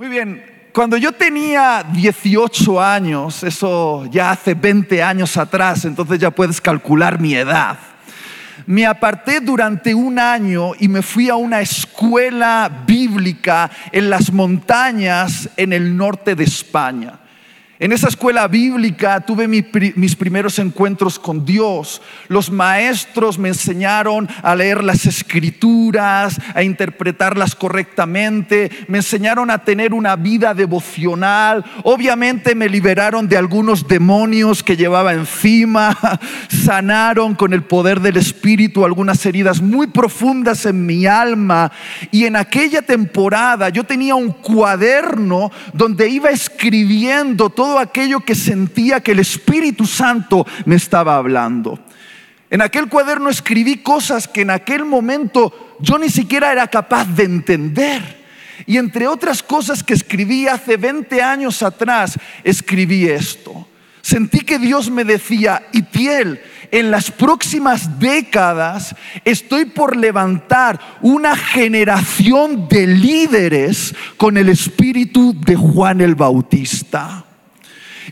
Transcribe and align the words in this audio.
Muy 0.00 0.08
bien, 0.08 0.42
cuando 0.72 0.96
yo 0.96 1.12
tenía 1.12 1.84
18 1.92 2.82
años, 2.82 3.42
eso 3.42 4.06
ya 4.06 4.30
hace 4.30 4.54
20 4.54 5.02
años 5.02 5.36
atrás, 5.36 5.84
entonces 5.84 6.18
ya 6.18 6.30
puedes 6.30 6.58
calcular 6.58 7.20
mi 7.20 7.34
edad. 7.34 7.78
Me 8.64 8.86
aparté 8.86 9.40
durante 9.40 9.94
un 9.94 10.18
año 10.18 10.72
y 10.80 10.88
me 10.88 11.02
fui 11.02 11.28
a 11.28 11.34
una 11.36 11.60
escuela 11.60 12.84
bíblica 12.86 13.70
en 13.92 14.08
las 14.08 14.32
montañas 14.32 15.50
en 15.58 15.74
el 15.74 15.94
norte 15.94 16.34
de 16.34 16.44
España. 16.44 17.19
En 17.82 17.92
esa 17.92 18.08
escuela 18.08 18.46
bíblica 18.46 19.20
tuve 19.22 19.48
mis 19.48 20.14
primeros 20.14 20.58
encuentros 20.58 21.18
con 21.18 21.46
Dios. 21.46 22.02
Los 22.28 22.50
maestros 22.50 23.38
me 23.38 23.48
enseñaron 23.48 24.28
a 24.42 24.54
leer 24.54 24.84
las 24.84 25.06
escrituras, 25.06 26.38
a 26.54 26.62
interpretarlas 26.62 27.54
correctamente, 27.54 28.70
me 28.86 28.98
enseñaron 28.98 29.50
a 29.50 29.64
tener 29.64 29.94
una 29.94 30.14
vida 30.16 30.52
devocional. 30.52 31.64
Obviamente 31.82 32.54
me 32.54 32.68
liberaron 32.68 33.26
de 33.26 33.38
algunos 33.38 33.88
demonios 33.88 34.62
que 34.62 34.76
llevaba 34.76 35.14
encima, 35.14 35.96
sanaron 36.48 37.34
con 37.34 37.54
el 37.54 37.62
poder 37.62 38.00
del 38.00 38.18
Espíritu 38.18 38.84
algunas 38.84 39.24
heridas 39.24 39.62
muy 39.62 39.86
profundas 39.86 40.66
en 40.66 40.84
mi 40.84 41.06
alma. 41.06 41.72
Y 42.10 42.26
en 42.26 42.36
aquella 42.36 42.82
temporada 42.82 43.70
yo 43.70 43.84
tenía 43.84 44.16
un 44.16 44.32
cuaderno 44.32 45.50
donde 45.72 46.10
iba 46.10 46.28
escribiendo 46.28 47.48
todo 47.48 47.69
aquello 47.78 48.20
que 48.20 48.34
sentía 48.34 49.00
que 49.00 49.12
el 49.12 49.20
Espíritu 49.20 49.86
Santo 49.86 50.46
me 50.64 50.76
estaba 50.76 51.16
hablando. 51.16 51.78
En 52.50 52.62
aquel 52.62 52.88
cuaderno 52.88 53.30
escribí 53.30 53.76
cosas 53.76 54.26
que 54.26 54.40
en 54.42 54.50
aquel 54.50 54.84
momento 54.84 55.76
yo 55.80 55.98
ni 55.98 56.10
siquiera 56.10 56.50
era 56.50 56.66
capaz 56.66 57.04
de 57.04 57.24
entender. 57.24 58.20
Y 58.66 58.76
entre 58.76 59.06
otras 59.06 59.42
cosas 59.42 59.82
que 59.82 59.94
escribí 59.94 60.46
hace 60.48 60.76
20 60.76 61.22
años 61.22 61.62
atrás, 61.62 62.18
escribí 62.44 63.06
esto. 63.06 63.66
Sentí 64.02 64.40
que 64.40 64.58
Dios 64.58 64.90
me 64.90 65.04
decía, 65.04 65.66
y 65.72 65.82
piel, 65.82 66.40
en 66.70 66.90
las 66.90 67.10
próximas 67.10 67.98
décadas 67.98 68.94
estoy 69.24 69.66
por 69.66 69.96
levantar 69.96 70.80
una 71.02 71.36
generación 71.36 72.68
de 72.68 72.86
líderes 72.86 73.94
con 74.16 74.36
el 74.36 74.48
espíritu 74.48 75.34
de 75.38 75.56
Juan 75.56 76.00
el 76.00 76.14
Bautista. 76.14 77.24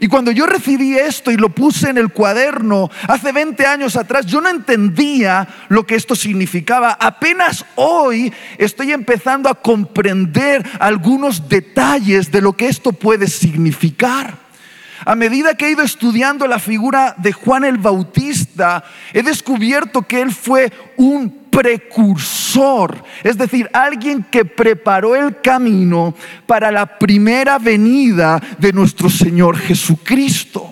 Y 0.00 0.08
cuando 0.08 0.30
yo 0.30 0.46
recibí 0.46 0.96
esto 0.96 1.30
y 1.30 1.36
lo 1.36 1.50
puse 1.50 1.90
en 1.90 1.98
el 1.98 2.10
cuaderno 2.10 2.90
hace 3.06 3.32
20 3.32 3.66
años 3.66 3.96
atrás, 3.96 4.26
yo 4.26 4.40
no 4.40 4.48
entendía 4.48 5.48
lo 5.68 5.86
que 5.86 5.94
esto 5.94 6.14
significaba. 6.14 6.96
Apenas 7.00 7.64
hoy 7.74 8.32
estoy 8.58 8.92
empezando 8.92 9.48
a 9.48 9.54
comprender 9.54 10.68
algunos 10.78 11.48
detalles 11.48 12.30
de 12.30 12.40
lo 12.40 12.54
que 12.54 12.68
esto 12.68 12.92
puede 12.92 13.26
significar. 13.28 14.48
A 15.04 15.14
medida 15.14 15.54
que 15.54 15.66
he 15.66 15.70
ido 15.70 15.82
estudiando 15.82 16.46
la 16.46 16.58
figura 16.58 17.14
de 17.18 17.32
Juan 17.32 17.64
el 17.64 17.78
Bautista, 17.78 18.84
he 19.12 19.22
descubierto 19.22 20.02
que 20.02 20.20
él 20.20 20.32
fue 20.32 20.72
un 20.96 21.37
precursor, 21.58 23.02
es 23.24 23.36
decir, 23.36 23.68
alguien 23.72 24.24
que 24.30 24.44
preparó 24.44 25.16
el 25.16 25.40
camino 25.40 26.14
para 26.46 26.70
la 26.70 26.98
primera 27.00 27.58
venida 27.58 28.40
de 28.60 28.72
nuestro 28.72 29.10
Señor 29.10 29.58
Jesucristo. 29.58 30.70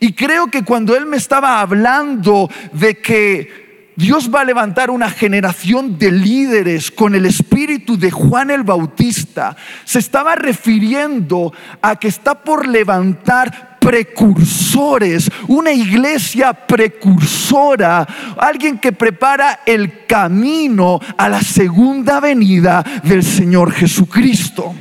Y 0.00 0.14
creo 0.14 0.48
que 0.48 0.64
cuando 0.64 0.96
Él 0.96 1.06
me 1.06 1.16
estaba 1.16 1.60
hablando 1.60 2.50
de 2.72 2.98
que 2.98 3.66
Dios 3.94 4.28
va 4.34 4.40
a 4.40 4.44
levantar 4.44 4.90
una 4.90 5.10
generación 5.10 5.96
de 5.96 6.10
líderes 6.10 6.90
con 6.90 7.14
el 7.14 7.24
espíritu 7.24 7.96
de 7.96 8.10
Juan 8.10 8.50
el 8.50 8.64
Bautista. 8.64 9.56
Se 9.84 10.00
estaba 10.00 10.34
refiriendo 10.34 11.52
a 11.80 11.96
que 11.96 12.08
está 12.08 12.42
por 12.42 12.66
levantar 12.66 13.75
precursores, 13.86 15.30
una 15.46 15.72
iglesia 15.72 16.52
precursora, 16.52 18.04
alguien 18.36 18.78
que 18.78 18.90
prepara 18.90 19.60
el 19.64 20.04
camino 20.06 20.98
a 21.16 21.28
la 21.28 21.40
segunda 21.40 22.18
venida 22.18 22.84
del 23.04 23.22
Señor 23.22 23.70
Jesucristo. 23.70 24.74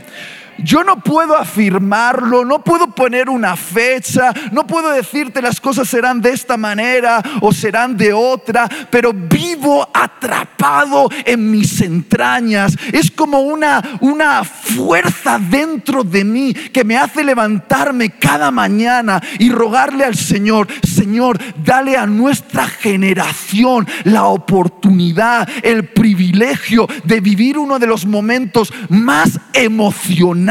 Yo 0.58 0.84
no 0.84 0.98
puedo 0.98 1.36
afirmarlo, 1.36 2.46
no 2.46 2.64
puedo 2.64 2.88
poner 2.88 3.30
una 3.30 3.56
fecha, 3.56 4.34
no 4.52 4.66
puedo 4.66 4.92
decirte 4.92 5.42
las 5.42 5.60
cosas 5.60 5.88
serán 5.88 6.22
de 6.22 6.32
esta 6.32 6.58
manera 6.58 7.22
o 7.42 7.52
serán 7.52 7.98
de 7.98 8.14
otra, 8.14 8.70
pero 8.90 9.12
vivo 9.14 9.88
atrapado 9.94 11.10
en 11.26 11.52
mis 11.52 11.82
entrañas. 11.82 12.78
Es 12.94 13.12
como 13.12 13.42
una, 13.42 13.82
una 14.00 14.44
fuerza 14.44 15.40
dentro 15.40 16.04
de 16.04 16.24
mí 16.24 16.54
que 16.54 16.84
me 16.84 16.98
hace 16.98 17.24
levantarme 17.24 18.12
cada 18.12 18.52
mañana 18.52 19.22
y 19.40 19.50
rogarle 19.50 20.06
al 20.06 20.16
Señor, 20.16 20.68
Señor, 20.84 21.38
dale 21.64 21.98
a 21.98 22.06
nuestra 22.06 22.68
generación 22.68 23.88
la 24.04 24.26
oportunidad, 24.26 25.48
el 25.64 25.90
privilegio 25.90 26.88
de 27.04 27.20
vivir 27.20 27.58
uno 27.58 27.78
de 27.78 27.88
los 27.88 28.06
momentos 28.06 28.72
más 28.90 29.40
emocionantes 29.54 30.45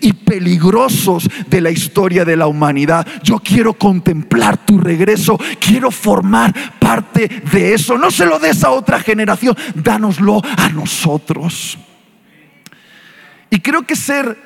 y 0.00 0.12
peligrosos 0.12 1.28
de 1.48 1.60
la 1.60 1.70
historia 1.70 2.24
de 2.24 2.36
la 2.36 2.46
humanidad. 2.46 3.06
Yo 3.22 3.38
quiero 3.38 3.74
contemplar 3.74 4.64
tu 4.64 4.78
regreso, 4.78 5.38
quiero 5.58 5.90
formar 5.90 6.54
parte 6.78 7.28
de 7.52 7.74
eso. 7.74 7.98
No 7.98 8.10
se 8.10 8.26
lo 8.26 8.38
des 8.38 8.64
a 8.64 8.70
otra 8.70 9.00
generación, 9.00 9.56
dánoslo 9.74 10.40
a 10.56 10.68
nosotros. 10.68 11.78
Y 13.50 13.60
creo 13.60 13.82
que 13.82 13.96
ser 13.96 14.36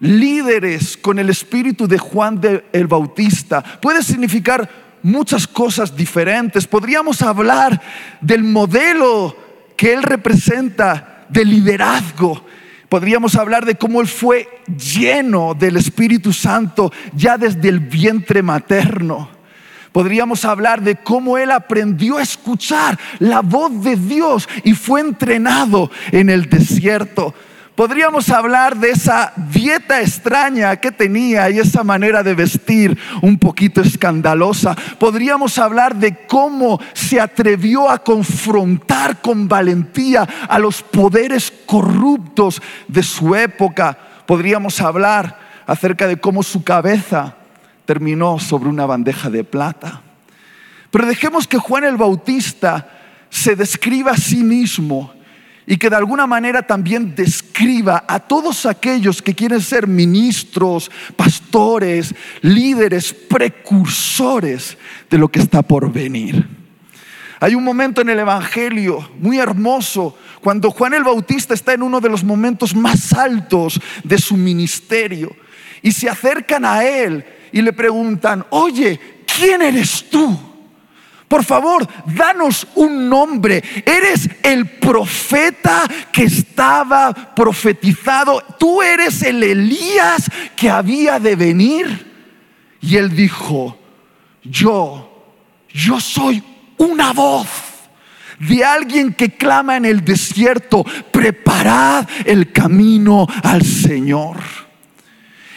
líderes 0.00 0.96
con 0.96 1.18
el 1.18 1.30
espíritu 1.30 1.86
de 1.86 1.98
Juan 1.98 2.40
el 2.72 2.86
Bautista 2.88 3.62
puede 3.62 4.02
significar 4.02 4.68
muchas 5.02 5.46
cosas 5.46 5.96
diferentes. 5.96 6.66
Podríamos 6.66 7.22
hablar 7.22 7.80
del 8.20 8.42
modelo 8.42 9.36
que 9.76 9.92
él 9.92 10.02
representa 10.02 11.26
de 11.28 11.44
liderazgo 11.44 12.44
Podríamos 12.92 13.36
hablar 13.36 13.64
de 13.64 13.76
cómo 13.76 14.02
Él 14.02 14.06
fue 14.06 14.46
lleno 14.66 15.54
del 15.54 15.78
Espíritu 15.78 16.30
Santo 16.30 16.92
ya 17.14 17.38
desde 17.38 17.70
el 17.70 17.80
vientre 17.80 18.42
materno. 18.42 19.30
Podríamos 19.92 20.44
hablar 20.44 20.82
de 20.82 20.96
cómo 20.96 21.38
Él 21.38 21.52
aprendió 21.52 22.18
a 22.18 22.22
escuchar 22.22 22.98
la 23.18 23.40
voz 23.40 23.82
de 23.82 23.96
Dios 23.96 24.46
y 24.62 24.74
fue 24.74 25.00
entrenado 25.00 25.90
en 26.10 26.28
el 26.28 26.50
desierto. 26.50 27.34
Podríamos 27.74 28.28
hablar 28.28 28.76
de 28.76 28.90
esa 28.90 29.32
dieta 29.50 30.02
extraña 30.02 30.76
que 30.76 30.92
tenía 30.92 31.48
y 31.48 31.58
esa 31.58 31.82
manera 31.82 32.22
de 32.22 32.34
vestir 32.34 32.98
un 33.22 33.38
poquito 33.38 33.80
escandalosa. 33.80 34.76
Podríamos 34.98 35.56
hablar 35.58 35.96
de 35.96 36.26
cómo 36.26 36.78
se 36.92 37.18
atrevió 37.18 37.88
a 37.88 38.04
confrontar 38.04 39.22
con 39.22 39.48
valentía 39.48 40.28
a 40.48 40.58
los 40.58 40.82
poderes 40.82 41.50
corruptos 41.64 42.60
de 42.88 43.02
su 43.02 43.34
época. 43.34 43.96
Podríamos 44.26 44.78
hablar 44.82 45.38
acerca 45.66 46.06
de 46.06 46.18
cómo 46.18 46.42
su 46.42 46.62
cabeza 46.62 47.36
terminó 47.86 48.38
sobre 48.38 48.68
una 48.68 48.84
bandeja 48.84 49.30
de 49.30 49.44
plata. 49.44 50.02
Pero 50.90 51.06
dejemos 51.06 51.48
que 51.48 51.56
Juan 51.56 51.84
el 51.84 51.96
Bautista 51.96 52.86
se 53.30 53.56
describa 53.56 54.12
a 54.12 54.16
sí 54.18 54.44
mismo 54.44 55.14
y 55.66 55.76
que 55.76 55.90
de 55.90 55.96
alguna 55.96 56.26
manera 56.26 56.66
también 56.66 57.14
describa 57.14 58.04
a 58.08 58.18
todos 58.18 58.66
aquellos 58.66 59.22
que 59.22 59.34
quieren 59.34 59.60
ser 59.60 59.86
ministros, 59.86 60.90
pastores, 61.16 62.14
líderes, 62.40 63.12
precursores 63.12 64.76
de 65.08 65.18
lo 65.18 65.28
que 65.28 65.40
está 65.40 65.62
por 65.62 65.92
venir. 65.92 66.46
Hay 67.40 67.54
un 67.54 67.64
momento 67.64 68.00
en 68.00 68.10
el 68.10 68.20
Evangelio 68.20 69.10
muy 69.18 69.38
hermoso 69.38 70.16
cuando 70.40 70.70
Juan 70.70 70.94
el 70.94 71.04
Bautista 71.04 71.54
está 71.54 71.72
en 71.72 71.82
uno 71.82 72.00
de 72.00 72.08
los 72.08 72.22
momentos 72.22 72.74
más 72.74 73.12
altos 73.12 73.80
de 74.04 74.18
su 74.18 74.36
ministerio 74.36 75.34
y 75.82 75.92
se 75.92 76.08
acercan 76.08 76.64
a 76.64 76.84
él 76.84 77.24
y 77.52 77.62
le 77.62 77.72
preguntan, 77.72 78.44
oye, 78.50 78.98
¿quién 79.26 79.62
eres 79.62 80.08
tú? 80.08 80.51
Por 81.32 81.44
favor, 81.44 81.88
danos 82.14 82.66
un 82.74 83.08
nombre. 83.08 83.64
Eres 83.86 84.28
el 84.42 84.68
profeta 84.68 85.80
que 86.12 86.24
estaba 86.24 87.14
profetizado. 87.34 88.42
Tú 88.58 88.82
eres 88.82 89.22
el 89.22 89.42
Elías 89.42 90.30
que 90.54 90.68
había 90.68 91.18
de 91.18 91.34
venir. 91.34 92.76
Y 92.82 92.98
él 92.98 93.16
dijo, 93.16 93.78
yo, 94.44 95.32
yo 95.70 95.98
soy 96.00 96.44
una 96.76 97.14
voz 97.14 97.48
de 98.38 98.62
alguien 98.62 99.14
que 99.14 99.30
clama 99.30 99.78
en 99.78 99.86
el 99.86 100.04
desierto, 100.04 100.84
preparad 101.10 102.06
el 102.26 102.52
camino 102.52 103.26
al 103.42 103.64
Señor. 103.64 104.36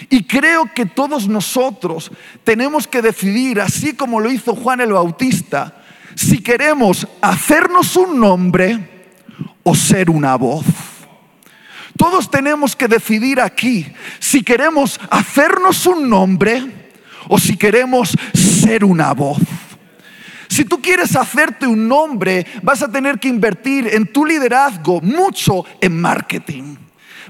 Y 0.09 0.23
creo 0.23 0.71
que 0.73 0.85
todos 0.85 1.27
nosotros 1.27 2.11
tenemos 2.43 2.87
que 2.87 3.01
decidir, 3.01 3.59
así 3.59 3.93
como 3.93 4.19
lo 4.19 4.31
hizo 4.31 4.55
Juan 4.55 4.81
el 4.81 4.93
Bautista, 4.93 5.83
si 6.15 6.41
queremos 6.41 7.07
hacernos 7.21 7.95
un 7.95 8.19
nombre 8.19 9.11
o 9.63 9.75
ser 9.75 10.09
una 10.09 10.35
voz. 10.35 10.65
todos 11.97 12.29
tenemos 12.29 12.75
que 12.75 12.87
decidir 12.87 13.39
aquí 13.39 13.85
si 14.19 14.43
queremos 14.43 14.99
hacernos 15.09 15.85
un 15.85 16.09
nombre 16.09 16.91
o 17.29 17.39
si 17.39 17.57
queremos 17.57 18.15
ser 18.33 18.83
una 18.83 19.13
voz. 19.13 19.39
Si 20.47 20.63
tú 20.65 20.81
quieres 20.81 21.15
hacerte 21.15 21.67
un 21.67 21.87
nombre, 21.87 22.45
vas 22.61 22.81
a 22.83 22.91
tener 22.91 23.19
que 23.19 23.27
invertir 23.27 23.87
en 23.91 24.11
tu 24.11 24.25
liderazgo 24.25 25.01
mucho 25.01 25.65
en 25.81 25.99
marketing. 25.99 26.74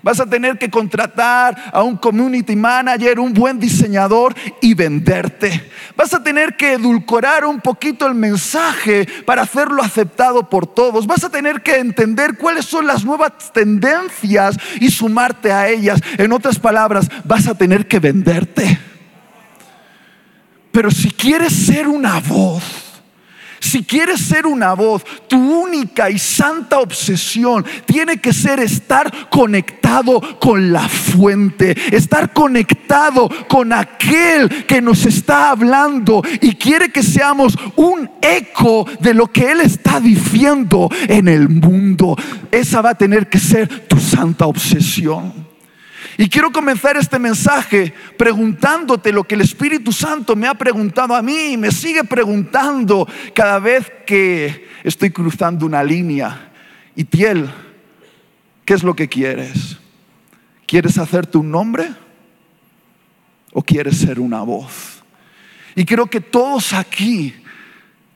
Vas 0.06 0.20
a 0.20 0.28
tener 0.28 0.60
que 0.60 0.70
contratar 0.70 1.72
a 1.74 1.82
un 1.82 1.98
community 1.98 2.56
manager, 2.56 3.20
un 3.20 3.34
buen 3.34 3.60
diseñador 3.60 4.36
y 4.62 4.76
venderte. 4.76 5.68
Vas 5.98 6.14
a 6.14 6.22
tener 6.22 6.56
que 6.56 6.74
edulcorar 6.74 7.44
un 7.44 7.60
poquito 7.60 8.06
el 8.06 8.14
mensaje 8.14 9.08
para 9.26 9.42
hacerlo 9.42 9.82
aceptado 9.82 10.48
por 10.48 10.68
todos. 10.68 11.08
Vas 11.08 11.24
a 11.24 11.32
tener 11.32 11.64
que 11.64 11.80
entender 11.80 12.38
cuáles 12.38 12.66
son 12.66 12.86
las 12.86 13.04
nuevas 13.04 13.52
tendencias 13.52 14.60
y 14.80 14.92
sumarte 14.92 15.52
a 15.52 15.70
ellas. 15.70 16.00
En 16.20 16.34
otras 16.34 16.60
palabras, 16.60 17.10
vas 17.24 17.48
a 17.48 17.56
tener 17.56 17.88
que 17.88 17.98
venderte. 17.98 18.78
Pero 20.72 20.92
si 20.92 21.10
quieres 21.10 21.52
ser 21.52 21.88
una 21.88 22.20
voz, 22.20 22.85
si 23.66 23.84
quieres 23.84 24.22
ser 24.22 24.46
una 24.46 24.74
voz, 24.74 25.04
tu 25.28 25.38
única 25.38 26.10
y 26.10 26.20
santa 26.20 26.80
obsesión 26.80 27.66
tiene 27.86 28.18
que 28.18 28.32
ser 28.32 28.60
estar 28.60 29.30
conectado 29.30 30.22
con 30.40 30.72
la 30.72 30.88
fuente, 30.88 31.76
estar 31.96 32.32
conectado 32.32 33.30
con 33.48 33.74
aquel 33.74 34.66
que 34.66 34.82
nos 34.82 35.06
está 35.06 35.50
hablando 35.50 36.22
y 36.42 36.56
quiere 36.56 36.90
que 36.90 37.04
seamos 37.04 37.58
un 37.76 38.10
eco 38.22 38.86
de 39.00 39.14
lo 39.14 39.28
que 39.28 39.52
Él 39.52 39.62
está 39.62 40.00
diciendo 40.00 40.90
en 41.08 41.28
el 41.28 41.50
mundo. 41.50 42.16
Esa 42.52 42.82
va 42.82 42.92
a 42.92 42.96
tener 42.96 43.28
que 43.28 43.40
ser 43.40 43.88
tu 43.88 44.00
santa 44.00 44.46
obsesión. 44.46 45.45
Y 46.18 46.30
quiero 46.30 46.52
comenzar 46.52 46.96
este 46.96 47.20
mensaje 47.20 47.94
preguntándote 48.18 49.12
lo 49.12 49.26
que 49.26 49.36
el 49.36 49.42
Espíritu 49.42 49.92
Santo 49.92 50.36
me 50.36 50.48
ha 50.48 50.54
preguntado 50.54 51.14
a 51.14 51.22
mí 51.22 51.54
y 51.54 51.58
me 51.58 51.72
sigue 51.72 52.04
preguntando 52.06 53.08
cada 53.34 53.60
vez 53.60 53.92
que 54.06 54.68
estoy 54.84 55.10
cruzando 55.10 55.66
una 55.66 55.84
línea. 55.84 56.52
Y 56.96 57.04
Tiel, 57.04 57.50
¿qué 58.64 58.74
es 58.74 58.84
lo 58.84 58.96
que 58.96 59.10
quieres? 59.10 59.78
¿Quieres 60.66 60.98
hacerte 60.98 61.38
un 61.38 61.52
nombre 61.52 61.90
o 63.52 63.62
quieres 63.62 63.98
ser 63.98 64.20
una 64.20 64.42
voz? 64.42 65.04
Y 65.76 65.84
creo 65.84 66.08
que 66.08 66.22
todos 66.22 66.72
aquí 66.72 67.34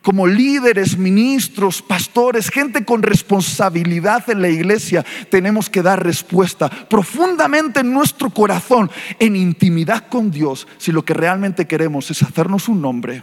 como 0.02 0.28
líderes, 0.28 0.98
ministros, 0.98 1.82
pastores, 1.82 2.50
gente 2.50 2.86
con 2.86 3.04
responsabilidad 3.04 4.30
en 4.30 4.42
la 4.42 4.50
iglesia, 4.50 5.06
tenemos 5.30 5.70
que 5.70 5.82
dar 5.82 6.04
respuesta 6.04 6.70
profundamente 6.70 7.82
en 7.82 7.92
nuestro 7.92 8.30
corazón, 8.30 8.90
en 9.20 9.36
intimidad 9.36 10.08
con 10.08 10.32
Dios, 10.32 10.68
si 10.78 10.92
lo 10.92 11.04
que 11.04 11.14
realmente 11.14 11.68
queremos 11.68 12.10
es 12.12 12.24
hacernos 12.24 12.70
un 12.70 12.82
nombre 12.82 13.22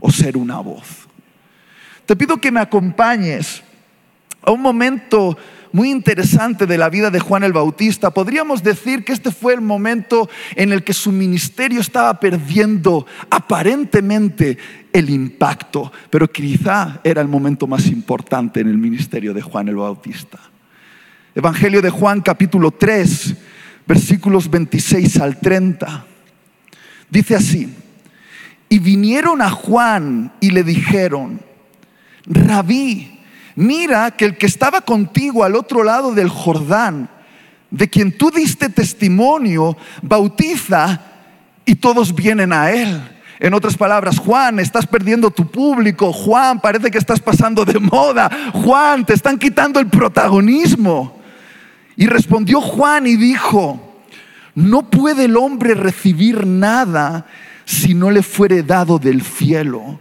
o 0.00 0.10
ser 0.10 0.36
una 0.36 0.60
voz. 0.60 1.08
Te 2.06 2.16
pido 2.16 2.40
que 2.40 2.52
me 2.52 2.60
acompañes 2.60 3.62
a 4.42 4.50
un 4.50 4.60
momento 4.60 5.36
muy 5.72 5.90
interesante 5.90 6.66
de 6.66 6.78
la 6.78 6.90
vida 6.90 7.10
de 7.10 7.18
Juan 7.18 7.42
el 7.42 7.52
Bautista. 7.52 8.10
Podríamos 8.10 8.62
decir 8.62 9.04
que 9.04 9.12
este 9.12 9.30
fue 9.30 9.54
el 9.54 9.60
momento 9.60 10.28
en 10.54 10.72
el 10.72 10.84
que 10.84 10.92
su 10.92 11.10
ministerio 11.10 11.80
estaba 11.80 12.20
perdiendo 12.20 13.06
aparentemente 13.30 14.58
el 14.92 15.08
impacto, 15.08 15.90
pero 16.10 16.30
quizá 16.30 17.00
era 17.02 17.22
el 17.22 17.28
momento 17.28 17.66
más 17.66 17.86
importante 17.86 18.60
en 18.60 18.68
el 18.68 18.76
ministerio 18.76 19.32
de 19.32 19.42
Juan 19.42 19.68
el 19.68 19.76
Bautista. 19.76 20.38
Evangelio 21.34 21.80
de 21.80 21.88
Juan 21.88 22.20
capítulo 22.20 22.70
3, 22.70 23.34
versículos 23.86 24.50
26 24.50 25.20
al 25.20 25.40
30. 25.40 26.06
Dice 27.08 27.36
así, 27.36 27.74
y 28.68 28.78
vinieron 28.78 29.40
a 29.40 29.50
Juan 29.50 30.32
y 30.40 30.50
le 30.50 30.62
dijeron, 30.62 31.40
rabí, 32.26 33.21
mira 33.56 34.10
que 34.10 34.24
el 34.26 34.36
que 34.36 34.46
estaba 34.46 34.80
contigo 34.80 35.44
al 35.44 35.56
otro 35.56 35.82
lado 35.82 36.12
del 36.12 36.28
Jordán, 36.28 37.08
de 37.70 37.88
quien 37.88 38.16
tú 38.16 38.30
diste 38.30 38.68
testimonio, 38.68 39.76
bautiza 40.02 41.00
y 41.64 41.76
todos 41.76 42.14
vienen 42.14 42.52
a 42.52 42.70
él. 42.70 43.00
En 43.40 43.54
otras 43.54 43.76
palabras, 43.76 44.18
Juan, 44.18 44.60
estás 44.60 44.86
perdiendo 44.86 45.30
tu 45.30 45.50
público. 45.50 46.12
Juan, 46.12 46.60
parece 46.60 46.92
que 46.92 46.98
estás 46.98 47.18
pasando 47.18 47.64
de 47.64 47.80
moda. 47.80 48.30
Juan, 48.52 49.04
te 49.04 49.14
están 49.14 49.36
quitando 49.36 49.80
el 49.80 49.88
protagonismo. 49.88 51.20
Y 51.96 52.06
respondió 52.06 52.60
Juan 52.60 53.06
y 53.06 53.16
dijo, 53.16 54.00
no 54.54 54.88
puede 54.88 55.24
el 55.24 55.36
hombre 55.36 55.74
recibir 55.74 56.46
nada 56.46 57.26
si 57.64 57.94
no 57.94 58.10
le 58.10 58.22
fuere 58.22 58.62
dado 58.62 58.98
del 58.98 59.22
cielo. 59.22 59.98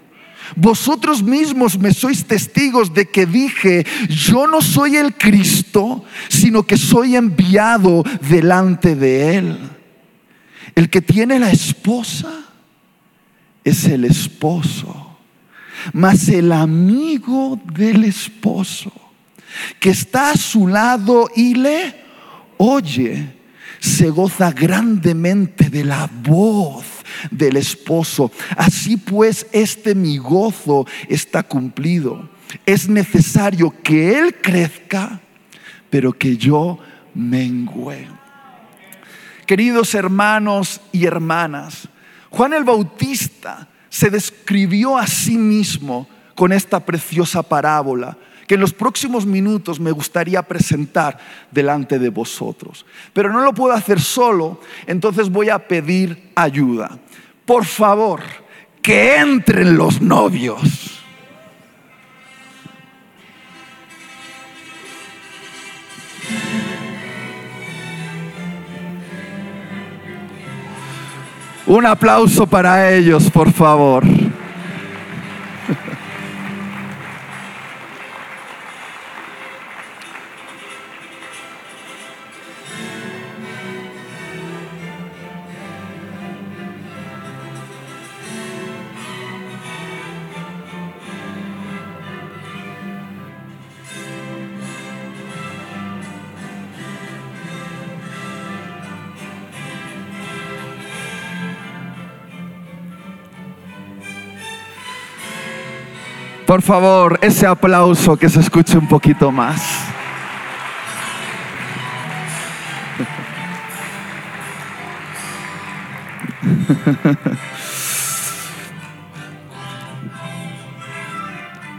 Vosotros 0.55 1.23
mismos 1.23 1.77
me 1.77 1.93
sois 1.93 2.25
testigos 2.25 2.93
de 2.93 3.09
que 3.09 3.25
dije, 3.25 3.85
yo 4.09 4.47
no 4.47 4.61
soy 4.61 4.97
el 4.97 5.15
Cristo, 5.15 6.03
sino 6.29 6.63
que 6.63 6.77
soy 6.77 7.15
enviado 7.15 8.03
delante 8.27 8.95
de 8.95 9.37
Él. 9.37 9.59
El 10.75 10.89
que 10.89 11.01
tiene 11.01 11.39
la 11.39 11.51
esposa 11.51 12.45
es 13.63 13.85
el 13.85 14.05
esposo, 14.05 15.17
mas 15.93 16.27
el 16.29 16.51
amigo 16.51 17.59
del 17.73 18.05
esposo 18.05 18.91
que 19.79 19.89
está 19.89 20.31
a 20.31 20.37
su 20.37 20.67
lado 20.67 21.29
y 21.35 21.55
le 21.55 21.95
oye, 22.57 23.35
se 23.79 24.09
goza 24.09 24.51
grandemente 24.51 25.69
de 25.69 25.83
la 25.83 26.09
voz 26.23 26.85
del 27.29 27.57
esposo. 27.57 28.31
Así 28.57 28.97
pues, 28.97 29.47
este 29.51 29.95
mi 29.95 30.17
gozo 30.17 30.85
está 31.07 31.43
cumplido. 31.43 32.29
Es 32.65 32.89
necesario 32.89 33.73
que 33.83 34.17
Él 34.19 34.35
crezca, 34.41 35.21
pero 35.89 36.13
que 36.13 36.37
yo 36.37 36.79
mengüe. 37.13 38.07
Queridos 39.45 39.93
hermanos 39.95 40.81
y 40.91 41.05
hermanas, 41.05 41.87
Juan 42.29 42.53
el 42.53 42.63
Bautista 42.63 43.67
se 43.89 44.09
describió 44.09 44.97
a 44.97 45.05
sí 45.07 45.37
mismo 45.37 46.07
con 46.35 46.53
esta 46.53 46.79
preciosa 46.79 47.43
parábola 47.43 48.17
que 48.51 48.55
en 48.55 48.59
los 48.59 48.73
próximos 48.73 49.25
minutos 49.25 49.79
me 49.79 49.93
gustaría 49.93 50.41
presentar 50.43 51.17
delante 51.51 51.97
de 51.97 52.09
vosotros. 52.09 52.85
Pero 53.13 53.31
no 53.31 53.39
lo 53.39 53.53
puedo 53.53 53.73
hacer 53.73 54.01
solo, 54.01 54.59
entonces 54.87 55.29
voy 55.29 55.47
a 55.47 55.57
pedir 55.57 56.33
ayuda. 56.35 56.99
Por 57.45 57.63
favor, 57.63 58.19
que 58.81 59.15
entren 59.15 59.77
los 59.77 60.01
novios. 60.01 61.01
Un 71.67 71.85
aplauso 71.85 72.45
para 72.47 72.91
ellos, 72.91 73.31
por 73.31 73.53
favor. 73.53 74.03
Por 106.51 106.61
favor, 106.61 107.17
ese 107.21 107.47
aplauso 107.47 108.17
que 108.17 108.27
se 108.27 108.41
escuche 108.41 108.77
un 108.77 108.85
poquito 108.85 109.31
más. 109.31 109.63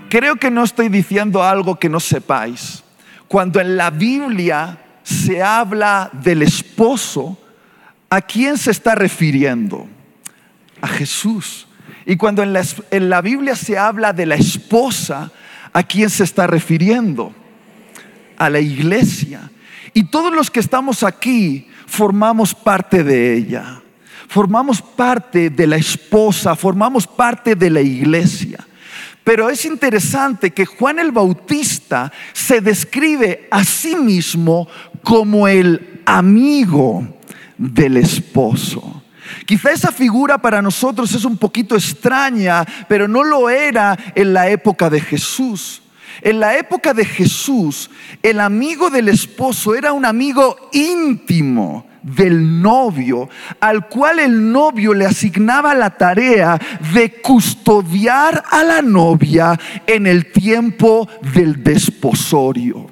Creo 0.09 0.37
que 0.37 0.51
no 0.51 0.65
estoy 0.65 0.89
diciendo 0.89 1.43
algo 1.43 1.79
que 1.79 1.91
no 1.91 2.01
sepáis. 2.01 2.83
Cuando 3.29 3.61
en 3.61 3.77
la 3.77 3.91
Biblia 3.91 4.79
se 5.03 5.43
habla 5.43 6.09
del 6.15 6.41
esposo, 6.41 7.39
¿a 8.09 8.23
quién 8.23 8.57
se 8.57 8.71
está 8.71 8.95
refiriendo? 8.95 9.87
A 10.81 10.89
Jesús. 10.89 11.67
Y 12.05 12.17
cuando 12.17 12.43
en 12.43 13.09
la, 13.09 13.21
Biblia 13.21 13.55
se 13.55 13.79
habla 13.79 14.13
de 14.13 14.27
la 14.27 14.35
esposa, 14.35 15.31
¿a 15.73 15.83
quién 15.83 16.11
se 16.11 16.25
está 16.25 16.47
refiriendo? 16.47 17.33
A 18.37 18.51
la 18.51 18.61
iglesia. 18.61 19.51
Y 19.95 20.05
todos 20.05 20.33
los 20.33 20.51
que 20.51 20.61
estamos 20.61 21.03
aquí 21.03 21.69
formamos 21.87 22.55
parte 22.55 23.05
de 23.05 23.37
ella. 23.37 23.81
Formamos 24.29 24.81
parte 24.81 25.51
de 25.51 25.67
la 25.67 25.77
esposa, 25.77 26.57
formamos 26.57 27.07
parte 27.07 27.55
de 27.55 27.71
la 27.71 27.81
iglesia. 27.81 28.67
Pero 29.23 29.49
es 29.51 29.65
interesante 29.65 30.51
que 30.51 30.67
Juan 30.67 30.99
el 30.99 31.13
Bautista 31.13 32.13
se 32.33 32.61
describe 32.61 33.47
a 33.51 33.63
sí 33.63 33.95
mismo 33.95 34.67
como 35.05 35.47
el 35.47 36.01
amigo 36.07 37.07
del 37.57 37.99
esposo. 37.99 38.92
Quizá 39.47 39.73
esa 39.73 39.93
figura 39.93 40.39
para 40.39 40.63
nosotros 40.63 41.13
es 41.15 41.25
un 41.25 41.37
poquito 41.37 41.75
extraña, 41.75 42.65
pero 42.89 43.09
no 43.09 43.25
lo 43.25 43.51
era 43.51 43.99
en 44.15 44.33
la 44.33 44.49
época 44.49 44.91
de 44.91 45.01
Jesús. 45.01 45.83
En 46.21 46.41
la 46.41 46.57
época 46.57 46.93
de 46.95 47.05
Jesús, 47.05 47.91
el 48.23 48.39
amigo 48.41 48.91
del 48.91 49.09
esposo 49.09 49.75
era 49.75 49.93
un 49.93 50.05
amigo 50.05 50.57
íntimo 50.73 51.87
del 52.03 52.61
novio, 52.61 53.29
al 53.61 53.89
cual 53.89 54.19
el 54.19 54.53
novio 54.53 54.93
le 54.93 55.07
asignaba 55.07 55.75
la 55.75 55.91
tarea 55.91 56.61
de 56.93 57.21
custodiar 57.21 58.45
a 58.51 58.63
la 58.63 58.83
novia 58.83 59.59
en 59.87 60.07
el 60.07 60.31
tiempo 60.31 61.09
del 61.35 61.63
desposorio. 61.63 62.92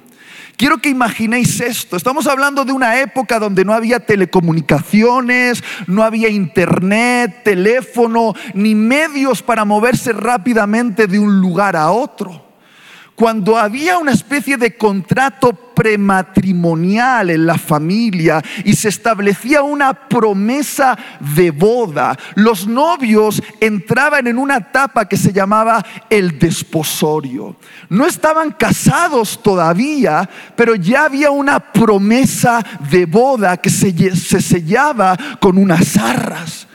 Quiero 0.61 0.77
que 0.77 0.89
imaginéis 0.89 1.59
esto. 1.59 1.97
Estamos 1.97 2.27
hablando 2.27 2.63
de 2.63 2.71
una 2.71 2.99
época 2.99 3.39
donde 3.39 3.65
no 3.65 3.73
había 3.73 3.99
telecomunicaciones, 3.99 5.63
no 5.87 6.03
había 6.03 6.29
internet, 6.29 7.41
teléfono, 7.43 8.35
ni 8.53 8.75
medios 8.75 9.41
para 9.41 9.65
moverse 9.65 10.13
rápidamente 10.13 11.07
de 11.07 11.17
un 11.17 11.41
lugar 11.41 11.75
a 11.75 11.89
otro 11.89 12.50
cuando 13.15 13.57
había 13.57 13.97
una 13.97 14.11
especie 14.11 14.57
de 14.57 14.75
contrato 14.75 15.53
prematrimonial 15.53 17.29
en 17.29 17.45
la 17.45 17.57
familia 17.57 18.41
y 18.63 18.73
se 18.73 18.89
establecía 18.89 19.61
una 19.61 19.93
promesa 19.93 20.97
de 21.35 21.51
boda, 21.51 22.17
los 22.35 22.67
novios 22.67 23.41
entraban 23.59 24.27
en 24.27 24.37
una 24.37 24.57
etapa 24.57 25.07
que 25.07 25.17
se 25.17 25.33
llamaba 25.33 25.85
el 26.09 26.39
desposorio. 26.39 27.55
No 27.89 28.07
estaban 28.07 28.51
casados 28.51 29.41
todavía, 29.41 30.29
pero 30.55 30.75
ya 30.75 31.05
había 31.05 31.31
una 31.31 31.59
promesa 31.59 32.65
de 32.89 33.05
boda 33.05 33.57
que 33.57 33.69
se, 33.69 34.15
se 34.15 34.41
sellaba 34.41 35.17
con 35.39 35.57
unas 35.57 35.97
arras. 35.97 36.67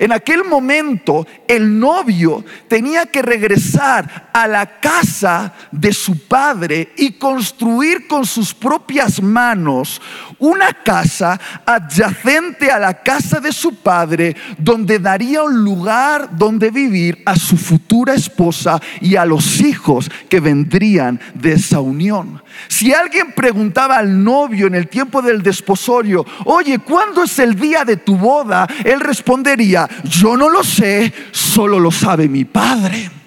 En 0.00 0.12
aquel 0.12 0.44
momento 0.44 1.26
el 1.46 1.78
novio 1.78 2.42
tenía 2.68 3.04
que 3.04 3.20
regresar 3.20 4.30
a 4.32 4.48
la 4.48 4.80
casa 4.80 5.52
de 5.70 5.92
su 5.92 6.26
padre 6.26 6.94
y 6.96 7.18
construir 7.18 8.08
con 8.08 8.24
sus 8.24 8.54
propias 8.54 9.20
manos 9.20 10.00
una 10.40 10.72
casa 10.72 11.38
adyacente 11.64 12.70
a 12.70 12.78
la 12.78 13.02
casa 13.02 13.40
de 13.40 13.52
su 13.52 13.76
padre 13.76 14.36
donde 14.58 14.98
daría 14.98 15.42
un 15.42 15.62
lugar 15.62 16.36
donde 16.36 16.70
vivir 16.70 17.22
a 17.24 17.36
su 17.36 17.56
futura 17.56 18.14
esposa 18.14 18.80
y 19.00 19.16
a 19.16 19.24
los 19.24 19.60
hijos 19.60 20.10
que 20.28 20.40
vendrían 20.40 21.20
de 21.34 21.52
esa 21.52 21.80
unión. 21.80 22.42
Si 22.68 22.92
alguien 22.92 23.32
preguntaba 23.32 23.96
al 23.96 24.22
novio 24.22 24.66
en 24.66 24.74
el 24.74 24.88
tiempo 24.88 25.22
del 25.22 25.42
desposorio, 25.42 26.24
oye, 26.44 26.78
¿cuándo 26.78 27.22
es 27.22 27.38
el 27.38 27.54
día 27.54 27.84
de 27.84 27.96
tu 27.96 28.16
boda? 28.16 28.66
Él 28.84 29.00
respondería, 29.00 29.88
yo 30.04 30.36
no 30.36 30.48
lo 30.48 30.64
sé, 30.64 31.12
solo 31.30 31.78
lo 31.78 31.90
sabe 31.90 32.28
mi 32.28 32.44
padre. 32.44 33.19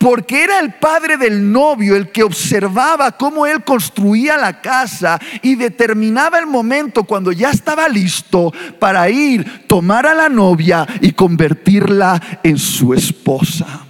Porque 0.00 0.44
era 0.44 0.60
el 0.60 0.72
padre 0.72 1.18
del 1.18 1.52
novio 1.52 1.94
el 1.94 2.10
que 2.10 2.22
observaba 2.22 3.18
cómo 3.18 3.44
él 3.44 3.62
construía 3.64 4.38
la 4.38 4.62
casa 4.62 5.20
y 5.42 5.56
determinaba 5.56 6.38
el 6.38 6.46
momento 6.46 7.04
cuando 7.04 7.32
ya 7.32 7.50
estaba 7.50 7.86
listo 7.86 8.50
para 8.78 9.10
ir, 9.10 9.66
tomar 9.66 10.06
a 10.06 10.14
la 10.14 10.30
novia 10.30 10.86
y 11.02 11.12
convertirla 11.12 12.40
en 12.42 12.56
su 12.56 12.94
esposa. 12.94 13.84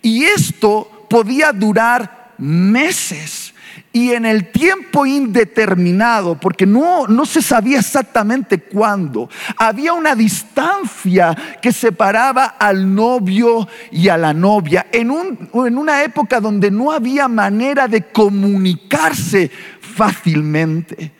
Y 0.00 0.24
esto 0.24 1.06
podía 1.10 1.52
durar 1.52 2.32
meses 2.38 3.47
y 3.98 4.12
en 4.12 4.26
el 4.26 4.52
tiempo 4.52 5.06
indeterminado, 5.06 6.38
porque 6.38 6.66
no, 6.66 7.08
no 7.08 7.26
se 7.26 7.42
sabía 7.42 7.80
exactamente 7.80 8.60
cuándo, 8.60 9.28
había 9.56 9.92
una 9.92 10.14
distancia 10.14 11.36
que 11.60 11.72
separaba 11.72 12.44
al 12.44 12.94
novio 12.94 13.66
y 13.90 14.08
a 14.08 14.16
la 14.16 14.32
novia, 14.32 14.86
en, 14.92 15.10
un, 15.10 15.50
en 15.52 15.76
una 15.76 16.04
época 16.04 16.40
donde 16.40 16.70
no 16.70 16.92
había 16.92 17.26
manera 17.26 17.88
de 17.88 18.04
comunicarse 18.04 19.50
fácilmente. 19.80 21.10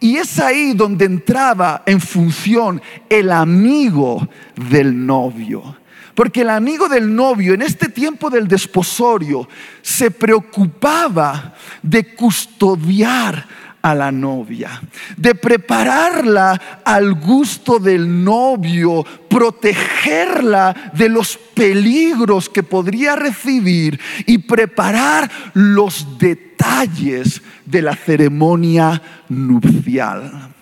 Y 0.00 0.16
es 0.16 0.40
ahí 0.40 0.72
donde 0.72 1.04
entraba 1.04 1.84
en 1.86 2.00
función 2.00 2.82
el 3.08 3.30
amigo 3.30 4.28
del 4.56 5.06
novio. 5.06 5.76
Porque 6.14 6.42
el 6.42 6.50
amigo 6.50 6.88
del 6.88 7.14
novio 7.14 7.54
en 7.54 7.62
este 7.62 7.88
tiempo 7.88 8.30
del 8.30 8.46
desposorio 8.46 9.48
se 9.82 10.10
preocupaba 10.10 11.54
de 11.82 12.14
custodiar 12.14 13.46
a 13.84 13.94
la 13.94 14.10
novia, 14.10 14.80
de 15.14 15.34
prepararla 15.34 16.80
al 16.86 17.12
gusto 17.14 17.78
del 17.78 18.24
novio, 18.24 19.04
protegerla 19.28 20.92
de 20.94 21.10
los 21.10 21.36
peligros 21.36 22.48
que 22.48 22.62
podría 22.62 23.14
recibir 23.14 24.00
y 24.24 24.38
preparar 24.38 25.30
los 25.52 26.16
detalles 26.18 27.42
de 27.66 27.82
la 27.82 27.94
ceremonia 27.94 29.02
nupcial. 29.28 30.54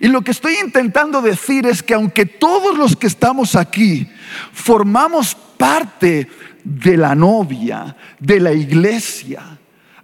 Y 0.00 0.08
lo 0.08 0.22
que 0.22 0.30
estoy 0.30 0.54
intentando 0.64 1.20
decir 1.20 1.66
es 1.66 1.82
que 1.82 1.92
aunque 1.92 2.24
todos 2.24 2.78
los 2.78 2.96
que 2.96 3.08
estamos 3.08 3.56
aquí 3.56 4.08
formamos 4.52 5.34
parte 5.34 6.28
de 6.64 6.96
la 6.96 7.14
novia, 7.14 7.96
de 8.18 8.40
la 8.40 8.52
iglesia, 8.52 9.60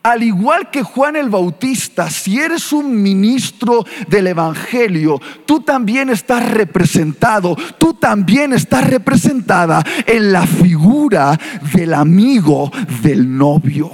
al 0.07 0.23
igual 0.23 0.71
que 0.71 0.85
Juan 0.85 1.17
el 1.17 1.31
Bautista, 1.31 2.09
si 2.09 2.39
eres 2.39 2.73
un 2.73 3.03
ministro 3.03 3.85
del 4.07 4.29
Evangelio, 4.29 5.21
tú 5.45 5.63
también 5.63 6.11
estás 6.11 6.49
representado, 6.49 7.57
tú 7.77 7.95
también 7.95 8.53
estás 8.53 8.89
representada 8.89 9.85
en 10.07 10.31
la 10.31 10.47
figura 10.47 11.37
del 11.75 11.93
amigo 11.93 12.71
del 13.03 13.37
novio. 13.37 13.91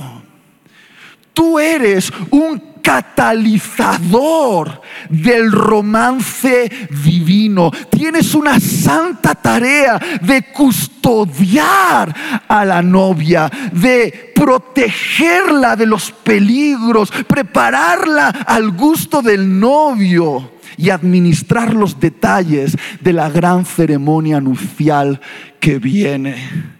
Tú 1.32 1.58
eres 1.58 2.12
un 2.30 2.71
catalizador 2.82 4.82
del 5.08 5.50
romance 5.50 6.70
divino. 7.04 7.70
Tienes 7.90 8.34
una 8.34 8.60
santa 8.60 9.34
tarea 9.34 9.98
de 10.20 10.42
custodiar 10.52 12.14
a 12.48 12.64
la 12.64 12.82
novia, 12.82 13.50
de 13.72 14.32
protegerla 14.34 15.76
de 15.76 15.86
los 15.86 16.10
peligros, 16.10 17.10
prepararla 17.26 18.28
al 18.28 18.72
gusto 18.72 19.22
del 19.22 19.58
novio 19.58 20.52
y 20.76 20.90
administrar 20.90 21.74
los 21.74 22.00
detalles 22.00 22.76
de 23.00 23.12
la 23.12 23.30
gran 23.30 23.64
ceremonia 23.64 24.40
nupcial 24.40 25.20
que 25.60 25.78
viene. 25.78 26.72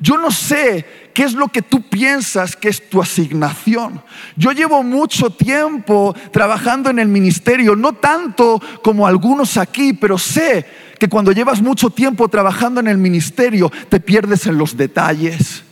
Yo 0.00 0.18
no 0.18 0.30
sé 0.30 1.03
qué 1.14 1.22
es 1.22 1.32
lo 1.32 1.48
que 1.48 1.62
tú 1.62 1.82
piensas 1.88 2.56
que 2.56 2.68
es 2.68 2.90
tu 2.90 3.00
asignación. 3.00 4.02
Yo 4.36 4.52
llevo 4.52 4.82
mucho 4.82 5.30
tiempo 5.30 6.14
trabajando 6.32 6.90
en 6.90 6.98
el 6.98 7.08
ministerio, 7.08 7.76
no 7.76 7.94
tanto 7.94 8.60
como 8.82 9.06
algunos 9.06 9.56
aquí, 9.56 9.92
pero 9.92 10.18
sé 10.18 10.66
que 10.98 11.08
cuando 11.08 11.32
llevas 11.32 11.62
mucho 11.62 11.88
tiempo 11.88 12.28
trabajando 12.28 12.80
en 12.80 12.88
el 12.88 12.98
ministerio 12.98 13.70
te 13.88 14.00
pierdes 14.00 14.46
en 14.46 14.58
los 14.58 14.76
detalles. 14.76 15.62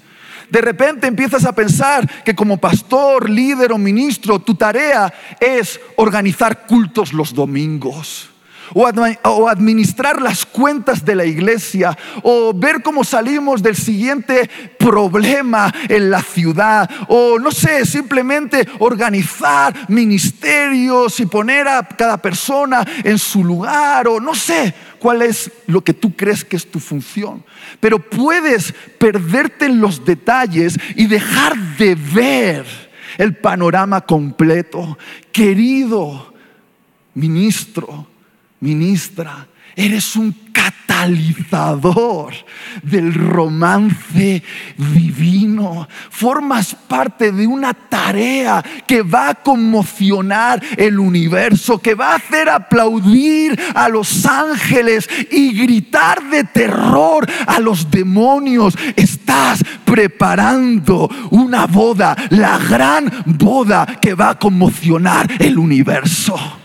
De 0.48 0.60
repente 0.60 1.06
empiezas 1.06 1.44
a 1.44 1.54
pensar 1.54 2.08
que 2.24 2.34
como 2.34 2.58
pastor, 2.58 3.28
líder 3.28 3.72
o 3.72 3.78
ministro, 3.78 4.38
tu 4.38 4.54
tarea 4.54 5.12
es 5.40 5.80
organizar 5.96 6.66
cultos 6.66 7.12
los 7.12 7.34
domingos 7.34 8.31
o 8.74 9.48
administrar 9.48 10.20
las 10.20 10.46
cuentas 10.46 11.04
de 11.04 11.14
la 11.14 11.24
iglesia 11.24 11.96
o 12.22 12.52
ver 12.54 12.82
cómo 12.82 13.04
salimos 13.04 13.62
del 13.62 13.76
siguiente 13.76 14.48
problema 14.78 15.72
en 15.88 16.10
la 16.10 16.22
ciudad 16.22 16.88
o 17.08 17.38
no 17.38 17.50
sé, 17.50 17.84
simplemente 17.86 18.66
organizar 18.78 19.74
ministerios 19.88 21.18
y 21.20 21.26
poner 21.26 21.68
a 21.68 21.86
cada 21.86 22.16
persona 22.18 22.84
en 23.04 23.18
su 23.18 23.44
lugar 23.44 24.08
o 24.08 24.20
no 24.20 24.34
sé 24.34 24.74
cuál 24.98 25.22
es 25.22 25.50
lo 25.66 25.82
que 25.82 25.94
tú 25.94 26.14
crees 26.14 26.44
que 26.44 26.56
es 26.56 26.70
tu 26.70 26.78
función. 26.78 27.44
Pero 27.80 27.98
puedes 27.98 28.72
perderte 28.98 29.66
en 29.66 29.80
los 29.80 30.04
detalles 30.04 30.78
y 30.94 31.06
dejar 31.06 31.56
de 31.76 31.96
ver 31.96 32.64
el 33.18 33.36
panorama 33.36 34.00
completo. 34.02 34.96
Querido 35.32 36.32
ministro, 37.14 38.06
ministra, 38.62 39.46
eres 39.74 40.16
un 40.16 40.32
catalizador 40.52 42.32
del 42.82 43.12
romance 43.14 44.42
divino. 44.76 45.88
Formas 46.10 46.74
parte 46.74 47.32
de 47.32 47.46
una 47.46 47.74
tarea 47.74 48.62
que 48.86 49.02
va 49.02 49.30
a 49.30 49.34
conmocionar 49.34 50.62
el 50.76 50.98
universo, 50.98 51.78
que 51.78 51.94
va 51.94 52.12
a 52.12 52.16
hacer 52.16 52.48
aplaudir 52.48 53.58
a 53.74 53.88
los 53.88 54.24
ángeles 54.24 55.08
y 55.30 55.52
gritar 55.60 56.22
de 56.30 56.44
terror 56.44 57.28
a 57.46 57.58
los 57.58 57.90
demonios. 57.90 58.74
Estás 58.94 59.64
preparando 59.84 61.10
una 61.30 61.66
boda, 61.66 62.16
la 62.30 62.58
gran 62.58 63.10
boda 63.26 63.86
que 64.00 64.14
va 64.14 64.30
a 64.30 64.38
conmocionar 64.38 65.26
el 65.40 65.58
universo. 65.58 66.61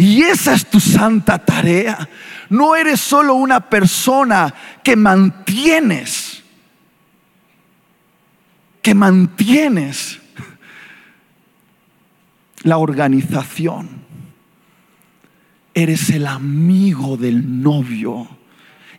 Y 0.00 0.22
esa 0.22 0.54
es 0.54 0.64
tu 0.64 0.80
santa 0.80 1.38
tarea. 1.38 2.08
No 2.48 2.74
eres 2.74 3.02
solo 3.02 3.34
una 3.34 3.60
persona 3.60 4.54
que 4.82 4.96
mantienes, 4.96 6.42
que 8.80 8.94
mantienes 8.94 10.18
la 12.62 12.78
organización. 12.78 13.90
Eres 15.74 16.08
el 16.08 16.26
amigo 16.26 17.18
del 17.18 17.60
novio 17.60 18.26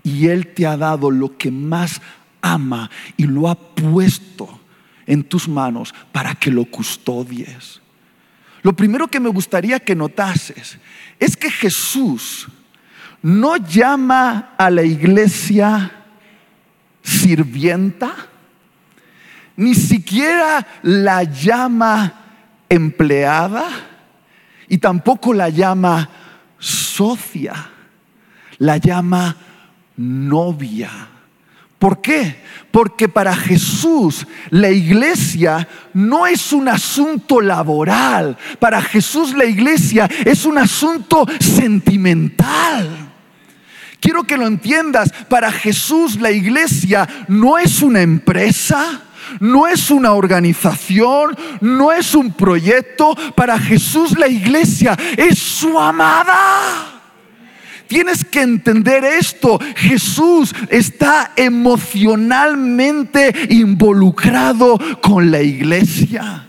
y 0.03 0.27
él 0.27 0.53
te 0.53 0.67
ha 0.67 0.77
dado 0.77 1.10
lo 1.10 1.36
que 1.36 1.50
más 1.50 2.00
ama 2.43 2.91
y 3.17 3.24
lo 3.24 3.50
ha 3.50 3.55
puesto 3.55 4.60
en 5.08 5.24
tus 5.24 5.48
manos 5.48 5.96
para 6.12 6.36
que 6.36 6.51
lo 6.51 6.65
custodies. 6.65 7.81
Lo 8.62 8.74
primero 8.74 9.08
que 9.08 9.20
me 9.20 9.30
gustaría 9.30 9.80
que 9.80 9.96
notases 9.96 10.77
es 11.20 11.36
que 11.36 11.50
Jesús 11.50 12.48
no 13.22 13.58
llama 13.58 14.53
a 14.58 14.70
la 14.70 14.84
iglesia 14.84 15.91
sirvienta, 17.01 18.15
ni 19.56 19.75
siquiera 19.75 20.65
la 20.84 21.24
llama 21.24 22.13
empleada 22.70 23.68
y 24.68 24.77
tampoco 24.77 25.34
la 25.34 25.50
llama 25.50 26.10
socia, 26.58 27.70
la 28.58 28.77
llama 28.77 29.36
novia. 29.98 31.11
¿Por 31.82 32.00
qué? 32.00 32.36
Porque 32.70 33.10
para 33.10 33.36
Jesús 33.36 34.28
la 34.52 34.70
iglesia 34.70 35.68
no 35.96 36.28
es 36.28 36.54
un 36.54 36.68
asunto 36.68 37.42
laboral. 37.42 38.38
Para 38.60 38.84
Jesús 38.84 39.34
la 39.34 39.46
iglesia 39.46 40.08
es 40.24 40.46
un 40.46 40.60
asunto 40.60 41.26
sentimental. 41.40 43.12
Quiero 44.00 44.26
que 44.26 44.38
lo 44.38 44.46
entiendas. 44.46 45.12
Para 45.28 45.52
Jesús 45.52 46.22
la 46.22 46.30
iglesia 46.30 47.10
no 47.28 47.58
es 47.58 47.82
una 47.82 48.04
empresa. 48.04 49.02
No 49.40 49.66
es 49.66 49.90
una 49.90 50.14
organización, 50.14 51.36
no 51.62 51.92
es 51.92 52.14
un 52.14 52.34
proyecto. 52.34 53.16
Para 53.36 53.58
Jesús 53.58 54.16
la 54.20 54.28
iglesia 54.28 54.96
es 55.18 55.40
su 55.40 55.80
amada. 55.80 56.90
Tienes 57.91 58.24
que 58.24 58.41
entender 58.41 59.03
esto. 59.03 59.60
Jesús 59.75 60.55
está 60.69 61.33
emocionalmente 61.36 63.33
involucrado 63.50 64.79
con 65.01 65.29
la 65.29 65.41
iglesia. 65.41 66.48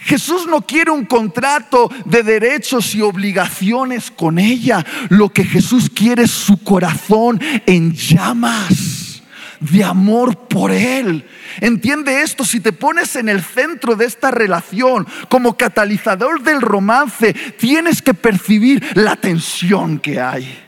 Jesús 0.00 0.48
no 0.48 0.62
quiere 0.62 0.90
un 0.90 1.04
contrato 1.04 1.88
de 2.04 2.24
derechos 2.24 2.96
y 2.96 3.00
obligaciones 3.00 4.10
con 4.10 4.40
ella. 4.40 4.84
Lo 5.08 5.28
que 5.28 5.44
Jesús 5.44 5.88
quiere 5.88 6.24
es 6.24 6.32
su 6.32 6.60
corazón 6.64 7.40
en 7.64 7.92
llamas 7.92 9.22
de 9.60 9.84
amor 9.84 10.36
por 10.48 10.72
Él. 10.72 11.24
Entiende 11.60 12.22
esto, 12.22 12.44
si 12.44 12.60
te 12.60 12.72
pones 12.72 13.16
en 13.16 13.28
el 13.28 13.42
centro 13.42 13.96
de 13.96 14.06
esta 14.06 14.30
relación 14.30 15.06
como 15.28 15.56
catalizador 15.56 16.42
del 16.42 16.60
romance, 16.60 17.34
tienes 17.58 18.02
que 18.02 18.14
percibir 18.14 18.84
la 18.94 19.16
tensión 19.16 19.98
que 19.98 20.20
hay. 20.20 20.58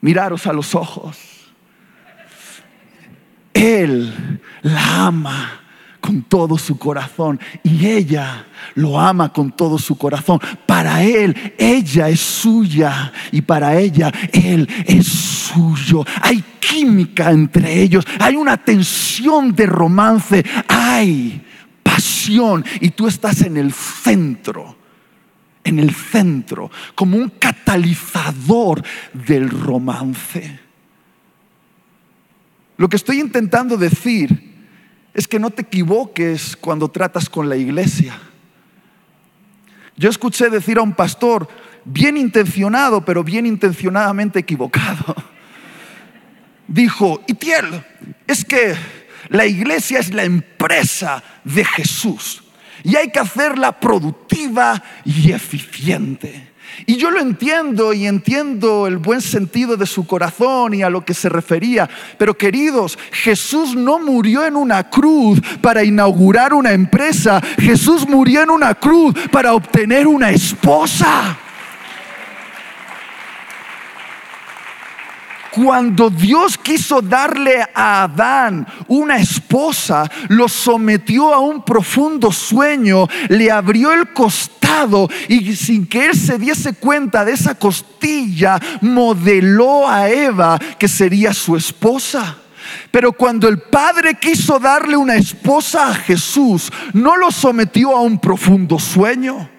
Miraros 0.00 0.46
a 0.46 0.52
los 0.52 0.74
ojos. 0.74 1.18
Él 3.54 4.40
la 4.62 5.06
ama 5.06 5.67
con 6.08 6.22
todo 6.22 6.56
su 6.56 6.78
corazón 6.78 7.38
y 7.62 7.86
ella 7.86 8.46
lo 8.76 8.98
ama 8.98 9.30
con 9.30 9.52
todo 9.52 9.76
su 9.76 9.98
corazón. 9.98 10.40
Para 10.64 11.04
él, 11.04 11.36
ella 11.58 12.08
es 12.08 12.20
suya 12.20 13.12
y 13.30 13.42
para 13.42 13.78
ella, 13.78 14.10
él 14.32 14.66
es 14.86 15.06
suyo. 15.06 16.06
Hay 16.22 16.42
química 16.58 17.30
entre 17.30 17.82
ellos, 17.82 18.06
hay 18.20 18.36
una 18.36 18.56
tensión 18.56 19.54
de 19.54 19.66
romance, 19.66 20.42
hay 20.66 21.44
pasión 21.82 22.64
y 22.80 22.88
tú 22.88 23.06
estás 23.06 23.42
en 23.42 23.58
el 23.58 23.70
centro 23.74 24.78
en 25.64 25.78
el 25.78 25.94
centro, 25.94 26.70
como 26.94 27.18
un 27.18 27.28
catalizador 27.28 28.82
del 29.12 29.50
romance. 29.50 30.58
Lo 32.78 32.88
que 32.88 32.96
estoy 32.96 33.20
intentando 33.20 33.76
decir 33.76 34.47
es 35.14 35.26
que 35.26 35.38
no 35.38 35.50
te 35.50 35.62
equivoques 35.62 36.56
cuando 36.56 36.88
tratas 36.88 37.28
con 37.28 37.48
la 37.48 37.56
iglesia. 37.56 38.18
Yo 39.96 40.08
escuché 40.08 40.48
decir 40.48 40.78
a 40.78 40.82
un 40.82 40.94
pastor, 40.94 41.48
bien 41.84 42.16
intencionado, 42.16 43.04
pero 43.04 43.24
bien 43.24 43.46
intencionadamente 43.46 44.38
equivocado. 44.38 45.16
Dijo, 46.68 47.22
Itiel, 47.26 47.84
es 48.26 48.44
que 48.44 48.76
la 49.28 49.46
iglesia 49.46 49.98
es 49.98 50.12
la 50.12 50.24
empresa 50.24 51.22
de 51.44 51.64
Jesús 51.64 52.44
y 52.84 52.96
hay 52.96 53.10
que 53.10 53.18
hacerla 53.18 53.80
productiva 53.80 54.82
y 55.04 55.32
eficiente. 55.32 56.47
Y 56.86 56.96
yo 56.96 57.10
lo 57.10 57.20
entiendo 57.20 57.92
y 57.92 58.06
entiendo 58.06 58.86
el 58.86 58.98
buen 58.98 59.20
sentido 59.20 59.76
de 59.76 59.86
su 59.86 60.06
corazón 60.06 60.74
y 60.74 60.82
a 60.82 60.90
lo 60.90 61.04
que 61.04 61.14
se 61.14 61.28
refería. 61.28 61.88
Pero 62.18 62.36
queridos, 62.36 62.98
Jesús 63.12 63.74
no 63.74 63.98
murió 63.98 64.44
en 64.46 64.56
una 64.56 64.88
cruz 64.88 65.40
para 65.60 65.84
inaugurar 65.84 66.54
una 66.54 66.72
empresa. 66.72 67.40
Jesús 67.58 68.08
murió 68.08 68.42
en 68.42 68.50
una 68.50 68.74
cruz 68.74 69.14
para 69.30 69.54
obtener 69.54 70.06
una 70.06 70.30
esposa. 70.30 71.38
Cuando 75.64 76.08
Dios 76.08 76.56
quiso 76.56 77.02
darle 77.02 77.60
a 77.74 78.04
Adán 78.04 78.64
una 78.86 79.16
esposa, 79.16 80.08
lo 80.28 80.48
sometió 80.48 81.34
a 81.34 81.40
un 81.40 81.64
profundo 81.64 82.30
sueño, 82.30 83.08
le 83.28 83.50
abrió 83.50 83.92
el 83.92 84.12
costado 84.12 85.08
y 85.26 85.56
sin 85.56 85.86
que 85.86 86.06
él 86.06 86.14
se 86.14 86.38
diese 86.38 86.74
cuenta 86.74 87.24
de 87.24 87.32
esa 87.32 87.56
costilla, 87.56 88.60
modeló 88.82 89.88
a 89.88 90.08
Eva 90.08 90.60
que 90.78 90.86
sería 90.86 91.34
su 91.34 91.56
esposa. 91.56 92.36
Pero 92.92 93.12
cuando 93.12 93.48
el 93.48 93.58
Padre 93.58 94.16
quiso 94.20 94.60
darle 94.60 94.96
una 94.96 95.16
esposa 95.16 95.88
a 95.88 95.94
Jesús, 95.94 96.70
no 96.92 97.16
lo 97.16 97.32
sometió 97.32 97.96
a 97.96 98.00
un 98.02 98.20
profundo 98.20 98.78
sueño 98.78 99.57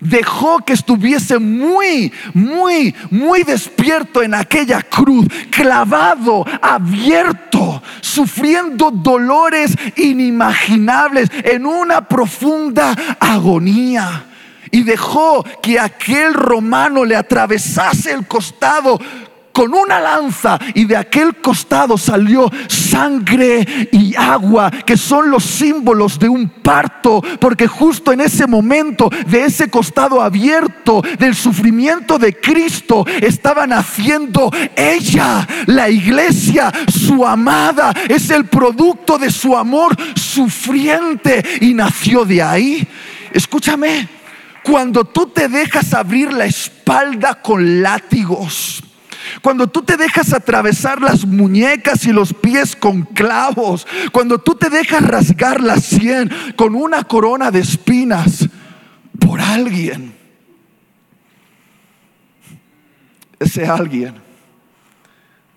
dejó 0.00 0.58
que 0.58 0.72
estuviese 0.72 1.38
muy, 1.38 2.12
muy, 2.34 2.94
muy 3.10 3.42
despierto 3.42 4.22
en 4.22 4.34
aquella 4.34 4.82
cruz, 4.82 5.26
clavado, 5.50 6.44
abierto, 6.62 7.82
sufriendo 8.00 8.90
dolores 8.90 9.74
inimaginables 9.96 11.30
en 11.44 11.66
una 11.66 12.06
profunda 12.06 12.94
agonía. 13.18 14.24
Y 14.70 14.82
dejó 14.82 15.44
que 15.62 15.80
aquel 15.80 16.34
romano 16.34 17.04
le 17.04 17.16
atravesase 17.16 18.12
el 18.12 18.26
costado 18.26 18.98
con 19.58 19.74
una 19.74 19.98
lanza 19.98 20.56
y 20.72 20.84
de 20.84 20.96
aquel 20.96 21.34
costado 21.38 21.98
salió 21.98 22.48
sangre 22.68 23.88
y 23.90 24.14
agua, 24.14 24.70
que 24.70 24.96
son 24.96 25.32
los 25.32 25.42
símbolos 25.42 26.16
de 26.16 26.28
un 26.28 26.48
parto, 26.48 27.20
porque 27.40 27.66
justo 27.66 28.12
en 28.12 28.20
ese 28.20 28.46
momento 28.46 29.10
de 29.26 29.46
ese 29.46 29.68
costado 29.68 30.22
abierto 30.22 31.02
del 31.18 31.34
sufrimiento 31.34 32.20
de 32.20 32.34
Cristo 32.34 33.04
estaba 33.20 33.66
naciendo 33.66 34.48
ella, 34.76 35.44
la 35.66 35.90
iglesia, 35.90 36.72
su 36.86 37.26
amada, 37.26 37.92
es 38.08 38.30
el 38.30 38.44
producto 38.44 39.18
de 39.18 39.32
su 39.32 39.56
amor 39.56 39.96
sufriente 40.14 41.44
y 41.60 41.74
nació 41.74 42.24
de 42.24 42.44
ahí. 42.44 42.88
Escúchame, 43.32 44.08
cuando 44.62 45.02
tú 45.02 45.26
te 45.26 45.48
dejas 45.48 45.94
abrir 45.94 46.32
la 46.32 46.44
espalda 46.44 47.42
con 47.42 47.82
látigos, 47.82 48.84
cuando 49.42 49.66
tú 49.68 49.82
te 49.82 49.96
dejas 49.96 50.32
atravesar 50.32 51.00
las 51.00 51.26
muñecas 51.26 52.04
y 52.06 52.12
los 52.12 52.32
pies 52.34 52.76
con 52.76 53.02
clavos, 53.02 53.86
cuando 54.12 54.38
tú 54.38 54.54
te 54.54 54.70
dejas 54.70 55.02
rasgar 55.02 55.62
la 55.62 55.76
sien 55.76 56.30
con 56.56 56.74
una 56.74 57.04
corona 57.04 57.50
de 57.50 57.60
espinas 57.60 58.48
por 59.18 59.40
alguien, 59.40 60.14
ese 63.38 63.66
alguien 63.66 64.14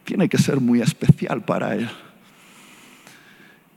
tiene 0.04 0.30
que 0.30 0.38
ser 0.38 0.60
muy 0.60 0.82
especial 0.82 1.44
para 1.44 1.76
Él. 1.76 1.90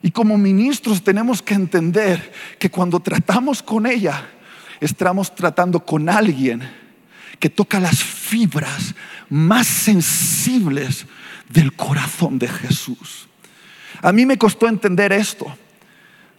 Y 0.02 0.10
como 0.10 0.36
ministros 0.36 1.02
tenemos 1.02 1.40
que 1.40 1.54
entender 1.54 2.32
que 2.58 2.70
cuando 2.70 3.00
tratamos 3.00 3.62
con 3.62 3.86
ella, 3.86 4.26
estamos 4.80 5.34
tratando 5.34 5.80
con 5.80 6.10
alguien 6.10 6.83
que 7.38 7.50
toca 7.50 7.80
las 7.80 8.02
fibras 8.02 8.94
más 9.28 9.66
sensibles 9.66 11.06
del 11.48 11.74
corazón 11.74 12.38
de 12.38 12.48
Jesús. 12.48 13.28
A 14.02 14.12
mí 14.12 14.26
me 14.26 14.38
costó 14.38 14.68
entender 14.68 15.12
esto. 15.12 15.46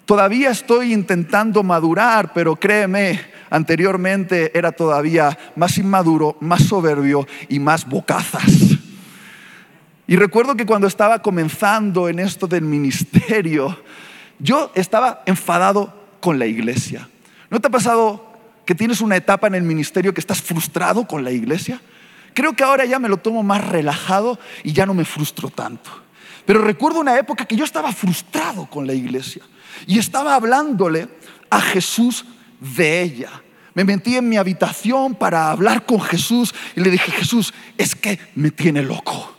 Todavía 0.05 0.51
estoy 0.51 0.93
intentando 0.93 1.63
madurar, 1.63 2.31
pero 2.33 2.55
créeme, 2.55 3.19
anteriormente 3.49 4.51
era 4.57 4.71
todavía 4.71 5.37
más 5.55 5.77
inmaduro, 5.77 6.37
más 6.41 6.63
soberbio 6.63 7.27
y 7.49 7.59
más 7.59 7.85
bocazas. 7.87 8.45
Y 10.07 10.15
recuerdo 10.15 10.55
que 10.55 10.67
cuando 10.67 10.87
estaba 10.87 11.23
comenzando 11.23 12.07
en 12.07 12.19
esto 12.19 12.45
del 12.45 12.61
ministerio, 12.61 13.75
yo 14.37 14.71
estaba 14.75 15.23
enfadado 15.25 15.91
con 16.19 16.37
la 16.37 16.45
iglesia. 16.45 17.09
¿No 17.49 17.59
te 17.59 17.67
ha 17.67 17.71
pasado 17.71 18.34
que 18.65 18.75
tienes 18.75 19.01
una 19.01 19.15
etapa 19.15 19.47
en 19.47 19.55
el 19.55 19.63
ministerio 19.63 20.13
que 20.13 20.21
estás 20.21 20.41
frustrado 20.41 21.07
con 21.07 21.23
la 21.23 21.31
iglesia? 21.31 21.81
Creo 22.33 22.53
que 22.53 22.63
ahora 22.63 22.85
ya 22.85 22.99
me 22.99 23.09
lo 23.09 23.17
tomo 23.17 23.43
más 23.43 23.65
relajado 23.65 24.39
y 24.63 24.73
ya 24.73 24.85
no 24.85 24.93
me 24.93 25.05
frustro 25.05 25.49
tanto. 25.49 25.89
Pero 26.45 26.61
recuerdo 26.61 26.99
una 26.99 27.17
época 27.17 27.45
que 27.45 27.55
yo 27.55 27.63
estaba 27.63 27.91
frustrado 27.91 28.65
con 28.69 28.85
la 28.85 28.93
iglesia 28.93 29.43
y 29.87 29.99
estaba 29.99 30.35
hablándole 30.35 31.07
a 31.49 31.61
Jesús 31.61 32.25
de 32.59 33.01
ella. 33.01 33.41
Me 33.73 33.83
metí 33.83 34.15
en 34.15 34.29
mi 34.29 34.37
habitación 34.37 35.15
para 35.15 35.51
hablar 35.51 35.85
con 35.85 35.99
Jesús 36.01 36.53
y 36.75 36.81
le 36.81 36.91
dije, 36.91 37.11
Jesús, 37.11 37.53
es 37.77 37.95
que 37.95 38.19
me 38.35 38.51
tiene 38.51 38.83
loco. 38.83 39.35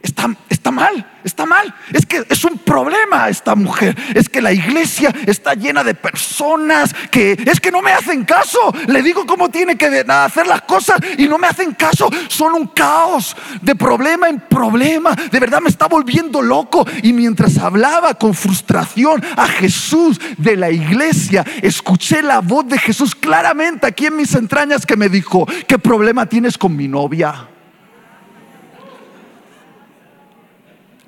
Está, 0.00 0.30
está, 0.48 0.70
mal, 0.70 1.04
está 1.24 1.44
mal. 1.44 1.74
Es 1.92 2.06
que 2.06 2.24
es 2.28 2.44
un 2.44 2.58
problema 2.58 3.28
esta 3.28 3.56
mujer. 3.56 3.96
Es 4.14 4.28
que 4.28 4.40
la 4.40 4.52
iglesia 4.52 5.12
está 5.26 5.54
llena 5.54 5.82
de 5.82 5.94
personas 5.94 6.94
que 7.10 7.32
es 7.32 7.60
que 7.60 7.72
no 7.72 7.82
me 7.82 7.90
hacen 7.90 8.24
caso. 8.24 8.58
Le 8.86 9.02
digo 9.02 9.26
cómo 9.26 9.48
tiene 9.48 9.76
que 9.76 10.04
hacer 10.08 10.46
las 10.46 10.62
cosas 10.62 10.98
y 11.16 11.26
no 11.26 11.36
me 11.36 11.48
hacen 11.48 11.72
caso. 11.74 12.08
Son 12.28 12.54
un 12.54 12.68
caos 12.68 13.36
de 13.60 13.74
problema 13.74 14.28
en 14.28 14.38
problema. 14.40 15.16
De 15.16 15.40
verdad 15.40 15.60
me 15.60 15.68
está 15.68 15.88
volviendo 15.88 16.42
loco. 16.42 16.86
Y 17.02 17.12
mientras 17.12 17.58
hablaba 17.58 18.14
con 18.14 18.34
frustración 18.34 19.24
a 19.36 19.48
Jesús 19.48 20.20
de 20.36 20.56
la 20.56 20.70
iglesia, 20.70 21.44
escuché 21.60 22.22
la 22.22 22.40
voz 22.40 22.68
de 22.68 22.78
Jesús 22.78 23.16
claramente 23.16 23.86
aquí 23.86 24.06
en 24.06 24.16
mis 24.16 24.34
entrañas 24.36 24.86
que 24.86 24.96
me 24.96 25.08
dijo, 25.08 25.44
¿qué 25.66 25.76
problema 25.76 26.26
tienes 26.26 26.56
con 26.56 26.76
mi 26.76 26.86
novia? 26.86 27.48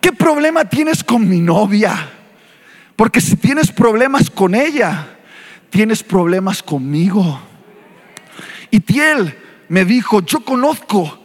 ¿Qué 0.01 0.13
problema 0.13 0.65
tienes 0.65 1.05
con 1.05 1.29
mi 1.29 1.41
novia? 1.41 2.09
Porque 2.97 3.21
si 3.21 3.37
tienes 3.37 3.71
problemas 3.71 4.31
con 4.31 4.55
ella, 4.55 5.19
tienes 5.71 6.03
problemas 6.03 6.63
conmigo. 6.63 7.41
Y 8.71 8.81
Tiel 8.81 9.37
me 9.69 9.85
dijo, 9.85 10.21
yo 10.25 10.41
conozco 10.41 11.19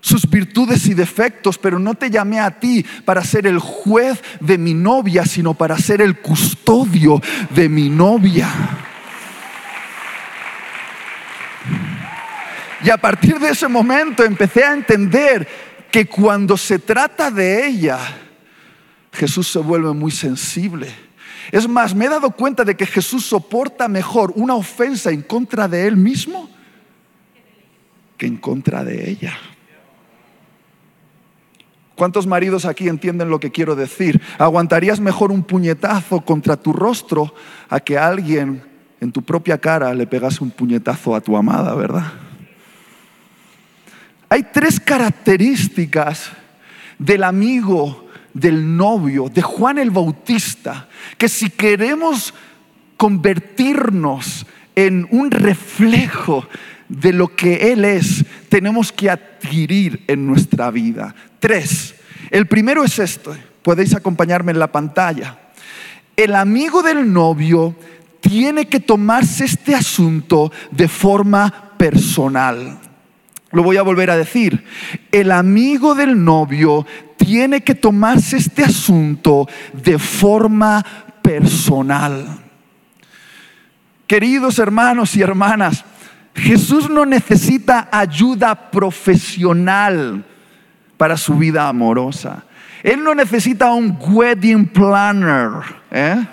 sus 0.00 0.28
virtudes 0.28 0.86
y 0.86 0.94
defectos, 0.94 1.58
pero 1.58 1.78
no 1.78 1.94
te 1.94 2.10
llamé 2.10 2.40
a 2.40 2.58
ti 2.58 2.84
para 3.04 3.22
ser 3.24 3.46
el 3.46 3.58
juez 3.58 4.22
de 4.40 4.56
mi 4.56 4.74
novia, 4.74 5.26
sino 5.26 5.54
para 5.54 5.76
ser 5.76 6.00
el 6.00 6.20
custodio 6.20 7.20
de 7.50 7.68
mi 7.68 7.88
novia. 7.88 8.48
Y 12.84 12.90
a 12.90 12.96
partir 12.96 13.38
de 13.38 13.50
ese 13.50 13.68
momento 13.68 14.24
empecé 14.24 14.64
a 14.64 14.72
entender 14.72 15.46
que 15.90 16.06
cuando 16.06 16.56
se 16.56 16.78
trata 16.78 17.30
de 17.30 17.66
ella, 17.66 17.98
Jesús 19.12 19.48
se 19.48 19.58
vuelve 19.58 19.92
muy 19.92 20.10
sensible. 20.10 20.88
Es 21.50 21.68
más, 21.68 21.94
me 21.94 22.04
he 22.04 22.08
dado 22.08 22.30
cuenta 22.30 22.64
de 22.64 22.76
que 22.76 22.86
Jesús 22.86 23.24
soporta 23.24 23.88
mejor 23.88 24.32
una 24.36 24.54
ofensa 24.54 25.10
en 25.10 25.22
contra 25.22 25.66
de 25.66 25.86
él 25.86 25.96
mismo 25.96 26.50
que 28.18 28.26
en 28.26 28.36
contra 28.36 28.84
de 28.84 29.08
ella. 29.08 29.34
¿Cuántos 31.94 32.26
maridos 32.26 32.64
aquí 32.64 32.88
entienden 32.88 33.30
lo 33.30 33.40
que 33.40 33.50
quiero 33.50 33.74
decir? 33.74 34.20
¿Aguantarías 34.38 35.00
mejor 35.00 35.32
un 35.32 35.42
puñetazo 35.42 36.20
contra 36.20 36.56
tu 36.56 36.72
rostro 36.72 37.34
a 37.68 37.80
que 37.80 37.96
alguien 37.96 38.62
en 39.00 39.10
tu 39.10 39.22
propia 39.22 39.58
cara 39.58 39.94
le 39.94 40.06
pegase 40.06 40.44
un 40.44 40.50
puñetazo 40.50 41.14
a 41.14 41.20
tu 41.20 41.36
amada, 41.36 41.74
verdad? 41.74 42.12
Hay 44.28 44.46
tres 44.52 44.78
características 44.78 46.30
del 46.98 47.24
amigo, 47.24 48.08
del 48.34 48.76
novio, 48.76 49.28
de 49.28 49.40
Juan 49.40 49.78
el 49.78 49.90
Bautista, 49.90 50.88
que 51.16 51.28
si 51.28 51.48
queremos 51.48 52.34
convertirnos 52.96 54.46
en 54.74 55.08
un 55.10 55.30
reflejo 55.30 56.46
de 56.88 57.12
lo 57.12 57.34
que 57.34 57.72
Él 57.72 57.84
es, 57.84 58.24
tenemos 58.48 58.92
que 58.92 59.10
adquirir 59.10 60.04
en 60.06 60.26
nuestra 60.26 60.70
vida. 60.70 61.14
Tres. 61.40 61.94
El 62.30 62.46
primero 62.46 62.84
es 62.84 62.98
esto, 62.98 63.34
podéis 63.62 63.94
acompañarme 63.94 64.52
en 64.52 64.58
la 64.58 64.70
pantalla. 64.70 65.38
El 66.16 66.34
amigo 66.34 66.82
del 66.82 67.10
novio 67.10 67.76
tiene 68.20 68.66
que 68.66 68.80
tomarse 68.80 69.44
este 69.44 69.74
asunto 69.74 70.52
de 70.70 70.88
forma 70.88 71.76
personal. 71.78 72.78
Lo 73.52 73.62
voy 73.62 73.76
a 73.78 73.82
volver 73.82 74.10
a 74.10 74.16
decir. 74.16 74.64
El 75.10 75.32
amigo 75.32 75.94
del 75.94 76.22
novio 76.22 76.86
tiene 77.16 77.62
que 77.62 77.74
tomarse 77.74 78.36
este 78.36 78.64
asunto 78.64 79.48
de 79.72 79.98
forma 79.98 80.84
personal. 81.22 82.26
Queridos 84.06 84.58
hermanos 84.58 85.16
y 85.16 85.22
hermanas, 85.22 85.84
Jesús 86.34 86.88
no 86.88 87.04
necesita 87.04 87.88
ayuda 87.90 88.70
profesional 88.70 90.24
para 90.96 91.16
su 91.16 91.36
vida 91.36 91.68
amorosa. 91.68 92.44
Él 92.82 93.02
no 93.02 93.14
necesita 93.14 93.72
un 93.72 93.98
wedding 94.00 94.66
planner. 94.66 95.50
¿eh? 95.90 96.24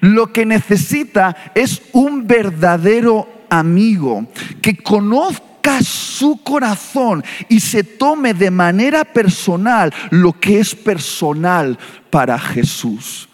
Lo 0.00 0.32
que 0.32 0.44
necesita 0.44 1.36
es 1.54 1.82
un 1.92 2.26
verdadero 2.26 3.28
amigo 3.48 4.26
que 4.60 4.76
conozca 4.76 5.49
su 5.84 6.42
corazón 6.42 7.24
y 7.48 7.60
se 7.60 7.84
tome 7.84 8.34
de 8.34 8.50
manera 8.50 9.04
personal 9.04 9.92
lo 10.10 10.32
que 10.32 10.60
es 10.60 10.74
personal 10.74 11.78
para 12.10 12.38
Jesús. 12.38 13.28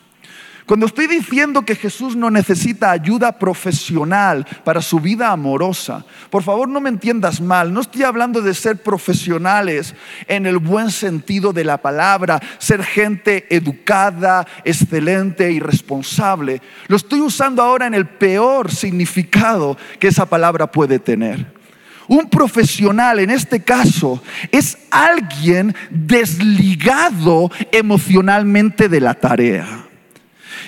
Cuando 0.66 0.86
estoy 0.86 1.06
diciendo 1.06 1.62
que 1.62 1.76
Jesús 1.76 2.16
no 2.16 2.28
necesita 2.28 2.90
ayuda 2.90 3.38
profesional 3.38 4.44
para 4.64 4.82
su 4.82 4.98
vida 4.98 5.30
amorosa, 5.30 6.04
por 6.28 6.42
favor 6.42 6.68
no 6.68 6.80
me 6.80 6.88
entiendas 6.88 7.40
mal, 7.40 7.72
no 7.72 7.80
estoy 7.80 8.02
hablando 8.02 8.42
de 8.42 8.52
ser 8.52 8.82
profesionales 8.82 9.94
en 10.26 10.44
el 10.44 10.58
buen 10.58 10.90
sentido 10.90 11.52
de 11.52 11.62
la 11.62 11.78
palabra, 11.78 12.42
ser 12.58 12.82
gente 12.82 13.46
educada, 13.48 14.44
excelente 14.64 15.52
y 15.52 15.60
responsable. 15.60 16.60
Lo 16.88 16.96
estoy 16.96 17.20
usando 17.20 17.62
ahora 17.62 17.86
en 17.86 17.94
el 17.94 18.08
peor 18.08 18.72
significado 18.72 19.78
que 20.00 20.08
esa 20.08 20.26
palabra 20.26 20.72
puede 20.72 20.98
tener. 20.98 21.55
Un 22.08 22.28
profesional 22.28 23.18
en 23.20 23.30
este 23.30 23.62
caso 23.62 24.22
es 24.52 24.78
alguien 24.90 25.74
desligado 25.90 27.50
emocionalmente 27.72 28.88
de 28.88 29.00
la 29.00 29.14
tarea. 29.14 29.86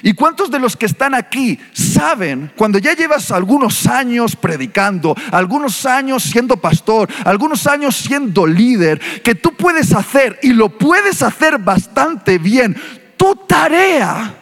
¿Y 0.03 0.14
cuántos 0.14 0.51
de 0.51 0.59
los 0.59 0.77
que 0.77 0.87
están 0.87 1.14
aquí 1.14 1.59
saben, 1.72 2.53
cuando 2.57 2.79
ya 2.79 2.94
llevas 2.94 3.31
algunos 3.31 3.87
años 3.87 4.37
predicando, 4.37 5.16
algunos 5.33 5.87
años 5.87 6.22
siendo 6.22 6.57
pastor, 6.57 7.09
algunos 7.24 7.66
años 7.66 7.96
siendo 7.96 8.46
líder, 8.46 9.01
que 9.22 9.35
tú 9.35 9.55
puedes 9.55 9.92
hacer 9.92 10.38
y 10.42 10.53
lo 10.53 10.68
puedes 10.68 11.22
hacer 11.22 11.59
bastante 11.59 12.38
bien, 12.38 12.77
tu 13.16 13.35
tarea 13.35 14.35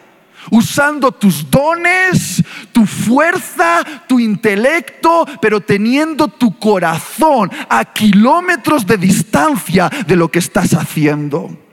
usando 0.51 1.11
tus 1.11 1.49
dones, 1.49 2.43
tu 2.71 2.85
fuerza, 2.85 3.83
tu 4.07 4.19
intelecto, 4.19 5.25
pero 5.41 5.61
teniendo 5.61 6.27
tu 6.27 6.57
corazón 6.57 7.51
a 7.69 7.85
kilómetros 7.85 8.85
de 8.85 8.97
distancia 8.97 9.89
de 10.07 10.15
lo 10.15 10.29
que 10.29 10.39
estás 10.39 10.73
haciendo. 10.73 11.67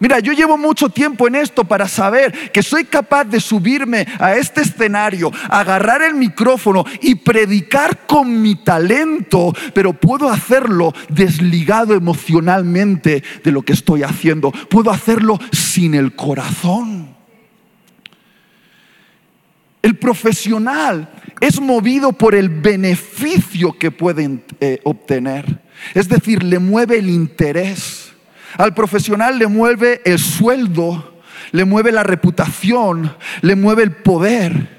Mira, 0.00 0.18
yo 0.20 0.32
llevo 0.32 0.58
mucho 0.58 0.88
tiempo 0.88 1.26
en 1.26 1.36
esto 1.36 1.64
para 1.64 1.88
saber 1.88 2.50
que 2.52 2.62
soy 2.62 2.84
capaz 2.84 3.24
de 3.24 3.40
subirme 3.40 4.06
a 4.18 4.34
este 4.34 4.62
escenario, 4.62 5.30
agarrar 5.48 6.02
el 6.02 6.14
micrófono 6.14 6.84
y 7.00 7.16
predicar 7.16 8.06
con 8.06 8.42
mi 8.42 8.56
talento, 8.56 9.52
pero 9.74 9.92
puedo 9.92 10.28
hacerlo 10.28 10.92
desligado 11.08 11.94
emocionalmente 11.94 13.22
de 13.42 13.52
lo 13.52 13.62
que 13.62 13.72
estoy 13.72 14.02
haciendo. 14.02 14.50
Puedo 14.50 14.90
hacerlo 14.90 15.38
sin 15.52 15.94
el 15.94 16.14
corazón. 16.14 17.15
El 19.86 19.94
profesional 19.94 21.08
es 21.40 21.60
movido 21.60 22.10
por 22.12 22.34
el 22.34 22.48
beneficio 22.48 23.78
que 23.78 23.92
puede 23.92 24.40
eh, 24.58 24.80
obtener. 24.82 25.60
Es 25.94 26.08
decir, 26.08 26.42
le 26.42 26.58
mueve 26.58 26.98
el 26.98 27.08
interés. 27.08 28.12
Al 28.58 28.74
profesional 28.74 29.38
le 29.38 29.46
mueve 29.46 30.00
el 30.04 30.18
sueldo, 30.18 31.20
le 31.52 31.64
mueve 31.64 31.92
la 31.92 32.02
reputación, 32.02 33.14
le 33.42 33.54
mueve 33.54 33.84
el 33.84 33.92
poder. 33.92 34.76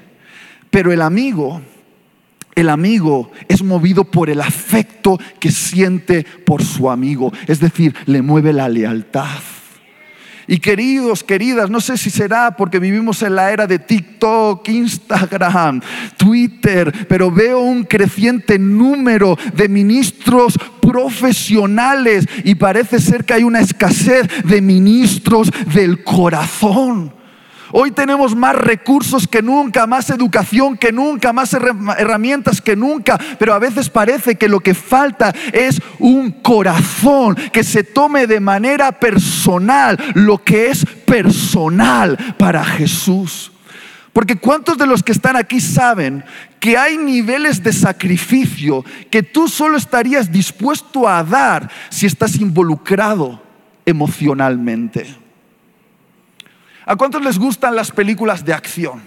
Pero 0.68 0.92
el 0.92 1.00
amigo, 1.00 1.62
el 2.54 2.68
amigo 2.68 3.32
es 3.48 3.62
movido 3.62 4.04
por 4.04 4.28
el 4.28 4.42
afecto 4.42 5.18
que 5.40 5.50
siente 5.50 6.26
por 6.44 6.62
su 6.62 6.90
amigo. 6.90 7.32
Es 7.46 7.60
decir, 7.60 7.96
le 8.04 8.20
mueve 8.20 8.52
la 8.52 8.68
lealtad. 8.68 9.40
Y 10.50 10.60
queridos, 10.60 11.22
queridas, 11.22 11.68
no 11.68 11.78
sé 11.78 11.98
si 11.98 12.08
será 12.08 12.56
porque 12.56 12.78
vivimos 12.78 13.22
en 13.22 13.34
la 13.34 13.52
era 13.52 13.66
de 13.66 13.78
TikTok, 13.78 14.66
Instagram, 14.66 15.82
Twitter, 16.16 17.06
pero 17.06 17.30
veo 17.30 17.60
un 17.60 17.84
creciente 17.84 18.58
número 18.58 19.36
de 19.52 19.68
ministros 19.68 20.58
profesionales 20.80 22.26
y 22.44 22.54
parece 22.54 22.98
ser 22.98 23.26
que 23.26 23.34
hay 23.34 23.44
una 23.44 23.60
escasez 23.60 24.26
de 24.44 24.62
ministros 24.62 25.50
del 25.74 26.02
corazón. 26.02 27.17
Hoy 27.72 27.90
tenemos 27.90 28.34
más 28.34 28.54
recursos 28.54 29.28
que 29.28 29.42
nunca, 29.42 29.86
más 29.86 30.08
educación 30.10 30.76
que 30.76 30.90
nunca, 30.90 31.32
más 31.32 31.52
herramientas 31.52 32.62
que 32.62 32.76
nunca, 32.76 33.18
pero 33.38 33.52
a 33.52 33.58
veces 33.58 33.90
parece 33.90 34.36
que 34.36 34.48
lo 34.48 34.60
que 34.60 34.74
falta 34.74 35.34
es 35.52 35.80
un 35.98 36.30
corazón 36.30 37.36
que 37.52 37.62
se 37.62 37.84
tome 37.84 38.26
de 38.26 38.40
manera 38.40 38.92
personal 38.92 39.98
lo 40.14 40.42
que 40.42 40.70
es 40.70 40.86
personal 41.04 42.16
para 42.38 42.64
Jesús. 42.64 43.52
Porque 44.14 44.36
¿cuántos 44.36 44.78
de 44.78 44.86
los 44.86 45.02
que 45.02 45.12
están 45.12 45.36
aquí 45.36 45.60
saben 45.60 46.24
que 46.58 46.76
hay 46.76 46.96
niveles 46.96 47.62
de 47.62 47.72
sacrificio 47.72 48.84
que 49.10 49.22
tú 49.22 49.46
solo 49.46 49.76
estarías 49.76 50.32
dispuesto 50.32 51.06
a 51.06 51.22
dar 51.22 51.70
si 51.90 52.06
estás 52.06 52.36
involucrado 52.36 53.40
emocionalmente? 53.84 55.27
¿A 56.88 56.96
cuántos 56.96 57.22
les 57.22 57.38
gustan 57.38 57.76
las 57.76 57.90
películas 57.90 58.42
de 58.46 58.54
acción? 58.54 59.02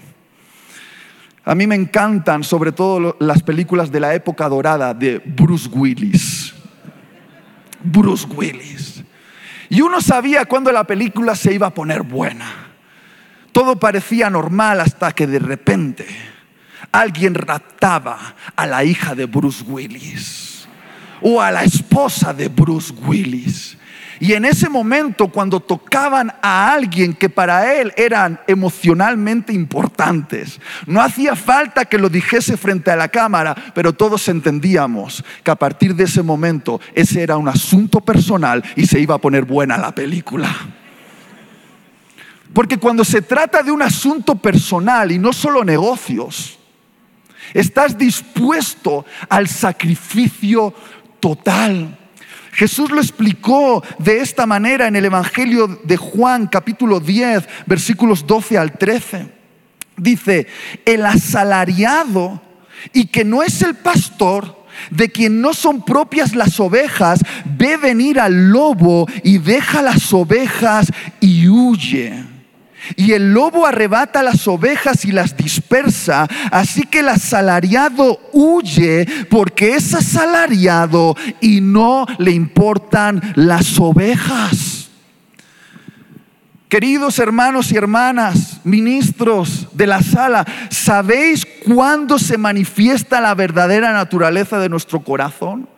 A 1.44 1.56
mí 1.56 1.66
me 1.66 1.74
encantan 1.74 2.44
sobre 2.44 2.70
todo 2.70 3.16
las 3.18 3.42
películas 3.42 3.90
de 3.90 3.98
la 3.98 4.14
época 4.14 4.48
dorada 4.48 4.94
de 4.94 5.18
Bruce 5.18 5.68
Willis. 5.68 6.54
Bruce 7.82 8.24
Willis. 8.36 9.02
Y 9.68 9.80
uno 9.80 10.00
sabía 10.00 10.44
cuándo 10.44 10.70
la 10.70 10.84
película 10.84 11.34
se 11.34 11.54
iba 11.54 11.66
a 11.66 11.74
poner 11.74 12.04
buena. 12.04 12.46
Todo 13.50 13.74
parecía 13.80 14.30
normal 14.30 14.78
hasta 14.78 15.10
que 15.10 15.26
de 15.26 15.40
repente 15.40 16.06
alguien 16.92 17.34
raptaba 17.34 18.36
a 18.54 18.64
la 18.64 18.84
hija 18.84 19.16
de 19.16 19.26
Bruce 19.26 19.64
Willis 19.64 20.68
o 21.20 21.42
a 21.42 21.50
la 21.50 21.64
esposa 21.64 22.32
de 22.32 22.46
Bruce 22.46 22.94
Willis. 23.04 23.76
Y 24.22 24.34
en 24.34 24.44
ese 24.44 24.68
momento, 24.68 25.26
cuando 25.26 25.58
tocaban 25.58 26.32
a 26.42 26.72
alguien 26.72 27.12
que 27.12 27.28
para 27.28 27.74
él 27.74 27.92
eran 27.96 28.38
emocionalmente 28.46 29.52
importantes, 29.52 30.60
no 30.86 31.02
hacía 31.02 31.34
falta 31.34 31.86
que 31.86 31.98
lo 31.98 32.08
dijese 32.08 32.56
frente 32.56 32.92
a 32.92 32.96
la 32.96 33.08
cámara, 33.08 33.56
pero 33.74 33.92
todos 33.92 34.28
entendíamos 34.28 35.24
que 35.42 35.50
a 35.50 35.56
partir 35.56 35.96
de 35.96 36.04
ese 36.04 36.22
momento 36.22 36.80
ese 36.94 37.20
era 37.20 37.36
un 37.36 37.48
asunto 37.48 38.00
personal 38.00 38.62
y 38.76 38.86
se 38.86 39.00
iba 39.00 39.16
a 39.16 39.18
poner 39.18 39.44
buena 39.44 39.76
la 39.76 39.92
película. 39.92 40.54
Porque 42.54 42.76
cuando 42.76 43.04
se 43.04 43.22
trata 43.22 43.64
de 43.64 43.72
un 43.72 43.82
asunto 43.82 44.36
personal 44.36 45.10
y 45.10 45.18
no 45.18 45.32
solo 45.32 45.64
negocios, 45.64 46.60
estás 47.54 47.98
dispuesto 47.98 49.04
al 49.28 49.48
sacrificio 49.48 50.72
total. 51.18 51.98
Jesús 52.52 52.90
lo 52.90 53.00
explicó 53.00 53.82
de 53.98 54.20
esta 54.20 54.46
manera 54.46 54.86
en 54.86 54.94
el 54.94 55.06
Evangelio 55.06 55.80
de 55.84 55.96
Juan 55.96 56.46
capítulo 56.46 57.00
10 57.00 57.48
versículos 57.66 58.26
12 58.26 58.58
al 58.58 58.72
13. 58.72 59.26
Dice, 59.96 60.46
el 60.84 61.04
asalariado 61.06 62.42
y 62.92 63.06
que 63.06 63.24
no 63.24 63.42
es 63.42 63.62
el 63.62 63.74
pastor, 63.74 64.62
de 64.90 65.10
quien 65.10 65.40
no 65.40 65.54
son 65.54 65.84
propias 65.84 66.34
las 66.34 66.58
ovejas, 66.60 67.20
ve 67.44 67.76
venir 67.76 68.18
al 68.20 68.50
lobo 68.50 69.06
y 69.22 69.38
deja 69.38 69.82
las 69.82 70.12
ovejas 70.12 70.90
y 71.20 71.48
huye. 71.48 72.31
Y 72.96 73.12
el 73.12 73.32
lobo 73.32 73.66
arrebata 73.66 74.22
las 74.22 74.46
ovejas 74.48 75.04
y 75.04 75.12
las 75.12 75.36
dispersa. 75.36 76.26
Así 76.50 76.82
que 76.82 77.00
el 77.00 77.08
asalariado 77.08 78.20
huye 78.32 79.06
porque 79.30 79.74
es 79.74 79.94
asalariado 79.94 81.16
y 81.40 81.60
no 81.60 82.06
le 82.18 82.32
importan 82.32 83.20
las 83.36 83.78
ovejas. 83.78 84.90
Queridos 86.72 87.18
hermanos 87.18 87.70
y 87.70 87.76
hermanas, 87.76 88.60
ministros 88.64 89.68
de 89.74 89.86
la 89.86 90.00
sala, 90.00 90.46
¿sabéis 90.70 91.46
cuándo 91.66 92.18
se 92.18 92.38
manifiesta 92.38 93.20
la 93.20 93.34
verdadera 93.34 93.92
naturaleza 93.92 94.58
de 94.58 94.70
nuestro 94.70 95.00
corazón? 95.00 95.68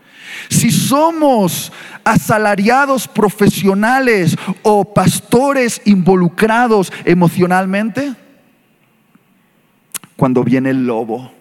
Si 0.48 0.70
somos 0.70 1.72
asalariados 2.04 3.08
profesionales 3.08 4.36
o 4.62 4.92
pastores 4.92 5.80
involucrados 5.84 6.92
emocionalmente, 7.04 8.14
cuando 10.16 10.44
viene 10.44 10.70
el 10.70 10.86
lobo, 10.86 11.32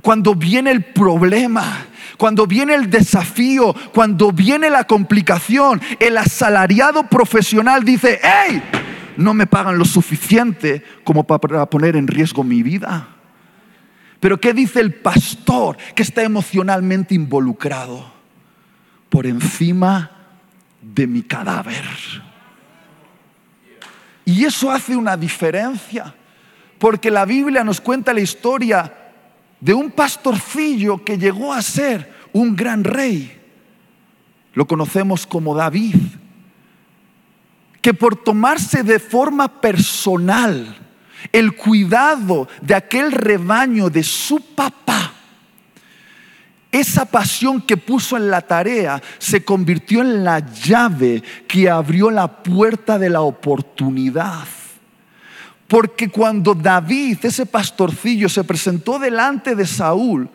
cuando 0.00 0.34
viene 0.34 0.70
el 0.70 0.84
problema, 0.84 1.86
cuando 2.16 2.46
viene 2.46 2.74
el 2.74 2.90
desafío, 2.90 3.74
cuando 3.92 4.32
viene 4.32 4.70
la 4.70 4.84
complicación, 4.84 5.80
el 5.98 6.16
asalariado 6.18 7.08
profesional 7.08 7.84
dice, 7.84 8.20
hey, 8.22 8.62
no 9.16 9.34
me 9.34 9.46
pagan 9.46 9.78
lo 9.78 9.84
suficiente 9.84 10.82
como 11.04 11.24
para 11.24 11.66
poner 11.66 11.96
en 11.96 12.06
riesgo 12.06 12.44
mi 12.44 12.62
vida. 12.62 13.11
Pero 14.22 14.38
¿qué 14.38 14.54
dice 14.54 14.78
el 14.78 14.94
pastor 14.94 15.76
que 15.96 16.04
está 16.04 16.22
emocionalmente 16.22 17.12
involucrado? 17.12 18.06
Por 19.08 19.26
encima 19.26 20.12
de 20.80 21.08
mi 21.08 21.22
cadáver. 21.22 21.82
Y 24.24 24.44
eso 24.44 24.70
hace 24.70 24.94
una 24.94 25.16
diferencia, 25.16 26.14
porque 26.78 27.10
la 27.10 27.24
Biblia 27.24 27.64
nos 27.64 27.80
cuenta 27.80 28.14
la 28.14 28.20
historia 28.20 28.94
de 29.58 29.74
un 29.74 29.90
pastorcillo 29.90 31.02
que 31.02 31.18
llegó 31.18 31.52
a 31.52 31.60
ser 31.60 32.14
un 32.32 32.54
gran 32.54 32.84
rey. 32.84 33.40
Lo 34.54 34.68
conocemos 34.68 35.26
como 35.26 35.52
David, 35.52 35.96
que 37.80 37.92
por 37.92 38.14
tomarse 38.14 38.84
de 38.84 39.00
forma 39.00 39.60
personal 39.60 40.76
el 41.30 41.54
cuidado 41.54 42.48
de 42.60 42.74
aquel 42.74 43.12
rebaño 43.12 43.90
de 43.90 44.02
su 44.02 44.40
papá, 44.40 45.12
esa 46.72 47.04
pasión 47.04 47.60
que 47.60 47.76
puso 47.76 48.16
en 48.16 48.30
la 48.30 48.40
tarea 48.40 49.00
se 49.18 49.44
convirtió 49.44 50.00
en 50.00 50.24
la 50.24 50.38
llave 50.38 51.22
que 51.46 51.68
abrió 51.68 52.10
la 52.10 52.42
puerta 52.42 52.98
de 52.98 53.10
la 53.10 53.20
oportunidad. 53.20 54.46
Porque 55.68 56.08
cuando 56.08 56.54
David, 56.54 57.18
ese 57.22 57.44
pastorcillo, 57.44 58.28
se 58.28 58.42
presentó 58.44 58.98
delante 58.98 59.54
de 59.54 59.66
Saúl 59.66 60.28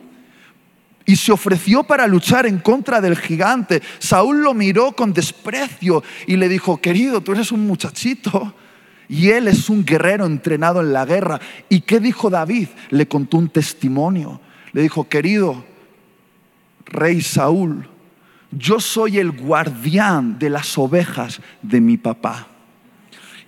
y 1.07 1.15
se 1.15 1.31
ofreció 1.31 1.83
para 1.83 2.05
luchar 2.05 2.45
en 2.45 2.59
contra 2.59 3.01
del 3.01 3.17
gigante, 3.17 3.81
Saúl 3.97 4.43
lo 4.43 4.53
miró 4.53 4.91
con 4.91 5.13
desprecio 5.13 6.03
y 6.27 6.35
le 6.35 6.49
dijo, 6.49 6.77
querido, 6.77 7.21
tú 7.21 7.31
eres 7.31 7.51
un 7.51 7.65
muchachito 7.65 8.53
y 9.09 9.29
él 9.29 9.47
es 9.47 9.69
un 9.69 9.85
guerrero 9.85 10.25
entrenado 10.25 10.81
en 10.81 10.93
la 10.93 11.05
guerra. 11.05 11.39
¿Y 11.69 11.81
qué 11.81 11.99
dijo 11.99 12.29
David? 12.29 12.67
Le 12.89 13.07
contó 13.07 13.37
un 13.37 13.49
testimonio. 13.49 14.41
Le 14.73 14.81
dijo, 14.81 15.07
querido 15.07 15.63
rey 16.85 17.21
Saúl, 17.21 17.87
yo 18.51 18.79
soy 18.79 19.17
el 19.17 19.31
guardián 19.31 20.39
de 20.39 20.49
las 20.49 20.77
ovejas 20.77 21.41
de 21.61 21.81
mi 21.81 21.97
papá. 21.97 22.47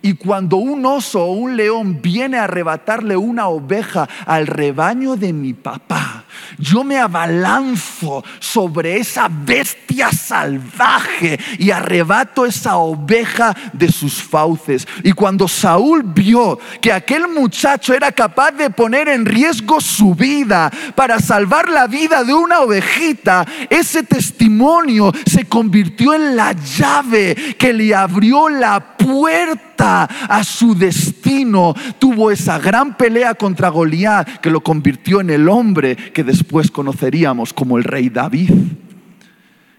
Y 0.01 0.13
cuando 0.13 0.57
un 0.57 0.85
oso 0.85 1.25
o 1.25 1.31
un 1.31 1.57
león 1.57 2.01
viene 2.01 2.37
a 2.37 2.45
arrebatarle 2.45 3.17
una 3.17 3.47
oveja 3.47 4.07
al 4.25 4.47
rebaño 4.47 5.17
de 5.17 5.33
mi 5.33 5.53
papá, 5.53 6.18
yo 6.57 6.83
me 6.83 6.97
abalanzo 6.97 8.23
sobre 8.39 8.97
esa 8.97 9.27
bestia 9.29 10.11
salvaje 10.11 11.39
y 11.57 11.71
arrebato 11.71 12.45
esa 12.45 12.77
oveja 12.77 13.55
de 13.73 13.91
sus 13.91 14.21
fauces. 14.21 14.87
Y 15.03 15.11
cuando 15.13 15.47
Saúl 15.47 16.03
vio 16.03 16.59
que 16.81 16.91
aquel 16.91 17.27
muchacho 17.27 17.93
era 17.93 18.11
capaz 18.11 18.51
de 18.51 18.69
poner 18.69 19.07
en 19.09 19.25
riesgo 19.25 19.81
su 19.81 20.15
vida 20.15 20.71
para 20.95 21.19
salvar 21.19 21.69
la 21.69 21.87
vida 21.87 22.23
de 22.23 22.33
una 22.33 22.61
ovejita, 22.61 23.45
ese 23.69 24.03
testimonio 24.03 25.11
se 25.25 25.45
convirtió 25.45 26.13
en 26.13 26.35
la 26.35 26.53
llave 26.53 27.35
que 27.57 27.73
le 27.73 27.93
abrió 27.93 28.49
la 28.49 28.97
puerta 28.97 29.68
a 29.79 30.43
su 30.43 30.75
destino, 30.75 31.73
tuvo 31.97 32.31
esa 32.31 32.59
gran 32.59 32.97
pelea 32.97 33.33
contra 33.35 33.69
Goliat 33.69 34.39
que 34.39 34.49
lo 34.49 34.61
convirtió 34.61 35.21
en 35.21 35.29
el 35.29 35.47
hombre 35.47 35.95
que 35.95 36.23
después 36.23 36.71
conoceríamos 36.71 37.53
como 37.53 37.77
el 37.77 37.83
rey 37.83 38.09
David. 38.09 38.51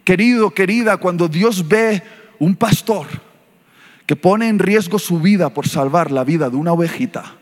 Querido, 0.04 0.50
querida, 0.50 0.96
cuando 0.96 1.28
Dios 1.28 1.68
ve 1.68 2.02
un 2.38 2.56
pastor 2.56 3.06
que 4.06 4.16
pone 4.16 4.48
en 4.48 4.58
riesgo 4.58 4.98
su 4.98 5.20
vida 5.20 5.50
por 5.50 5.68
salvar 5.68 6.10
la 6.10 6.24
vida 6.24 6.50
de 6.50 6.56
una 6.56 6.72
ovejita, 6.72 7.36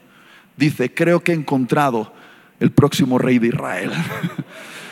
dice, 0.57 0.93
creo 0.93 1.21
que 1.21 1.33
he 1.33 1.35
encontrado 1.35 2.13
el 2.61 2.73
próximo 2.73 3.19
rey 3.19 3.39
de 3.39 3.49
Israel. 3.49 3.93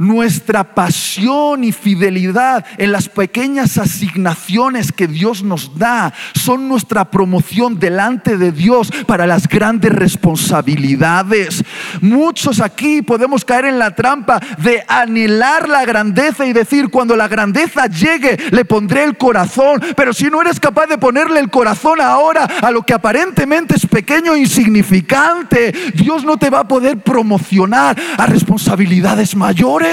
nuestra 0.00 0.74
pasión 0.74 1.62
y 1.62 1.72
fidelidad 1.72 2.64
en 2.78 2.90
las 2.90 3.10
pequeñas 3.10 3.76
asignaciones 3.76 4.92
que 4.92 5.06
Dios 5.06 5.42
nos 5.42 5.78
da 5.78 6.14
son 6.34 6.68
nuestra 6.68 7.10
promoción 7.10 7.78
delante 7.78 8.38
de 8.38 8.50
Dios 8.50 8.90
para 9.06 9.26
las 9.26 9.46
grandes 9.46 9.92
responsabilidades. 9.92 11.62
Muchos 12.00 12.60
aquí 12.60 13.02
podemos 13.02 13.44
caer 13.44 13.66
en 13.66 13.78
la 13.78 13.94
trampa 13.94 14.40
de 14.56 14.82
anhelar 14.88 15.68
la 15.68 15.84
grandeza 15.84 16.46
y 16.46 16.54
decir, 16.54 16.88
cuando 16.88 17.14
la 17.14 17.28
grandeza 17.28 17.86
llegue, 17.86 18.38
le 18.52 18.64
pondré 18.64 19.04
el 19.04 19.18
corazón. 19.18 19.82
Pero 19.94 20.14
si 20.14 20.30
no 20.30 20.40
eres 20.40 20.58
capaz 20.58 20.86
de 20.86 20.96
ponerle 20.96 21.40
el 21.40 21.50
corazón 21.50 22.00
ahora 22.00 22.44
a 22.62 22.70
lo 22.70 22.82
que 22.82 22.94
aparentemente 22.94 23.76
es 23.76 23.86
pequeño 23.86 24.32
e 24.32 24.40
insignificante, 24.40 25.72
Dios 25.94 26.24
no 26.24 26.38
te 26.38 26.48
va 26.48 26.60
a 26.60 26.68
poder 26.68 27.00
promocionar 27.00 28.00
a 28.16 28.24
responsabilidades 28.24 29.36
mayores. 29.36 29.89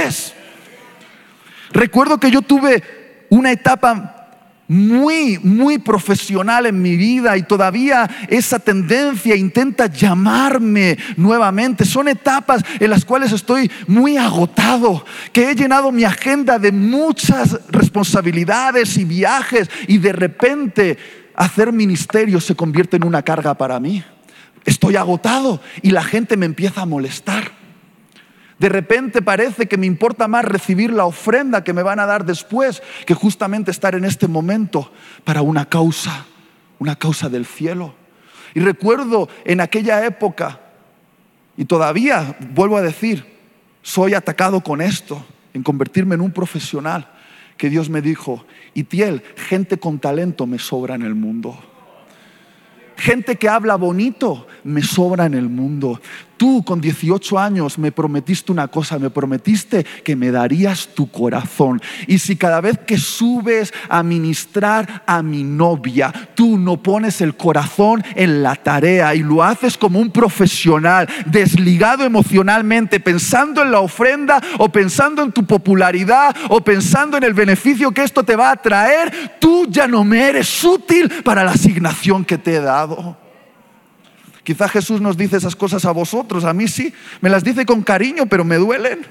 Recuerdo 1.72 2.20
que 2.20 2.32
yo 2.32 2.42
tuve 2.42 2.84
una 3.30 3.52
etapa 3.52 4.14
muy, 4.68 5.40
muy 5.40 5.78
profesional 5.78 6.66
en 6.66 6.82
mi 6.82 6.98
vida 6.98 7.38
y 7.38 7.44
todavía 7.44 8.10
esa 8.28 8.60
tendencia 8.60 9.36
intenta 9.36 9.88
llamarme 9.88 10.98
nuevamente. 11.16 11.86
Son 11.86 12.08
etapas 12.08 12.64
en 12.80 12.90
las 12.90 13.06
cuales 13.06 13.32
estoy 13.32 13.72
muy 13.88 14.18
agotado, 14.18 15.06
que 15.32 15.50
he 15.50 15.56
llenado 15.56 15.92
mi 15.92 16.04
agenda 16.04 16.60
de 16.60 16.72
muchas 16.72 17.60
responsabilidades 17.70 18.98
y 18.98 19.06
viajes 19.06 19.70
y 19.88 20.00
de 20.00 20.12
repente 20.12 20.98
hacer 21.36 21.72
ministerio 21.72 22.42
se 22.42 22.56
convierte 22.56 22.98
en 22.98 23.06
una 23.06 23.22
carga 23.22 23.54
para 23.54 23.80
mí. 23.80 24.04
Estoy 24.66 24.98
agotado 24.98 25.62
y 25.82 25.92
la 25.92 26.04
gente 26.04 26.36
me 26.36 26.46
empieza 26.46 26.82
a 26.82 26.86
molestar. 26.86 27.57
De 28.60 28.70
repente 28.70 29.22
parece 29.22 29.68
que 29.68 29.78
me 29.78 29.86
importa 29.86 30.28
más 30.28 30.44
recibir 30.44 30.92
la 30.92 31.06
ofrenda 31.06 31.64
que 31.64 31.74
me 31.74 31.84
van 31.84 32.00
a 32.00 32.06
dar 32.06 32.26
después 32.26 32.82
que 33.06 33.14
justamente 33.14 33.70
estar 33.70 33.94
en 33.94 34.04
este 34.04 34.28
momento 34.28 34.92
para 35.24 35.44
una 35.44 35.66
causa, 35.66 36.26
una 36.80 36.96
causa 36.96 37.30
del 37.30 37.46
cielo. 37.46 37.94
Y 38.56 38.60
recuerdo 38.60 39.30
en 39.46 39.62
aquella 39.62 40.04
época, 40.06 40.60
y 41.56 41.66
todavía 41.66 42.36
vuelvo 42.56 42.78
a 42.78 42.82
decir, 42.82 43.26
soy 43.84 44.16
atacado 44.16 44.62
con 44.62 44.82
esto, 44.82 45.24
en 45.54 45.62
convertirme 45.62 46.16
en 46.16 46.22
un 46.22 46.32
profesional, 46.32 47.12
que 47.58 47.70
Dios 47.70 47.90
me 47.90 48.02
dijo, 48.02 48.46
Itiel, 48.74 49.24
gente 49.36 49.78
con 49.78 50.00
talento 50.00 50.46
me 50.48 50.60
sobra 50.60 50.96
en 50.96 51.04
el 51.04 51.16
mundo. 51.16 51.58
Gente 52.96 53.36
que 53.36 53.50
habla 53.50 53.76
bonito 53.76 54.48
me 54.64 54.82
sobra 54.82 55.26
en 55.26 55.36
el 55.36 55.50
mundo. 55.50 56.02
Tú 56.38 56.64
con 56.64 56.80
18 56.80 57.40
años 57.40 57.80
me 57.80 57.92
prometiste 57.92 58.52
una 58.52 58.68
cosa, 58.68 59.00
me 59.00 59.10
prometiste 59.10 59.84
que 60.04 60.16
me 60.16 60.32
darías 60.32 60.90
tu 60.94 61.10
corazón. 61.10 61.82
Y 62.06 62.20
si 62.20 62.36
cada 62.36 62.62
vez 62.62 62.78
que 62.78 62.98
subes 62.98 63.74
a 63.90 64.04
ministrar 64.04 65.04
a 65.08 65.24
mi 65.24 65.44
novia, 65.44 66.14
tú 66.36 66.60
no 66.60 66.78
pones 66.78 67.22
el 67.22 67.36
corazón 67.36 68.04
en 68.16 68.44
la 68.44 68.56
tarea 68.56 69.16
y 69.16 69.24
lo 69.24 69.44
haces 69.44 69.78
como 69.78 70.00
un 70.00 70.12
profesional, 70.12 71.08
desligado 71.26 72.04
emocionalmente, 72.04 73.00
pensando 73.00 73.64
en 73.64 73.72
la 73.72 73.80
ofrenda 73.80 74.42
o 74.60 74.70
pensando 74.70 75.24
en 75.24 75.32
tu 75.32 75.46
popularidad 75.46 76.36
o 76.50 76.62
pensando 76.62 77.18
en 77.18 77.24
el 77.24 77.34
beneficio 77.34 77.92
que 77.92 78.04
esto 78.04 78.24
te 78.24 78.36
va 78.36 78.52
a 78.52 78.58
traer, 78.58 79.38
tú 79.40 79.68
ya 79.70 79.88
no 79.88 80.04
me 80.04 80.30
eres 80.30 80.64
útil 80.64 81.10
para 81.24 81.44
la 81.44 81.52
asignación 81.52 82.24
que 82.24 82.38
te 82.38 82.56
he 82.56 82.62
dado. 82.62 83.27
Quizá 84.48 84.70
Jesús 84.70 85.02
nos 85.02 85.18
dice 85.18 85.36
esas 85.36 85.58
cosas 85.58 85.84
a 85.84 85.92
vosotros, 85.92 86.46
a 86.46 86.54
mí 86.54 86.70
sí, 86.70 86.94
me 87.20 87.30
las 87.30 87.44
dice 87.44 87.66
con 87.66 87.84
cariño, 87.84 88.28
pero 88.28 88.46
me 88.46 88.56
duelen. 88.56 89.06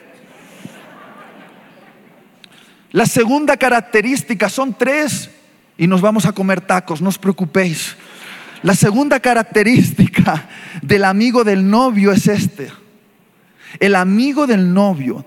La 2.90 3.04
segunda 3.04 3.58
característica 3.58 4.48
son 4.48 4.72
tres 4.72 5.28
y 5.76 5.86
nos 5.88 6.00
vamos 6.00 6.24
a 6.24 6.32
comer 6.32 6.62
tacos, 6.62 7.02
no 7.02 7.10
os 7.10 7.18
preocupéis. 7.18 7.98
La 8.62 8.74
segunda 8.74 9.20
característica 9.20 10.48
del 10.80 11.04
amigo 11.04 11.44
del 11.44 11.68
novio 11.68 12.12
es 12.12 12.28
este. 12.28 12.72
El 13.78 13.94
amigo 13.94 14.46
del 14.46 14.72
novio 14.72 15.26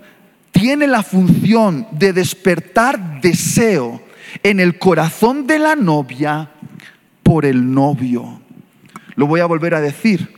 tiene 0.50 0.88
la 0.88 1.04
función 1.04 1.86
de 1.92 2.12
despertar 2.12 3.20
deseo 3.20 4.02
en 4.42 4.58
el 4.58 4.76
corazón 4.76 5.46
de 5.46 5.60
la 5.60 5.76
novia 5.76 6.50
por 7.22 7.44
el 7.44 7.72
novio. 7.72 8.40
Lo 9.20 9.26
voy 9.26 9.40
a 9.40 9.46
volver 9.46 9.74
a 9.74 9.82
decir. 9.82 10.34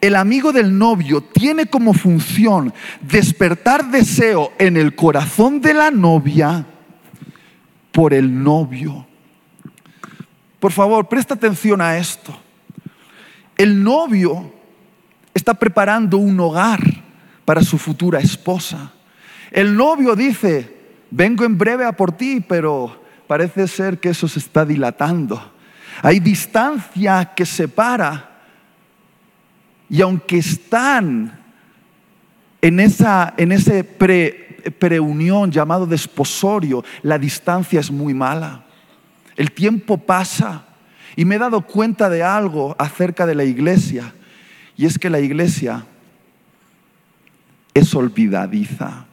El 0.00 0.16
amigo 0.16 0.52
del 0.52 0.76
novio 0.76 1.22
tiene 1.22 1.66
como 1.66 1.94
función 1.94 2.74
despertar 3.00 3.92
deseo 3.92 4.52
en 4.58 4.76
el 4.76 4.96
corazón 4.96 5.60
de 5.60 5.72
la 5.72 5.92
novia 5.92 6.66
por 7.92 8.12
el 8.12 8.42
novio. 8.42 9.06
Por 10.58 10.72
favor, 10.72 11.08
presta 11.08 11.34
atención 11.34 11.80
a 11.80 11.96
esto. 11.96 12.36
El 13.56 13.84
novio 13.84 14.52
está 15.32 15.54
preparando 15.54 16.16
un 16.16 16.40
hogar 16.40 16.80
para 17.44 17.62
su 17.62 17.78
futura 17.78 18.18
esposa. 18.18 18.94
El 19.52 19.76
novio 19.76 20.16
dice, 20.16 20.76
vengo 21.08 21.44
en 21.44 21.56
breve 21.56 21.84
a 21.84 21.92
por 21.92 22.10
ti, 22.10 22.40
pero 22.40 23.00
parece 23.28 23.68
ser 23.68 24.00
que 24.00 24.08
eso 24.08 24.26
se 24.26 24.40
está 24.40 24.64
dilatando. 24.64 25.51
Hay 26.02 26.18
distancia 26.18 27.32
que 27.34 27.46
separa. 27.46 28.28
Y 29.88 30.02
aunque 30.02 30.38
están 30.38 31.38
en, 32.60 32.80
esa, 32.80 33.34
en 33.36 33.52
ese 33.52 33.84
pre, 33.84 34.58
preunión 34.78 35.50
llamado 35.50 35.86
desposorio, 35.86 36.84
la 37.02 37.18
distancia 37.18 37.80
es 37.80 37.90
muy 37.90 38.14
mala. 38.14 38.64
El 39.36 39.52
tiempo 39.52 39.96
pasa 39.98 40.64
y 41.14 41.24
me 41.24 41.36
he 41.36 41.38
dado 41.38 41.60
cuenta 41.62 42.08
de 42.10 42.22
algo 42.22 42.74
acerca 42.78 43.26
de 43.26 43.34
la 43.34 43.44
iglesia. 43.44 44.12
Y 44.76 44.86
es 44.86 44.98
que 44.98 45.10
la 45.10 45.20
iglesia 45.20 45.84
es 47.74 47.94
olvidadiza. 47.94 49.06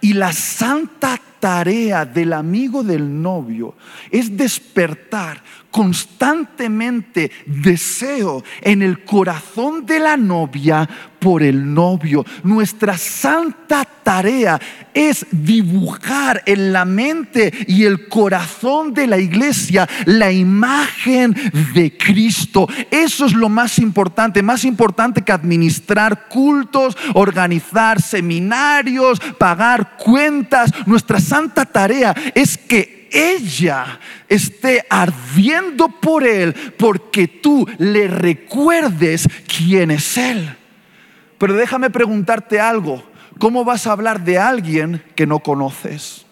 Y 0.00 0.12
la 0.12 0.32
santa 0.32 1.20
tarea 1.46 2.04
del 2.04 2.32
amigo 2.32 2.82
del 2.82 3.22
novio 3.22 3.76
es 4.10 4.36
despertar 4.36 5.40
constantemente 5.70 7.30
deseo 7.46 8.42
en 8.62 8.82
el 8.82 9.04
corazón 9.04 9.86
de 9.86 10.00
la 10.00 10.16
novia 10.16 10.88
por 11.26 11.42
el 11.42 11.74
novio. 11.74 12.24
Nuestra 12.44 12.96
santa 12.96 13.84
tarea 13.84 14.60
es 14.94 15.26
dibujar 15.32 16.40
en 16.46 16.72
la 16.72 16.84
mente 16.84 17.52
y 17.66 17.82
el 17.82 18.06
corazón 18.06 18.94
de 18.94 19.08
la 19.08 19.18
iglesia 19.18 19.88
la 20.04 20.30
imagen 20.30 21.34
de 21.74 21.98
Cristo. 21.98 22.68
Eso 22.92 23.26
es 23.26 23.32
lo 23.32 23.48
más 23.48 23.80
importante, 23.80 24.40
más 24.40 24.64
importante 24.64 25.22
que 25.22 25.32
administrar 25.32 26.28
cultos, 26.28 26.96
organizar 27.14 28.00
seminarios, 28.00 29.18
pagar 29.36 29.96
cuentas. 29.96 30.70
Nuestra 30.86 31.18
santa 31.18 31.64
tarea 31.64 32.14
es 32.36 32.56
que 32.56 33.08
ella 33.10 33.98
esté 34.28 34.86
ardiendo 34.88 35.88
por 35.88 36.24
Él 36.24 36.54
porque 36.78 37.26
tú 37.26 37.66
le 37.78 38.06
recuerdes 38.06 39.28
quién 39.48 39.90
es 39.90 40.16
Él. 40.18 40.56
Pero 41.38 41.54
déjame 41.54 41.90
preguntarte 41.90 42.60
algo. 42.60 43.02
¿Cómo 43.38 43.64
vas 43.64 43.86
a 43.86 43.92
hablar 43.92 44.24
de 44.24 44.38
alguien 44.38 45.02
que 45.14 45.26
no 45.26 45.40
conoces? 45.40 46.24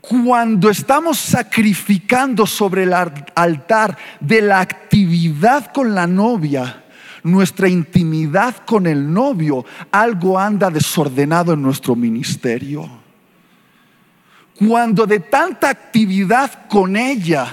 Cuando 0.00 0.68
estamos 0.68 1.18
sacrificando 1.18 2.46
sobre 2.46 2.84
el 2.84 2.92
altar 2.92 3.96
de 4.20 4.42
la 4.42 4.60
actividad 4.60 5.72
con 5.72 5.94
la 5.94 6.06
novia, 6.06 6.84
nuestra 7.24 7.68
intimidad 7.68 8.54
con 8.66 8.86
el 8.86 9.12
novio, 9.12 9.64
algo 9.90 10.38
anda 10.38 10.70
desordenado 10.70 11.54
en 11.54 11.62
nuestro 11.62 11.96
ministerio. 11.96 13.03
Cuando 14.56 15.06
de 15.06 15.20
tanta 15.20 15.68
actividad 15.68 16.68
con 16.68 16.96
ella, 16.96 17.48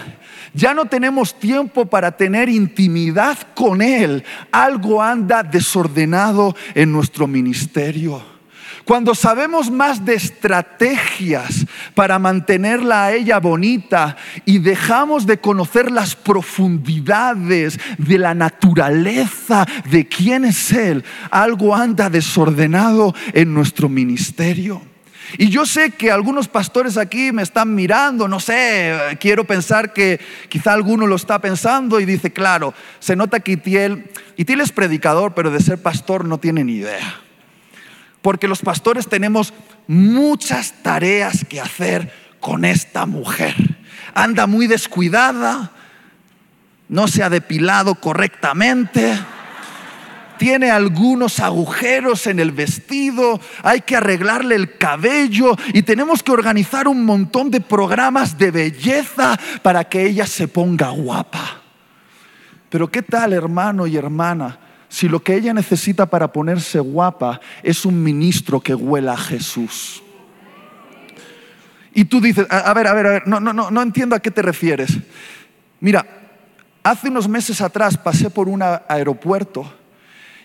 ya 0.53 0.73
no 0.73 0.85
tenemos 0.85 1.39
tiempo 1.39 1.85
para 1.85 2.11
tener 2.11 2.49
intimidad 2.49 3.37
con 3.55 3.81
Él. 3.81 4.23
Algo 4.51 5.01
anda 5.01 5.43
desordenado 5.43 6.55
en 6.75 6.91
nuestro 6.91 7.27
ministerio. 7.27 8.31
cuando 8.83 9.13
sabemos 9.13 9.69
más 9.69 10.03
de 10.03 10.15
estrategias 10.15 11.67
para 11.93 12.17
mantenerla 12.17 13.05
a 13.05 13.13
ella 13.13 13.39
bonita 13.39 14.17
y 14.43 14.57
dejamos 14.57 15.27
de 15.27 15.39
conocer 15.39 15.91
las 15.91 16.15
profundidades 16.15 17.79
de 17.99 18.17
la 18.17 18.33
naturaleza 18.33 19.67
de 19.89 20.07
quién 20.07 20.45
es 20.45 20.71
Él, 20.71 21.03
algo 21.29 21.75
anda 21.75 22.09
desordenado 22.09 23.13
en 23.33 23.53
nuestro 23.53 23.87
ministerio. 23.87 24.90
Y 25.37 25.49
yo 25.49 25.65
sé 25.65 25.91
que 25.91 26.11
algunos 26.11 26.47
pastores 26.47 26.97
aquí 26.97 27.31
me 27.31 27.41
están 27.41 27.73
mirando, 27.73 28.27
no 28.27 28.39
sé, 28.39 29.17
quiero 29.19 29.45
pensar 29.45 29.93
que 29.93 30.19
quizá 30.49 30.73
alguno 30.73 31.07
lo 31.07 31.15
está 31.15 31.39
pensando 31.39 31.99
y 31.99 32.05
dice, 32.05 32.31
claro, 32.31 32.73
se 32.99 33.15
nota 33.15 33.39
que 33.39 33.53
Itiel, 33.53 34.09
Itiel 34.37 34.61
es 34.61 34.71
predicador, 34.71 35.33
pero 35.33 35.51
de 35.51 35.61
ser 35.61 35.81
pastor 35.81 36.25
no 36.25 36.39
tiene 36.39 36.63
ni 36.63 36.75
idea. 36.75 37.21
Porque 38.21 38.47
los 38.47 38.61
pastores 38.61 39.07
tenemos 39.07 39.53
muchas 39.87 40.73
tareas 40.83 41.45
que 41.45 41.59
hacer 41.59 42.13
con 42.39 42.65
esta 42.65 43.05
mujer. 43.05 43.55
Anda 44.13 44.47
muy 44.47 44.67
descuidada, 44.67 45.71
no 46.89 47.07
se 47.07 47.23
ha 47.23 47.29
depilado 47.29 47.95
correctamente 47.95 49.17
tiene 50.41 50.71
algunos 50.71 51.39
agujeros 51.39 52.25
en 52.25 52.39
el 52.39 52.49
vestido, 52.51 53.39
hay 53.61 53.81
que 53.81 53.95
arreglarle 53.95 54.55
el 54.55 54.75
cabello 54.75 55.55
y 55.71 55.83
tenemos 55.83 56.23
que 56.23 56.31
organizar 56.31 56.87
un 56.87 57.05
montón 57.05 57.51
de 57.51 57.61
programas 57.61 58.39
de 58.39 58.49
belleza 58.49 59.39
para 59.61 59.83
que 59.83 60.03
ella 60.03 60.25
se 60.25 60.47
ponga 60.47 60.89
guapa. 60.89 61.61
Pero 62.71 62.89
¿qué 62.89 63.03
tal, 63.03 63.33
hermano 63.33 63.85
y 63.85 63.95
hermana? 63.97 64.57
Si 64.89 65.07
lo 65.07 65.21
que 65.21 65.35
ella 65.35 65.53
necesita 65.53 66.07
para 66.07 66.33
ponerse 66.33 66.79
guapa 66.79 67.39
es 67.61 67.85
un 67.85 68.01
ministro 68.01 68.61
que 68.61 68.73
huela 68.73 69.13
a 69.13 69.17
Jesús. 69.17 70.01
Y 71.93 72.05
tú 72.05 72.19
dices, 72.19 72.47
a, 72.49 72.73
ver, 72.73 72.87
a 72.87 72.93
ver, 72.95 73.05
a 73.05 73.09
ver, 73.11 73.27
no, 73.27 73.39
no, 73.39 73.53
no, 73.53 73.69
no 73.69 73.81
entiendo 73.83 74.15
a 74.15 74.19
qué 74.19 74.31
te 74.31 74.41
refieres. 74.41 74.97
Mira, 75.79 76.03
hace 76.81 77.09
unos 77.09 77.27
meses 77.27 77.61
atrás 77.61 77.95
pasé 77.95 78.31
por 78.31 78.49
un 78.49 78.63
aeropuerto 78.63 79.71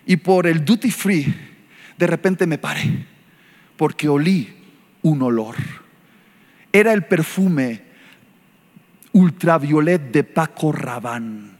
y 0.06 0.16
por 0.16 0.46
el 0.46 0.64
duty 0.64 0.90
free, 0.90 1.34
de 1.98 2.06
repente 2.06 2.46
me 2.46 2.58
paré, 2.58 3.04
porque 3.76 4.08
olí 4.08 4.54
un 5.02 5.20
olor. 5.22 5.56
Era 6.72 6.92
el 6.92 7.04
perfume 7.04 7.82
ultraviolet 9.12 10.12
de 10.12 10.24
Paco 10.24 10.72
Rabanne. 10.72 11.56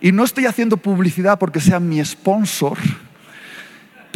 Y 0.00 0.12
no 0.12 0.24
estoy 0.24 0.46
haciendo 0.46 0.76
publicidad 0.76 1.38
porque 1.38 1.60
sea 1.60 1.80
mi 1.80 2.02
sponsor, 2.04 2.78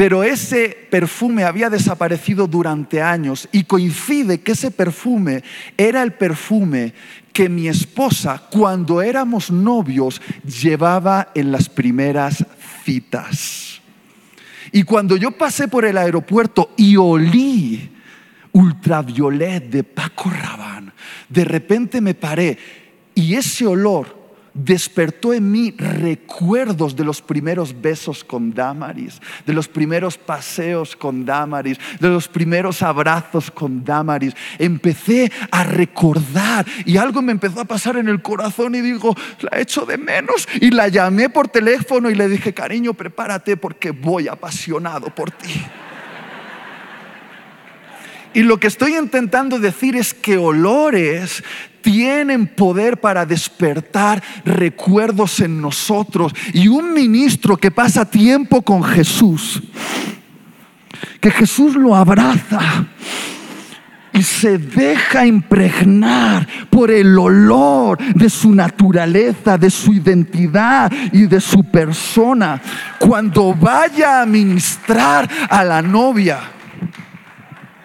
pero 0.01 0.25
ese 0.25 0.89
perfume 0.89 1.45
había 1.45 1.69
desaparecido 1.69 2.47
durante 2.47 3.03
años 3.03 3.47
y 3.53 3.65
coincide 3.65 4.41
que 4.41 4.53
ese 4.53 4.71
perfume 4.71 5.45
era 5.77 6.03
el 6.03 6.15
perfume 6.15 6.95
que 7.35 7.51
mi 7.51 7.69
esposa, 7.69 8.45
cuando 8.51 9.03
éramos 9.03 9.51
novios, 9.51 10.23
llevaba 10.43 11.29
en 11.35 11.53
las 11.53 11.69
primeras 11.69 12.47
citas. 12.83 13.83
Y 14.73 14.85
cuando 14.85 15.19
yo 15.19 15.33
pasé 15.33 15.69
por 15.69 15.85
el 15.85 15.99
aeropuerto 15.99 16.73
y 16.79 16.97
olí 16.97 17.91
ultraviolet 18.53 19.69
de 19.69 19.85
Paco 19.85 20.31
Rabanne, 20.31 20.93
de 21.29 21.45
repente 21.45 22.01
me 22.01 22.15
paré 22.15 22.57
y 23.15 23.35
ese 23.35 23.67
olor 23.67 24.20
despertó 24.55 25.33
en 25.33 25.51
mí 25.51 25.75
recuerdos 25.77 26.97
de 26.97 27.05
los 27.05 27.23
primeros 27.23 27.81
besos 27.81 28.25
con 28.25 28.53
Damaris, 28.53 29.21
de 29.47 29.53
los 29.53 29.69
primeros 29.69 30.19
paseos 30.19 30.97
con 30.97 31.25
Damaris, 31.25 31.79
de 31.99 32.09
los 32.09 32.29
primeros 32.29 32.83
abrazos 32.83 33.51
con 33.51 33.85
Damaris. 33.85 34.35
Empecé 34.59 35.31
a 35.51 35.65
recordar 35.65 36.67
y 36.85 36.97
algo 36.97 37.23
me 37.23 37.33
empezó 37.33 37.61
a 37.61 37.65
pasar 37.65 37.97
en 37.97 38.09
el 38.09 38.23
corazón 38.23 38.75
y 38.75 38.81
digo, 38.81 39.15
la 39.41 39.61
echo 39.61 39.87
de 39.87 39.99
menos. 39.99 40.49
Y 40.61 40.71
la 40.71 40.89
llamé 40.89 41.31
por 41.31 41.49
teléfono 41.49 42.11
y 42.11 42.15
le 42.15 42.29
dije, 42.29 42.55
cariño, 42.55 42.95
prepárate 42.95 43.57
porque 43.57 43.91
voy 43.91 44.29
apasionado 44.29 45.15
por 45.15 45.31
ti. 45.31 45.65
Y 48.33 48.43
lo 48.43 48.61
que 48.61 48.69
estoy 48.69 48.97
intentando 48.97 49.59
decir 49.59 49.97
es 49.97 50.15
que 50.15 50.37
olores 50.37 51.43
tienen 51.83 52.47
poder 52.47 53.01
para 53.01 53.27
despertar 53.27 54.23
recuerdos 54.45 55.41
en 55.41 55.61
nosotros. 55.61 56.33
Y 56.53 56.69
un 56.69 56.93
ministro 56.93 57.57
que 57.57 57.71
pasa 57.71 58.05
tiempo 58.05 58.63
con 58.63 58.85
Jesús, 58.85 59.63
que 61.21 61.31
Jesús 61.31 61.75
lo 61.75 61.97
abraza 61.97 62.87
y 64.13 64.23
se 64.23 64.59
deja 64.59 65.27
impregnar 65.27 66.47
por 66.69 66.91
el 66.91 67.19
olor 67.19 67.99
de 67.99 68.29
su 68.29 68.53
naturaleza, 68.53 69.57
de 69.57 69.71
su 69.71 69.93
identidad 69.93 70.93
y 71.13 71.27
de 71.27 71.41
su 71.41 71.65
persona. 71.65 72.61
Cuando 72.99 73.55
vaya 73.55 74.23
a 74.23 74.27
ministrar 74.27 75.29
a 75.49 75.65
la 75.65 75.81
novia, 75.81 76.60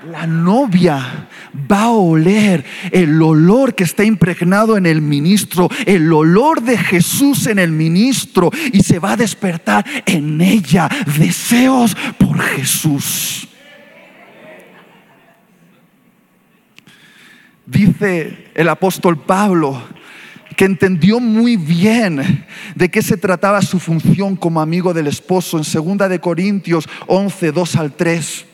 la 0.06 0.28
novia 0.28 1.28
va 1.72 1.84
a 1.84 1.91
oler 1.91 2.64
el 2.91 3.22
olor 3.22 3.76
que 3.76 3.84
está 3.84 4.03
impregnado 4.03 4.78
en 4.78 4.86
el 4.86 5.01
ministro, 5.01 5.70
el 5.86 6.12
olor 6.12 6.62
de 6.62 6.78
Jesús 6.78 7.47
en 7.47 7.60
el 7.60 7.72
ministro 7.72 8.51
y 8.72 8.84
se 8.84 8.99
va 8.99 9.14
a 9.14 9.18
despertar 9.18 9.86
en 10.06 10.41
ella 10.41 10.89
deseos 11.18 11.95
por 12.18 12.39
Jesús. 12.39 13.47
Dice 17.66 18.51
el 18.53 18.70
apóstol 18.70 19.18
Pablo 19.18 19.82
que 20.56 20.66
entendió 20.66 21.20
muy 21.20 21.58
bien 21.58 22.45
de 22.76 22.89
qué 22.89 23.01
se 23.01 23.18
trataba 23.18 23.62
su 23.62 23.80
función 23.80 24.36
como 24.36 24.62
amigo 24.62 24.93
del 24.93 25.08
esposo 25.08 25.58
en 25.58 25.97
2 25.97 26.10
de 26.10 26.20
Corintios 26.20 26.88
11, 27.08 27.51
2 27.51 27.76
al 27.76 27.93
3. 27.93 28.45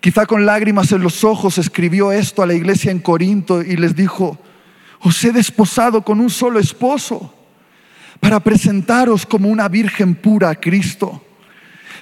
Quizá 0.00 0.24
con 0.24 0.46
lágrimas 0.46 0.90
en 0.92 1.02
los 1.02 1.24
ojos 1.24 1.58
escribió 1.58 2.10
esto 2.10 2.42
a 2.42 2.46
la 2.46 2.54
iglesia 2.54 2.90
en 2.90 3.00
Corinto 3.00 3.62
y 3.62 3.76
les 3.76 3.94
dijo, 3.94 4.38
os 5.00 5.22
he 5.24 5.32
desposado 5.32 6.02
con 6.02 6.20
un 6.20 6.30
solo 6.30 6.58
esposo 6.58 7.34
para 8.18 8.40
presentaros 8.40 9.26
como 9.26 9.48
una 9.48 9.68
virgen 9.68 10.14
pura 10.14 10.50
a 10.50 10.54
Cristo. 10.54 11.22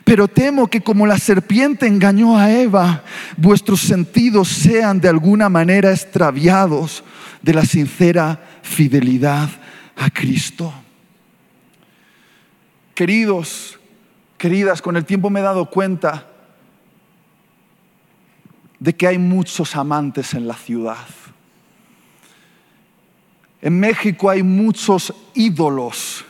Pero 0.05 0.29
temo 0.29 0.69
que 0.69 0.81
como 0.81 1.07
la 1.07 1.19
serpiente 1.19 1.87
engañó 1.87 2.39
a 2.39 2.53
Eva, 2.53 3.03
vuestros 3.37 3.81
sentidos 3.81 4.49
sean 4.49 5.01
de 5.01 5.09
alguna 5.09 5.49
manera 5.49 5.91
extraviados 5.91 7.03
de 7.43 7.53
la 7.55 7.65
sincera 7.65 8.41
fidelidad 8.63 9.49
a 9.97 10.09
Cristo. 10.11 10.73
Queridos, 12.95 13.79
queridas, 14.39 14.81
con 14.81 14.97
el 14.97 15.05
tiempo 15.05 15.31
me 15.31 15.41
he 15.41 15.43
dado 15.43 15.67
cuenta 15.67 16.29
de 18.79 18.95
que 18.95 19.07
hay 19.07 19.19
muchos 19.19 19.75
amantes 19.77 20.35
en 20.35 20.47
la 20.47 20.55
ciudad. 20.55 21.07
En 23.61 23.79
México 23.79 24.31
hay 24.31 24.43
muchos 24.43 25.13
ídolos. 25.35 26.25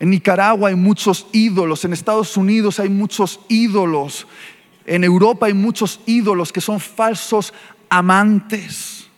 En 0.00 0.10
Nicaragua 0.10 0.70
hay 0.70 0.74
muchos 0.74 1.26
ídolos. 1.32 1.84
En 1.84 1.92
Estados 1.92 2.36
Unidos 2.36 2.80
hay 2.80 2.88
muchos 2.88 3.40
ídolos. 3.48 4.26
En 4.84 5.04
Europa 5.04 5.46
hay 5.46 5.54
muchos 5.54 6.00
ídolos 6.06 6.52
que 6.52 6.60
son 6.60 6.80
falsos 6.80 7.54
amantes, 7.88 9.08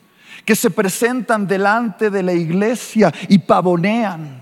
que 0.45 0.55
se 0.55 0.71
presentan 0.71 1.47
delante 1.47 2.11
de 2.11 2.23
la 2.23 2.35
iglesia 2.35 3.13
y 3.29 3.39
pavonean 3.39 4.41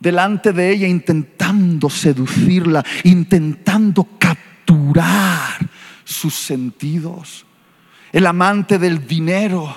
delante 0.00 0.52
de 0.52 0.70
ella 0.72 0.88
intentando 0.88 1.88
seducirla, 1.88 2.84
intentando 3.04 4.08
capturar 4.18 5.70
sus 6.10 6.34
sentidos. 6.34 7.46
El 8.12 8.26
amante 8.26 8.78
del 8.78 9.06
dinero, 9.06 9.74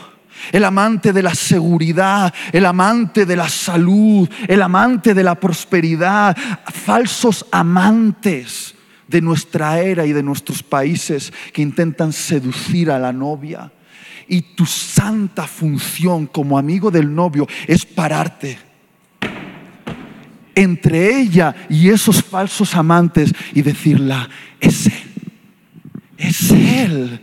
el 0.52 0.66
amante 0.66 1.14
de 1.14 1.22
la 1.22 1.36
seguridad, 1.36 2.34
el 2.52 2.66
amante 2.66 3.26
de 3.26 3.36
la 3.36 3.48
salud, 3.48 4.28
el 4.48 4.62
amante 4.62 5.14
de 5.14 5.24
la 5.24 5.36
prosperidad, 5.36 6.36
falsos 6.66 7.46
amantes 7.52 8.74
de 9.08 9.22
nuestra 9.22 9.80
era 9.80 10.06
y 10.06 10.14
de 10.14 10.24
nuestros 10.24 10.64
países 10.64 11.32
que 11.54 11.62
intentan 11.62 12.12
seducir 12.12 12.90
a 12.90 12.98
la 12.98 13.14
novia. 13.14 13.72
Y 14.28 14.42
tu 14.42 14.66
santa 14.66 15.46
función 15.46 16.26
como 16.26 16.58
amigo 16.58 16.90
del 16.90 17.14
novio 17.14 17.48
es 17.68 17.86
pararte 17.86 18.58
entre 20.56 21.20
ella 21.20 21.56
y 21.68 21.90
esos 21.90 22.24
falsos 22.24 22.76
amantes 22.76 23.34
y 23.54 23.64
decirla, 23.64 24.30
es 24.60 24.86
él 24.86 25.13
es 26.24 26.52
Él. 26.52 27.20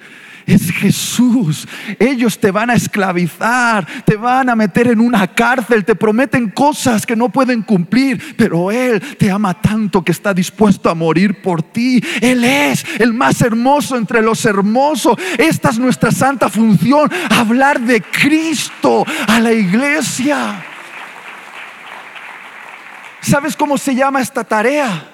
es 0.47 0.71
Jesús. 0.73 1.67
Ellos 1.99 2.39
te 2.39 2.51
van 2.51 2.71
a 2.71 2.75
esclavizar, 2.75 3.87
te 4.05 4.17
van 4.17 4.49
a 4.49 4.57
meter 4.57 4.89
en 4.89 5.01
una 5.01 5.29
cárcel, 5.29 5.85
te 5.85 5.95
prometen 5.95 6.51
cosas 6.51 7.07
que 7.07 7.15
no 7.15 7.29
pueden 7.29 7.63
cumplir, 7.63 8.35
pero 8.37 8.71
Él 8.71 9.01
te 9.17 9.31
ama 9.31 9.55
tanto 9.55 10.03
que 10.03 10.13
está 10.13 10.35
dispuesto 10.35 10.91
a 10.91 10.95
morir 10.95 11.41
por 11.41 11.63
ti. 11.63 12.03
Él 12.21 12.45
es 12.45 12.85
el 12.99 13.13
más 13.13 13.41
hermoso 13.43 13.97
entre 13.97 14.23
los 14.23 14.45
hermosos. 14.45 15.17
Esta 15.39 15.71
es 15.71 15.79
nuestra 15.79 16.11
santa 16.11 16.49
función, 16.49 17.11
hablar 17.31 17.81
de 17.81 18.03
Cristo 18.03 19.05
a 19.29 19.41
la 19.41 19.53
iglesia. 19.53 20.65
¿Sabes 23.21 23.55
cómo 23.55 23.79
se 23.79 23.95
llama 23.95 24.21
esta 24.21 24.45
tarea? 24.45 25.09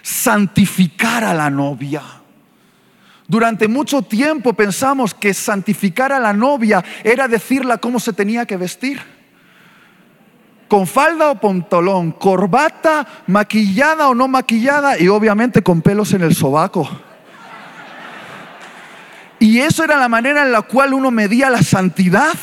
Santificar 0.00 1.24
a 1.24 1.34
la 1.34 1.50
novia. 1.50 2.17
Durante 3.28 3.68
mucho 3.68 4.00
tiempo 4.00 4.54
pensamos 4.54 5.12
que 5.12 5.34
santificar 5.34 6.12
a 6.14 6.18
la 6.18 6.32
novia 6.32 6.82
era 7.04 7.28
decirla 7.28 7.76
cómo 7.76 8.00
se 8.00 8.14
tenía 8.14 8.46
que 8.46 8.56
vestir. 8.56 9.00
Con 10.66 10.86
falda 10.86 11.30
o 11.30 11.38
pantalón, 11.38 12.12
corbata, 12.12 13.06
maquillada 13.26 14.08
o 14.08 14.14
no 14.14 14.28
maquillada 14.28 14.98
y 14.98 15.08
obviamente 15.08 15.62
con 15.62 15.82
pelos 15.82 16.14
en 16.14 16.22
el 16.22 16.34
sobaco. 16.34 16.88
Y 19.38 19.58
eso 19.60 19.84
era 19.84 19.98
la 19.98 20.08
manera 20.08 20.42
en 20.42 20.50
la 20.50 20.62
cual 20.62 20.94
uno 20.94 21.10
medía 21.10 21.50
la 21.50 21.62
santidad. 21.62 22.34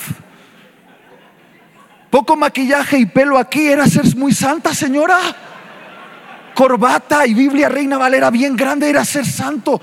Poco 2.11 2.35
maquillaje 2.35 2.99
y 2.99 3.07
pelo 3.07 3.39
aquí 3.39 3.65
era 3.67 3.87
ser 3.87 4.15
muy 4.15 4.33
santa, 4.33 4.73
señora. 4.75 5.17
Corbata 6.53 7.25
y 7.25 7.33
Biblia 7.33 7.69
Reina 7.69 7.97
Valera 7.97 8.29
bien 8.29 8.55
grande 8.55 8.87
era 8.87 9.03
ser 9.03 9.25
santo. 9.25 9.81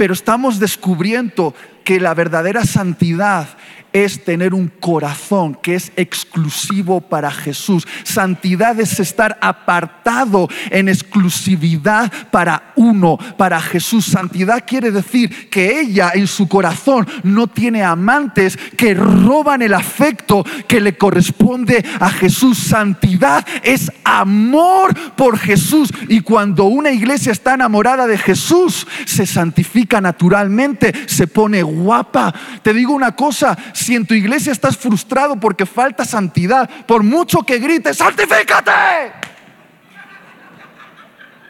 Pero 0.00 0.14
estamos 0.14 0.58
descubriendo 0.58 1.54
que 1.84 2.00
la 2.00 2.14
verdadera 2.14 2.64
santidad 2.64 3.46
es 3.92 4.24
tener 4.24 4.54
un 4.54 4.68
corazón 4.68 5.54
que 5.54 5.74
es 5.74 5.92
exclusivo 5.96 7.00
para 7.00 7.30
Jesús. 7.30 7.86
Santidad 8.04 8.78
es 8.80 9.00
estar 9.00 9.38
apartado 9.40 10.48
en 10.70 10.88
exclusividad 10.88 12.12
para 12.30 12.72
uno, 12.76 13.18
para 13.36 13.60
Jesús. 13.60 14.06
Santidad 14.06 14.64
quiere 14.66 14.90
decir 14.90 15.50
que 15.50 15.80
ella 15.80 16.12
en 16.14 16.26
su 16.26 16.48
corazón 16.48 17.06
no 17.22 17.46
tiene 17.46 17.82
amantes 17.82 18.56
que 18.76 18.94
roban 18.94 19.62
el 19.62 19.74
afecto 19.74 20.44
que 20.66 20.80
le 20.80 20.96
corresponde 20.96 21.84
a 21.98 22.10
Jesús. 22.10 22.58
Santidad 22.58 23.46
es 23.62 23.90
amor 24.04 24.94
por 25.16 25.38
Jesús. 25.38 25.90
Y 26.08 26.20
cuando 26.20 26.64
una 26.64 26.90
iglesia 26.90 27.32
está 27.32 27.54
enamorada 27.54 28.06
de 28.06 28.18
Jesús, 28.18 28.86
se 29.04 29.26
santifica 29.26 30.00
naturalmente, 30.00 30.92
se 31.06 31.26
pone 31.26 31.62
guapa. 31.62 32.34
Te 32.62 32.72
digo 32.72 32.92
una 32.92 33.14
cosa, 33.16 33.56
si 33.80 33.96
en 33.96 34.06
tu 34.06 34.14
iglesia 34.14 34.52
estás 34.52 34.76
frustrado 34.76 35.36
porque 35.36 35.66
falta 35.66 36.04
santidad, 36.04 36.68
por 36.86 37.02
mucho 37.02 37.42
que 37.42 37.58
grites, 37.58 37.96
santifícate. 37.96 38.72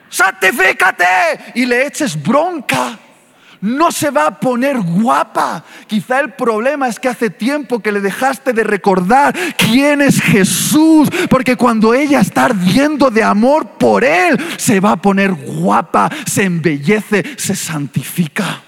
Santifícate 0.09 1.53
y 1.55 1.67
le 1.67 1.87
eches 1.87 2.21
bronca 2.21 2.99
no 3.61 3.93
se 3.93 4.11
va 4.11 4.27
a 4.27 4.41
poner 4.41 4.81
guapa. 4.81 5.65
Quizá 5.87 6.21
el 6.21 6.33
problema 6.33 6.89
es 6.89 6.99
que 6.99 7.09
hace 7.09 7.31
tiempo 7.31 7.81
que 7.81 7.93
le 7.93 8.01
dejaste 8.01 8.53
de 8.53 8.65
recordar 8.65 9.35
quién 9.57 10.01
es 10.01 10.21
Jesús, 10.21 11.09
porque 11.29 11.57
cuando 11.57 11.95
ella 11.95 12.21
está 12.21 12.47
ardiendo 12.47 13.11
de 13.11 13.23
amor 13.23 13.73
por 13.79 14.05
Él, 14.05 14.39
se 14.57 14.81
va 14.81 14.93
a 14.93 14.97
poner 14.97 15.33
guapa, 15.33 16.11
se 16.27 16.45
embellece, 16.45 17.23
se 17.37 17.55
santifica. 17.55 18.63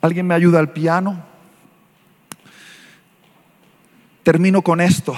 ¿Alguien 0.00 0.26
me 0.26 0.34
ayuda 0.34 0.60
al 0.60 0.72
piano? 0.72 1.24
Termino 4.22 4.62
con 4.62 4.80
esto. 4.80 5.16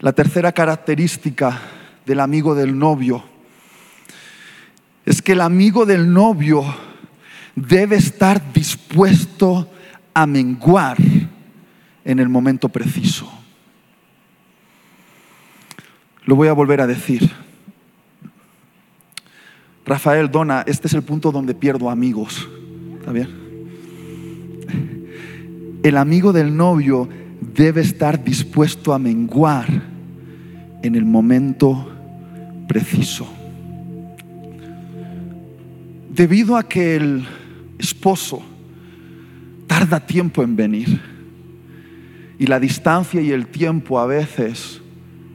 La 0.00 0.12
tercera 0.12 0.52
característica 0.52 1.60
del 2.04 2.20
amigo 2.20 2.54
del 2.54 2.78
novio 2.78 3.24
es 5.04 5.22
que 5.22 5.32
el 5.32 5.40
amigo 5.40 5.86
del 5.86 6.12
novio 6.12 6.64
debe 7.54 7.96
estar 7.96 8.52
dispuesto 8.52 9.70
a 10.14 10.26
menguar 10.26 10.96
en 12.04 12.18
el 12.18 12.28
momento 12.28 12.68
preciso. 12.68 13.30
Lo 16.24 16.34
voy 16.34 16.48
a 16.48 16.52
volver 16.52 16.80
a 16.80 16.86
decir. 16.86 17.30
Rafael 19.84 20.30
Dona, 20.30 20.64
este 20.66 20.88
es 20.88 20.94
el 20.94 21.02
punto 21.02 21.30
donde 21.30 21.54
pierdo 21.54 21.88
amigos. 21.88 22.48
El 25.82 25.96
amigo 25.96 26.32
del 26.32 26.56
novio 26.56 27.08
debe 27.54 27.80
estar 27.80 28.22
dispuesto 28.22 28.92
a 28.92 28.98
menguar 28.98 29.66
en 30.82 30.94
el 30.94 31.04
momento 31.04 31.92
preciso. 32.66 33.26
Debido 36.12 36.56
a 36.56 36.66
que 36.68 36.96
el 36.96 37.24
esposo 37.78 38.42
tarda 39.66 40.00
tiempo 40.00 40.42
en 40.42 40.56
venir 40.56 41.00
y 42.38 42.46
la 42.46 42.58
distancia 42.58 43.20
y 43.20 43.30
el 43.30 43.46
tiempo 43.46 43.98
a 43.98 44.06
veces 44.06 44.80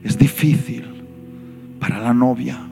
es 0.02 0.18
difícil 0.18 0.84
para 1.78 2.00
la 2.00 2.12
novia. 2.12 2.71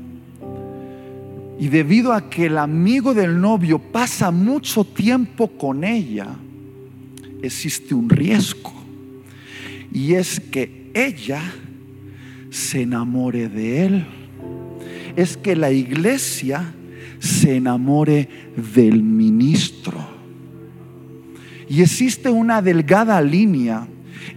Y 1.61 1.69
debido 1.69 2.15
a 2.15 2.31
que 2.31 2.47
el 2.47 2.57
amigo 2.57 3.13
del 3.13 3.39
novio 3.39 3.79
pasa 3.79 4.31
mucho 4.31 4.83
tiempo 4.83 5.47
con 5.47 5.85
ella, 5.85 6.29
existe 7.43 7.95
un 7.95 8.09
riesgo. 8.09 8.73
Y 9.93 10.15
es 10.15 10.41
que 10.41 10.91
ella 10.95 11.43
se 12.49 12.81
enamore 12.81 13.51
de 13.51 13.85
él. 13.85 14.07
Es 15.17 15.37
que 15.37 15.55
la 15.55 15.71
iglesia 15.71 16.73
se 17.19 17.57
enamore 17.57 18.27
del 18.75 19.03
ministro. 19.03 19.99
Y 21.69 21.83
existe 21.83 22.31
una 22.31 22.63
delgada 22.63 23.21
línea 23.21 23.87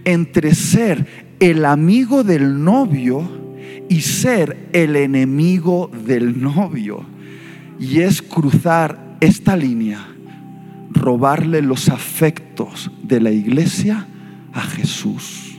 entre 0.04 0.54
ser 0.54 1.06
el 1.40 1.64
amigo 1.64 2.22
del 2.22 2.62
novio 2.62 3.26
y 3.88 4.02
ser 4.02 4.68
el 4.74 4.94
enemigo 4.96 5.90
del 6.06 6.42
novio 6.42 7.13
y 7.78 8.00
es 8.00 8.22
cruzar 8.22 9.16
esta 9.20 9.56
línea, 9.56 10.06
robarle 10.90 11.62
los 11.62 11.88
afectos 11.88 12.90
de 13.02 13.20
la 13.20 13.30
iglesia 13.30 14.06
a 14.52 14.62
Jesús. 14.62 15.58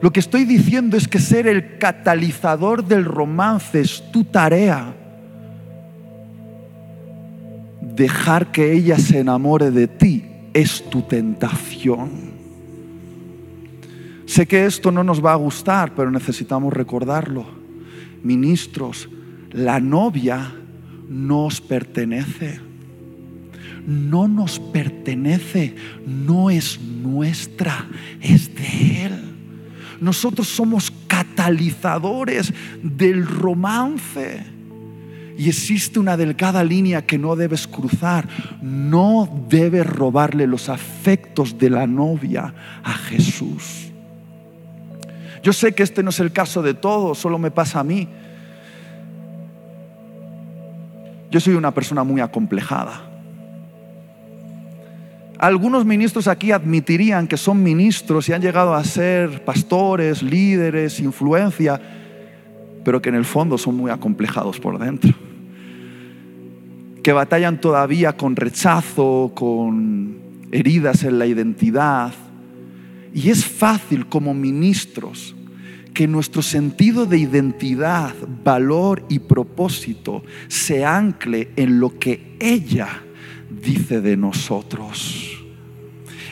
Lo 0.00 0.12
que 0.12 0.20
estoy 0.20 0.44
diciendo 0.44 0.96
es 0.96 1.08
que 1.08 1.18
ser 1.18 1.46
el 1.48 1.78
catalizador 1.78 2.84
del 2.84 3.04
romance 3.04 3.80
es 3.80 4.02
tu 4.12 4.24
tarea. 4.24 4.94
Dejar 7.80 8.52
que 8.52 8.72
ella 8.72 8.96
se 8.98 9.18
enamore 9.18 9.72
de 9.72 9.88
ti 9.88 10.24
es 10.54 10.88
tu 10.88 11.02
tentación. 11.02 12.38
Sé 14.26 14.46
que 14.46 14.66
esto 14.66 14.92
no 14.92 15.02
nos 15.02 15.24
va 15.24 15.32
a 15.32 15.36
gustar, 15.36 15.94
pero 15.96 16.10
necesitamos 16.10 16.72
recordarlo. 16.72 17.46
Ministros, 18.22 19.08
la 19.50 19.80
novia 19.80 20.52
nos 21.08 21.60
pertenece. 21.60 22.60
No 23.86 24.28
nos 24.28 24.58
pertenece, 24.58 25.74
no 26.06 26.50
es 26.50 26.78
nuestra, 26.80 27.86
es 28.20 28.54
de 28.54 29.06
Él. 29.06 29.28
Nosotros 30.00 30.46
somos 30.46 30.92
catalizadores 31.06 32.52
del 32.82 33.26
romance. 33.26 34.44
Y 35.38 35.48
existe 35.48 36.00
una 36.00 36.16
delgada 36.16 36.64
línea 36.64 37.06
que 37.06 37.16
no 37.16 37.36
debes 37.36 37.66
cruzar. 37.66 38.28
No 38.60 39.46
debes 39.48 39.86
robarle 39.86 40.46
los 40.46 40.68
afectos 40.68 41.56
de 41.58 41.70
la 41.70 41.86
novia 41.86 42.54
a 42.82 42.92
Jesús. 42.92 43.88
Yo 45.42 45.52
sé 45.52 45.74
que 45.74 45.84
este 45.84 46.02
no 46.02 46.10
es 46.10 46.20
el 46.20 46.32
caso 46.32 46.60
de 46.62 46.74
todos, 46.74 47.18
solo 47.18 47.38
me 47.38 47.50
pasa 47.50 47.80
a 47.80 47.84
mí. 47.84 48.08
Yo 51.30 51.40
soy 51.40 51.54
una 51.54 51.72
persona 51.72 52.04
muy 52.04 52.20
acomplejada. 52.20 53.08
Algunos 55.38 55.84
ministros 55.84 56.26
aquí 56.26 56.50
admitirían 56.50 57.28
que 57.28 57.36
son 57.36 57.62
ministros 57.62 58.28
y 58.28 58.32
han 58.32 58.42
llegado 58.42 58.74
a 58.74 58.82
ser 58.82 59.44
pastores, 59.44 60.22
líderes, 60.22 60.98
influencia, 60.98 61.80
pero 62.84 63.00
que 63.00 63.10
en 63.10 63.14
el 63.14 63.24
fondo 63.24 63.56
son 63.56 63.76
muy 63.76 63.90
acomplejados 63.90 64.58
por 64.58 64.78
dentro. 64.78 65.14
Que 67.02 67.12
batallan 67.12 67.60
todavía 67.60 68.16
con 68.16 68.34
rechazo, 68.34 69.30
con 69.34 70.18
heridas 70.50 71.04
en 71.04 71.18
la 71.18 71.26
identidad. 71.26 72.12
Y 73.14 73.30
es 73.30 73.44
fácil 73.44 74.06
como 74.06 74.34
ministros 74.34 75.36
que 75.98 76.06
nuestro 76.06 76.42
sentido 76.42 77.06
de 77.06 77.18
identidad, 77.18 78.14
valor 78.44 79.04
y 79.08 79.18
propósito 79.18 80.22
se 80.46 80.84
ancle 80.84 81.50
en 81.56 81.80
lo 81.80 81.98
que 81.98 82.36
ella 82.38 83.02
dice 83.50 84.00
de 84.00 84.16
nosotros, 84.16 85.44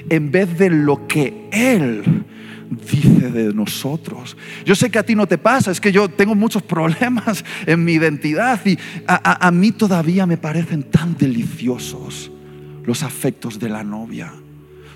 en 0.08 0.30
vez 0.30 0.56
de 0.56 0.70
lo 0.70 1.08
que 1.08 1.48
Él 1.50 2.04
dice 2.70 3.32
de 3.32 3.52
nosotros. 3.52 4.36
Yo 4.64 4.76
sé 4.76 4.88
que 4.88 5.00
a 5.00 5.02
ti 5.02 5.16
no 5.16 5.26
te 5.26 5.36
pasa, 5.36 5.72
es 5.72 5.80
que 5.80 5.90
yo 5.90 6.08
tengo 6.08 6.36
muchos 6.36 6.62
problemas 6.74 7.44
en 7.66 7.84
mi 7.84 7.94
identidad 7.94 8.64
y 8.64 8.78
a, 9.08 9.50
mí 9.50 9.72
todavía 9.72 10.26
me 10.26 10.36
parecen 10.36 10.84
tan 10.84 11.16
deliciosos 11.16 12.30
los 12.84 13.02
afectos 13.02 13.58
de 13.58 13.68
la 13.68 13.82
novia. 13.82 14.32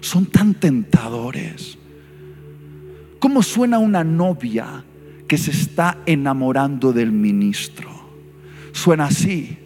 Son 0.01 0.27
tan 0.27 0.55
tentadores. 0.55 1.80
¿Cómo 3.21 3.43
suena 3.43 3.79
una 3.79 4.03
novia 4.03 4.83
que 5.29 5.37
se 5.37 5.51
está 5.51 5.99
enamorando 6.07 6.91
del 6.91 7.13
ministro? 7.13 7.91
Suena 8.73 9.05
así, 9.05 9.59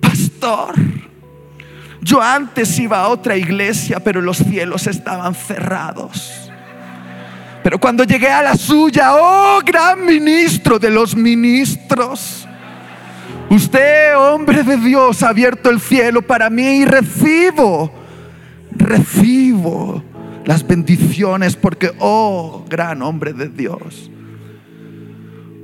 pastor. 0.00 0.74
Yo 2.02 2.20
antes 2.20 2.78
iba 2.78 3.00
a 3.00 3.08
otra 3.08 3.38
iglesia, 3.38 4.00
pero 4.00 4.20
los 4.20 4.36
cielos 4.36 4.86
estaban 4.86 5.34
cerrados. 5.34 6.50
Pero 7.62 7.80
cuando 7.80 8.04
llegué 8.04 8.28
a 8.28 8.42
la 8.42 8.54
suya, 8.54 9.14
oh 9.14 9.60
gran 9.64 10.04
ministro 10.04 10.78
de 10.78 10.90
los 10.90 11.16
ministros, 11.16 12.46
usted, 13.48 14.14
hombre 14.18 14.62
de 14.62 14.76
Dios, 14.76 15.22
ha 15.22 15.30
abierto 15.30 15.70
el 15.70 15.80
cielo 15.80 16.20
para 16.20 16.50
mí 16.50 16.80
y 16.80 16.84
recibo, 16.84 17.90
recibo 18.72 20.04
las 20.44 20.66
bendiciones 20.66 21.56
porque, 21.56 21.92
oh 21.98 22.64
gran 22.68 23.02
hombre 23.02 23.32
de 23.32 23.48
Dios, 23.48 24.10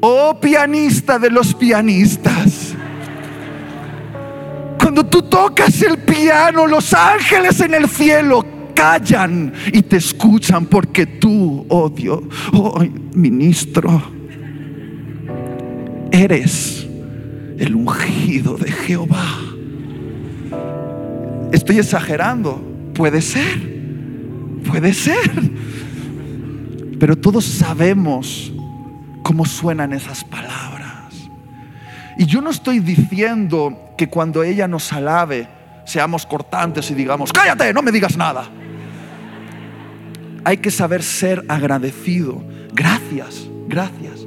oh 0.01 0.39
pianista 0.41 1.19
de 1.19 1.31
los 1.31 1.55
pianistas. 1.55 2.75
Cuando 4.79 5.05
tú 5.05 5.23
tocas 5.23 5.81
el 5.83 5.99
piano, 5.99 6.67
los 6.67 6.93
ángeles 6.95 7.61
en 7.61 7.75
el 7.75 7.89
cielo 7.89 8.45
callan 8.75 9.53
y 9.73 9.83
te 9.83 9.99
escuchan 9.99 10.67
porque 10.67 11.07
tú, 11.07 11.67
oh 11.69 11.91
Dios, 11.91 12.23
oh 12.53 12.83
ministro, 13.15 14.03
eres 16.11 16.87
el 17.59 17.75
ungido 17.75 18.57
de 18.57 18.73
Jehová. 18.73 19.39
Estoy 21.53 21.79
exagerando, 21.79 22.63
puede 22.95 23.21
ser, 23.21 23.80
puede 24.61 24.93
ser, 24.93 25.31
pero 26.99 27.17
todos 27.17 27.45
sabemos 27.45 28.53
cómo 29.23 29.45
suenan 29.45 29.93
esas 29.93 30.25
palabras. 30.25 31.29
Y 32.19 32.27
yo 32.27 32.41
no 32.41 32.51
estoy 32.51 32.81
diciendo 32.81 33.95
que 33.97 34.09
cuando 34.09 34.43
ella 34.43 34.69
nos 34.69 34.93
alabe, 34.93 35.49
seamos 35.85 36.27
cortantes 36.27 36.91
y 36.91 36.95
digamos, 36.95 37.33
cállate, 37.33 37.73
no 37.73 37.83
me 37.83 37.93
digas 37.93 38.17
nada 38.17 38.51
hay 40.45 40.59
que 40.59 40.71
saber 40.71 41.03
ser 41.03 41.45
agradecido. 41.49 42.43
Gracias, 42.73 43.49
gracias. 43.69 44.27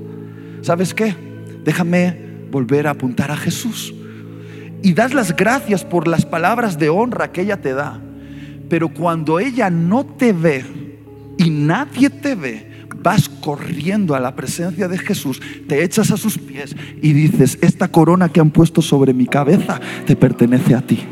¿Sabes 0.61 0.93
qué? 0.93 1.15
Déjame 1.63 2.47
volver 2.51 2.88
a 2.88 2.91
apuntar 2.91 3.31
a 3.31 3.38
Jesús. 3.38 3.93
Y 4.81 4.93
das 4.93 5.13
las 5.13 5.36
gracias 5.36 5.84
por 5.84 6.07
las 6.07 6.25
palabras 6.25 6.77
de 6.77 6.89
honra 6.89 7.31
que 7.31 7.41
ella 7.41 7.61
te 7.61 7.73
da. 7.73 7.99
Pero 8.74 8.89
cuando 8.89 9.39
ella 9.39 9.69
no 9.69 10.03
te 10.03 10.34
ve 10.34 10.65
y 11.38 11.51
nadie 11.51 12.09
te 12.09 12.34
ve, 12.34 12.88
vas 13.03 13.30
corriendo 13.30 14.15
a 14.15 14.19
la 14.19 14.36
presencia 14.36 14.88
de 14.88 14.97
Jesús, 14.97 15.39
te 15.67 15.84
echas 15.84 16.09
a 16.09 16.17
sus 16.17 16.39
pies 16.39 16.76
y 16.99 17.13
dices, 17.13 17.59
esta 17.61 17.89
corona 17.89 18.30
que 18.30 18.39
han 18.39 18.49
puesto 18.49 18.82
sobre 18.82 19.13
mi 19.13 19.28
cabeza 19.28 19.80
te 20.07 20.15
pertenece 20.15 20.74
a 20.74 20.82
ti. 20.82 21.03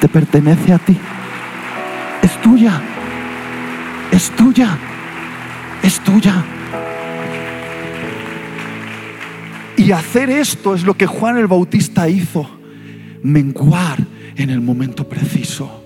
Te 0.00 0.08
pertenece 0.08 0.72
a 0.72 0.78
ti. 0.78 0.96
Es 2.22 2.40
tuya 2.40 2.80
es 4.12 4.30
tuya, 4.36 4.78
es 5.82 5.98
tuya. 6.04 6.44
Y 9.76 9.90
hacer 9.90 10.30
esto 10.30 10.76
es 10.76 10.84
lo 10.84 10.94
que 10.94 11.08
Juan 11.08 11.36
el 11.36 11.48
Bautista 11.48 12.08
hizo, 12.08 12.48
menguar 13.24 13.98
en 14.36 14.50
el 14.50 14.60
momento 14.60 15.08
preciso. 15.08 15.81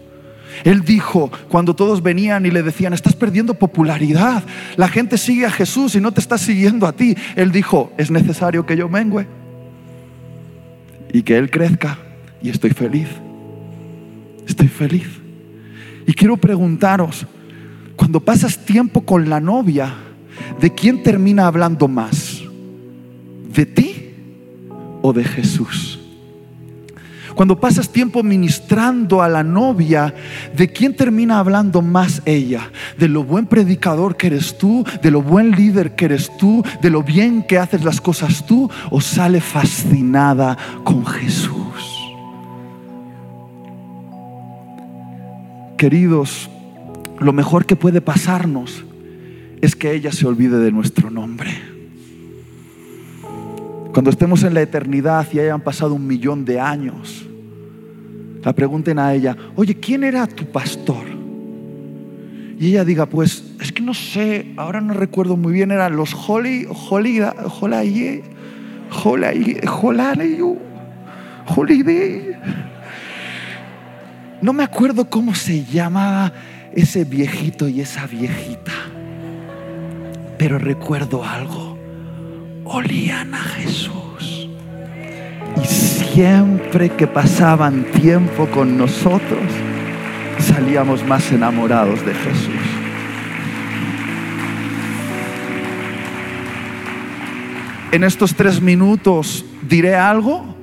Él 0.65 0.83
dijo, 0.83 1.31
cuando 1.49 1.75
todos 1.75 2.03
venían 2.03 2.47
y 2.47 2.51
le 2.51 2.63
decían, 2.63 2.93
estás 2.93 3.15
perdiendo 3.15 3.55
popularidad, 3.55 4.45
la 4.77 4.89
gente 4.89 5.19
sigue 5.19 5.47
a 5.47 5.51
Jesús 5.51 5.95
y 5.95 6.01
no 6.01 6.13
te 6.13 6.21
está 6.21 6.39
siguiendo 6.39 6.87
a 6.87 6.93
ti. 6.93 7.17
Él 7.35 7.53
dijo, 7.53 7.93
es 7.97 8.11
necesario 8.11 8.67
que 8.67 8.77
yo 8.77 8.89
mengue 8.89 9.27
y 11.13 11.23
que 11.23 11.37
Él 11.37 11.51
crezca. 11.51 11.99
Y 12.43 12.51
estoy 12.51 12.71
feliz, 12.71 13.09
estoy 14.47 14.69
feliz. 14.69 15.09
Y 16.07 16.13
quiero 16.13 16.37
preguntaros, 16.37 17.27
cuando 17.97 18.21
pasas 18.21 18.65
tiempo 18.65 19.01
con 19.01 19.29
la 19.29 19.41
novia, 19.41 19.95
¿de 20.61 20.73
quién 20.73 21.03
termina 21.03 21.47
hablando 21.47 21.89
más? 21.89 22.43
¿De 23.53 23.67
ti 23.67 24.11
o 25.03 25.13
de 25.13 25.25
Jesús? 25.25 25.96
Cuando 27.37 27.61
pasas 27.61 27.91
tiempo 27.91 28.23
ministrando 28.23 29.21
a 29.21 29.29
la 29.29 29.45
novia, 29.45 30.15
¿de 30.57 30.73
quién 30.73 30.97
termina 30.97 31.39
hablando 31.39 31.83
más 31.83 32.23
ella? 32.25 32.71
¿De 32.99 33.09
lo 33.09 33.25
buen 33.25 33.45
predicador 33.45 34.17
que 34.17 34.29
eres 34.29 34.57
tú? 34.57 34.87
¿De 35.03 35.11
lo 35.11 35.21
buen 35.21 35.51
líder 35.51 35.95
que 35.95 36.07
eres 36.07 36.35
tú? 36.39 36.65
¿De 36.81 36.89
lo 36.89 37.03
bien 37.03 37.43
que 37.43 37.59
haces 37.59 37.85
las 37.85 38.01
cosas 38.01 38.47
tú? 38.47 38.71
¿O 38.91 39.03
sale 39.03 39.43
fascinada 39.43 40.57
con 40.83 41.05
Jesús? 41.05 41.53
Queridos, 45.77 46.49
lo 47.21 47.35
mejor 47.35 47.67
que 47.67 47.77
puede 47.77 48.01
pasarnos 48.01 48.83
es 49.61 49.77
que 49.77 49.93
ella 49.93 50.11
se 50.11 50.27
olvide 50.27 50.57
de 50.59 50.73
nuestro 50.73 51.11
nombre. 51.11 51.76
Cuando 53.97 54.11
estemos 54.11 54.43
en 54.43 54.53
la 54.53 54.61
eternidad 54.61 55.27
y 55.33 55.39
hayan 55.39 55.63
pasado 55.63 55.95
un 55.95 56.07
millón 56.07 56.45
de 56.45 56.61
años, 56.61 57.25
la 58.45 58.53
pregunten 58.53 58.99
a 58.99 59.15
ella, 59.15 59.35
oye, 59.55 59.75
¿quién 59.75 60.05
era 60.05 60.27
tu 60.27 60.45
pastor? 60.45 61.07
Y 62.61 62.69
ella 62.69 62.85
diga, 62.85 63.07
pues 63.07 63.43
es 63.59 63.73
que 63.73 63.81
no 63.81 63.95
sé, 63.95 64.53
ahora 64.59 64.83
no 64.83 64.93
recuerdo 64.93 65.39
muy 65.39 65.55
bien, 65.55 65.71
eran 65.71 65.97
los 65.97 66.13
Holy, 66.13 66.69
Holy, 66.69 67.23
Holy, 67.23 68.23
Holy, 69.03 69.61
Holy, 69.65 70.57
Holiday. 71.57 72.37
No 74.43 74.53
me 74.53 74.63
acuerdo 74.63 75.09
cómo 75.09 75.35
se 75.35 75.65
llamaba 75.65 76.35
ese 76.75 77.05
viejito 77.05 77.67
y 77.67 77.81
esa 77.81 78.07
viejita. 78.07 78.73
Pero 80.37 80.59
recuerdo 80.59 81.25
algo, 81.25 81.66
olían 82.67 83.35
a 83.35 83.39
Jesús. 83.39 84.49
Y 85.63 85.65
siempre 85.65 86.91
que 86.91 87.07
pasaban 87.07 87.85
tiempo 87.85 88.47
con 88.47 88.77
nosotros, 88.77 89.43
salíamos 90.39 91.05
más 91.07 91.31
enamorados 91.33 92.05
de 92.05 92.15
Jesús. 92.15 92.55
En 97.93 98.05
estos 98.05 98.35
tres 98.35 98.61
minutos 98.61 99.45
diré 99.69 99.95
algo. 99.95 100.55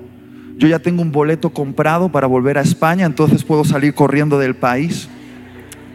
Yo 0.58 0.68
ya 0.68 0.80
tengo 0.80 1.02
un 1.02 1.12
boleto 1.12 1.50
comprado 1.50 2.10
para 2.10 2.28
volver 2.28 2.58
a 2.58 2.62
España, 2.62 3.06
entonces 3.06 3.44
puedo 3.44 3.64
salir 3.64 3.96
corriendo 3.96 4.38
del 4.38 4.56
país. 4.56 5.10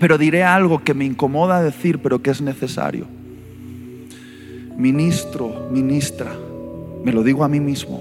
Pero 0.00 0.18
diré 0.18 0.42
algo 0.42 0.82
que 0.82 0.94
me 0.94 1.04
incomoda 1.04 1.62
decir, 1.62 2.00
pero 2.00 2.22
que 2.22 2.30
es 2.30 2.40
necesario. 2.40 3.17
Ministro, 4.78 5.68
ministra, 5.72 6.32
me 7.02 7.12
lo 7.12 7.24
digo 7.24 7.42
a 7.42 7.48
mí 7.48 7.58
mismo, 7.58 8.00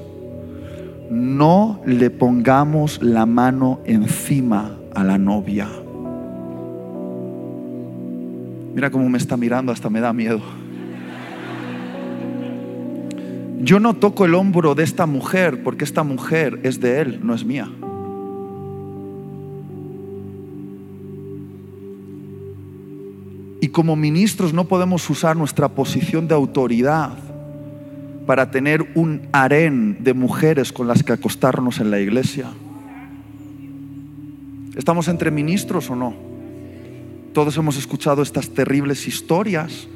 no 1.10 1.82
le 1.88 2.12
pongamos 2.12 3.02
la 3.02 3.26
mano 3.26 3.80
encima 3.84 4.78
a 4.94 5.04
la 5.04 5.18
novia. 5.18 5.68
Mira 8.76 8.92
cómo 8.92 9.10
me 9.10 9.18
está 9.18 9.38
mirando, 9.38 9.72
hasta 9.72 9.90
me 9.90 10.02
da 10.02 10.14
miedo. 10.14 10.40
Yo 13.60 13.80
no 13.80 13.96
toco 13.96 14.26
el 14.26 14.36
hombro 14.36 14.76
de 14.76 14.84
esta 14.84 15.08
mujer 15.08 15.64
porque 15.64 15.84
esta 15.84 16.04
mujer 16.04 16.60
es 16.62 16.80
de 16.80 17.02
él, 17.02 17.20
no 17.24 17.34
es 17.34 17.44
mía. 17.44 17.72
Y 23.68 23.70
como 23.70 23.98
ministros 23.98 24.54
no 24.54 24.64
podemos 24.64 25.10
usar 25.10 25.36
nuestra 25.36 25.68
posición 25.68 26.26
de 26.26 26.34
autoridad 26.34 27.12
para 28.26 28.50
tener 28.50 28.94
un 28.96 29.28
harén 29.34 30.02
de 30.06 30.14
mujeres 30.14 30.72
con 30.72 30.88
las 30.88 31.04
que 31.04 31.12
acostarnos 31.12 31.82
en 31.82 31.92
la 31.92 32.00
iglesia. 32.00 32.48
¿Estamos 34.74 35.10
entre 35.10 35.32
ministros 35.32 35.90
o 35.90 35.98
no? 35.98 36.14
Todos 37.34 37.58
hemos 37.58 37.78
escuchado 37.78 38.22
estas 38.22 38.50
terribles 38.52 39.06
historias 39.06 39.90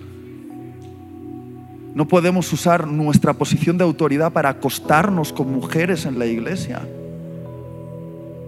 No 1.95 2.09
podemos 2.09 2.51
usar 2.51 2.85
nuestra 2.87 3.35
posición 3.35 3.77
de 3.77 3.85
autoridad 3.85 4.33
para 4.33 4.49
acostarnos 4.49 5.31
con 5.31 5.49
mujeres 5.49 6.05
en 6.05 6.19
la 6.19 6.25
iglesia. 6.25 6.81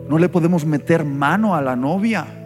No 0.09 0.17
le 0.17 0.27
podemos 0.27 0.65
meter 0.65 1.05
mano 1.05 1.55
a 1.55 1.61
la 1.61 1.77
novia. 1.77 2.42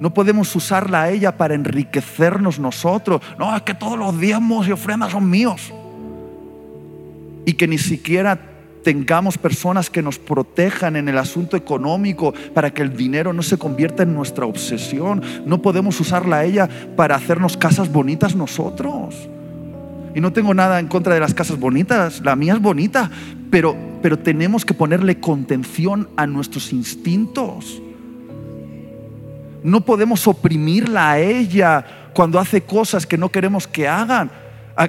No 0.00 0.14
podemos 0.14 0.56
usarla 0.56 1.02
a 1.02 1.10
ella 1.10 1.36
para 1.36 1.54
enriquecernos 1.54 2.58
nosotros. 2.58 3.20
No, 3.38 3.54
es 3.54 3.62
que 3.62 3.74
todos 3.74 3.98
los 3.98 4.18
diezmos 4.18 4.66
y 4.66 4.72
ofrendas 4.72 5.12
son 5.12 5.28
míos. 5.28 5.72
Y 7.44 7.52
que 7.52 7.68
ni 7.68 7.76
siquiera 7.76 8.40
tengamos 8.82 9.36
personas 9.36 9.90
que 9.90 10.00
nos 10.00 10.18
protejan 10.18 10.96
en 10.96 11.10
el 11.10 11.18
asunto 11.18 11.54
económico 11.54 12.32
para 12.54 12.70
que 12.70 12.80
el 12.80 12.96
dinero 12.96 13.34
no 13.34 13.42
se 13.42 13.58
convierta 13.58 14.02
en 14.02 14.14
nuestra 14.14 14.46
obsesión. 14.46 15.22
No 15.44 15.60
podemos 15.60 16.00
usarla 16.00 16.38
a 16.38 16.44
ella 16.46 16.66
para 16.96 17.14
hacernos 17.14 17.58
casas 17.58 17.92
bonitas 17.92 18.34
nosotros. 18.34 19.28
Y 20.14 20.20
no 20.22 20.32
tengo 20.32 20.54
nada 20.54 20.80
en 20.80 20.88
contra 20.88 21.12
de 21.12 21.20
las 21.20 21.34
casas 21.34 21.60
bonitas, 21.60 22.22
la 22.24 22.34
mía 22.36 22.54
es 22.54 22.60
bonita, 22.60 23.10
pero, 23.50 23.76
pero 24.00 24.18
tenemos 24.18 24.64
que 24.64 24.72
ponerle 24.72 25.20
contención 25.20 26.08
a 26.16 26.26
nuestros 26.26 26.72
instintos. 26.72 27.82
No 29.62 29.82
podemos 29.82 30.26
oprimirla 30.26 31.12
a 31.12 31.18
ella 31.18 32.10
cuando 32.14 32.38
hace 32.38 32.62
cosas 32.62 33.06
que 33.06 33.18
no 33.18 33.28
queremos 33.30 33.66
que 33.66 33.88
hagan. 33.88 34.30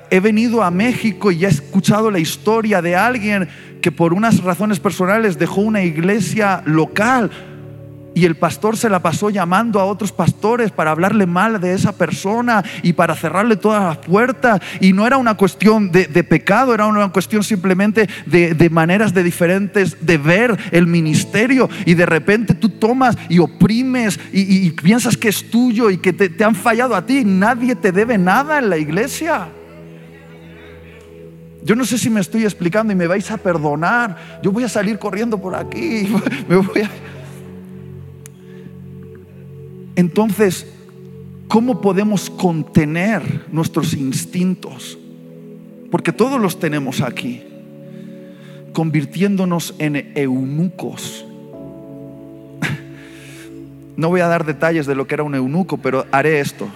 He 0.09 0.19
venido 0.19 0.63
a 0.63 0.71
México 0.71 1.31
y 1.31 1.43
he 1.43 1.47
escuchado 1.47 2.09
la 2.11 2.19
historia 2.19 2.81
de 2.81 2.95
alguien 2.95 3.49
que 3.81 3.91
por 3.91 4.13
unas 4.13 4.41
razones 4.41 4.79
personales 4.79 5.37
dejó 5.37 5.61
una 5.61 5.83
iglesia 5.83 6.61
local 6.65 7.31
y 8.13 8.25
el 8.25 8.35
pastor 8.35 8.75
se 8.75 8.89
la 8.89 9.01
pasó 9.01 9.29
llamando 9.29 9.79
a 9.79 9.85
otros 9.85 10.11
pastores 10.11 10.71
para 10.71 10.91
hablarle 10.91 11.25
mal 11.25 11.61
de 11.61 11.73
esa 11.73 11.93
persona 11.93 12.63
y 12.83 12.93
para 12.93 13.15
cerrarle 13.15 13.55
todas 13.55 13.83
las 13.83 13.97
puertas. 13.99 14.61
Y 14.79 14.91
no 14.93 15.07
era 15.07 15.17
una 15.17 15.35
cuestión 15.35 15.91
de, 15.91 16.05
pecado, 16.23 16.73
era 16.73 16.87
una 16.87 17.09
cuestión 17.09 17.43
simplemente 17.43 18.09
de, 18.25 18.69
maneras 18.69 19.13
de 19.13 19.23
diferentes 19.23 19.97
de 20.05 20.17
ver 20.17 20.57
el 20.71 20.87
ministerio. 20.87 21.69
Y 21.85 21.93
de 21.93 22.05
repente 22.05 22.53
tú 22.53 22.69
tomas 22.69 23.17
y 23.29 23.39
oprimes 23.39 24.19
y, 24.33 24.71
piensas 24.71 25.15
que 25.15 25.29
es 25.29 25.49
tuyo 25.49 25.89
y 25.89 25.97
que 25.97 26.11
te, 26.11 26.43
han 26.43 26.55
fallado 26.55 26.95
a 26.95 27.05
ti. 27.05 27.23
Nadie 27.23 27.75
te 27.75 27.91
debe 27.91 28.17
nada 28.17 28.59
en 28.59 28.69
la 28.69 28.77
iglesia. 28.77 29.47
Yo 31.63 31.75
no 31.75 31.85
sé 31.85 31.97
si 31.97 32.09
me 32.09 32.19
estoy 32.19 32.43
explicando 32.43 32.91
y 32.91 32.95
me 32.95 33.07
vais 33.07 33.29
a 33.29 33.37
perdonar. 33.37 34.41
Yo 34.41 34.51
voy 34.51 34.63
a 34.63 34.69
salir 34.69 34.97
corriendo 34.97 35.37
por 35.39 35.55
aquí. 35.55 36.11
Me 36.49 36.55
voy 36.55 36.81
a... 36.81 36.89
Entonces, 40.01 40.65
¿cómo 41.47 41.79
podemos 41.79 42.31
contener 42.31 43.45
nuestros 43.51 43.93
instintos? 43.93 44.97
Porque 45.91 46.11
todos 46.11 46.41
los 46.41 46.59
tenemos 46.59 47.01
aquí, 47.01 47.43
convirtiéndonos 48.73 49.75
en 49.77 50.11
eunucos. 50.15 51.23
No 53.95 54.09
voy 54.09 54.21
a 54.21 54.27
dar 54.27 54.43
detalles 54.43 54.87
de 54.87 54.95
lo 54.95 55.05
que 55.05 55.13
era 55.13 55.23
un 55.23 55.35
eunuco, 55.35 55.77
pero 55.77 56.07
haré 56.11 56.39
esto. 56.39 56.67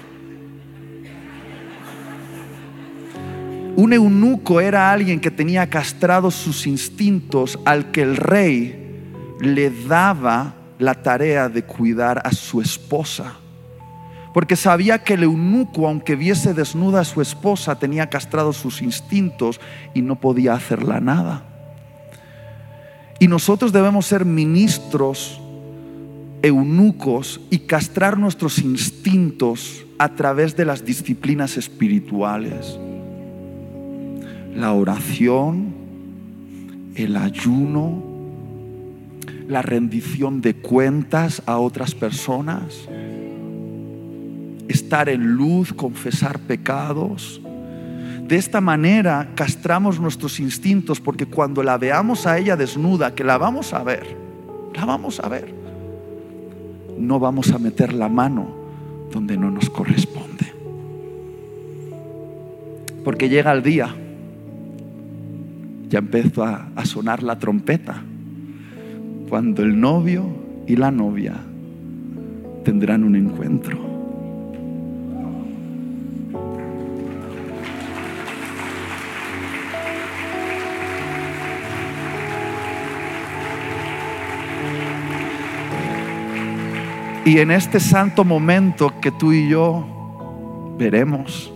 Un 3.76 3.94
eunuco 3.94 4.62
era 4.62 4.92
alguien 4.92 5.20
que 5.20 5.32
tenía 5.32 5.68
castrados 5.68 6.36
sus 6.36 6.68
instintos 6.68 7.58
al 7.66 7.90
que 7.90 8.04
el 8.04 8.18
rey 8.18 9.00
le 9.40 9.72
daba 9.88 10.65
la 10.80 10.96
tarea 10.96 11.50
de 11.50 11.64
cuidar 11.64 12.22
a 12.26 12.32
su 12.32 12.62
esposa. 12.62 13.36
Porque 14.34 14.56
sabía 14.56 15.04
que 15.04 15.14
el 15.14 15.24
eunuco, 15.24 15.88
aunque 15.88 16.16
viese 16.16 16.54
desnuda 16.54 17.02
a 17.02 17.06
su 17.06 17.22
esposa, 17.22 17.80
tenía 17.80 18.10
castrados 18.10 18.58
sus 18.58 18.82
instintos 18.82 19.62
y 19.94 20.02
no 20.02 20.20
podía 20.20 20.54
hacerla 20.54 21.00
nada. 21.00 21.44
Y 23.20 23.30
nosotros 23.30 23.72
debemos 23.72 24.06
ser 24.06 24.26
ministros 24.26 25.40
eunucos 26.42 27.40
y 27.50 27.60
castrar 27.60 28.18
nuestros 28.18 28.60
instintos 28.60 29.86
a 29.98 30.10
través 30.10 30.56
de 30.56 30.66
las 30.66 30.86
disciplinas 30.86 31.58
espirituales. 31.58 32.78
La 34.54 34.74
oración, 34.74 35.74
el 36.96 37.16
ayuno, 37.16 38.04
la 39.48 39.62
rendición 39.62 40.42
de 40.42 40.56
cuentas 40.56 41.42
a 41.46 41.58
otras 41.58 41.94
personas, 41.94 42.88
estar 44.68 45.10
en 45.10 45.34
luz, 45.34 45.74
confesar 45.74 46.40
pecados. 46.40 47.42
De 48.28 48.38
esta 48.38 48.60
manera 48.60 49.30
castramos 49.36 50.00
nuestros 50.00 50.40
instintos 50.40 51.00
porque 51.00 51.28
cuando 51.28 51.62
la 51.62 51.78
veamos 51.78 52.26
a 52.26 52.40
ella 52.40 52.56
desnuda, 52.56 53.14
que 53.14 53.24
la 53.24 53.38
vamos 53.38 53.74
a 53.74 53.84
ver, 53.84 54.18
la 54.74 54.86
vamos 54.86 55.20
a 55.20 55.30
ver, 55.30 55.54
no 56.98 57.20
vamos 57.20 57.52
a 57.52 57.60
meter 57.60 57.94
la 57.94 58.10
mano 58.10 58.48
donde 59.12 59.38
no 59.38 59.52
nos 59.52 59.70
corresponde. 59.70 60.52
Porque 63.04 63.30
llega 63.30 63.52
el 63.52 63.62
día, 63.62 63.96
ya 65.88 66.00
empezó 66.00 66.44
a, 66.44 66.70
a 66.76 66.86
sonar 66.86 67.22
la 67.22 67.38
trompeta 67.38 68.02
cuando 69.30 69.64
el 69.64 69.80
novio 69.80 70.26
y 70.68 70.76
la 70.76 70.92
novia 70.92 71.36
tendrán 72.64 73.04
un 73.04 73.16
encuentro. 73.16 73.96
Y 87.26 87.40
en 87.40 87.50
este 87.50 87.80
santo 87.80 88.24
momento 88.24 88.94
que 89.02 89.12
tú 89.12 89.34
y 89.34 89.50
yo 89.50 90.76
veremos, 90.78 91.52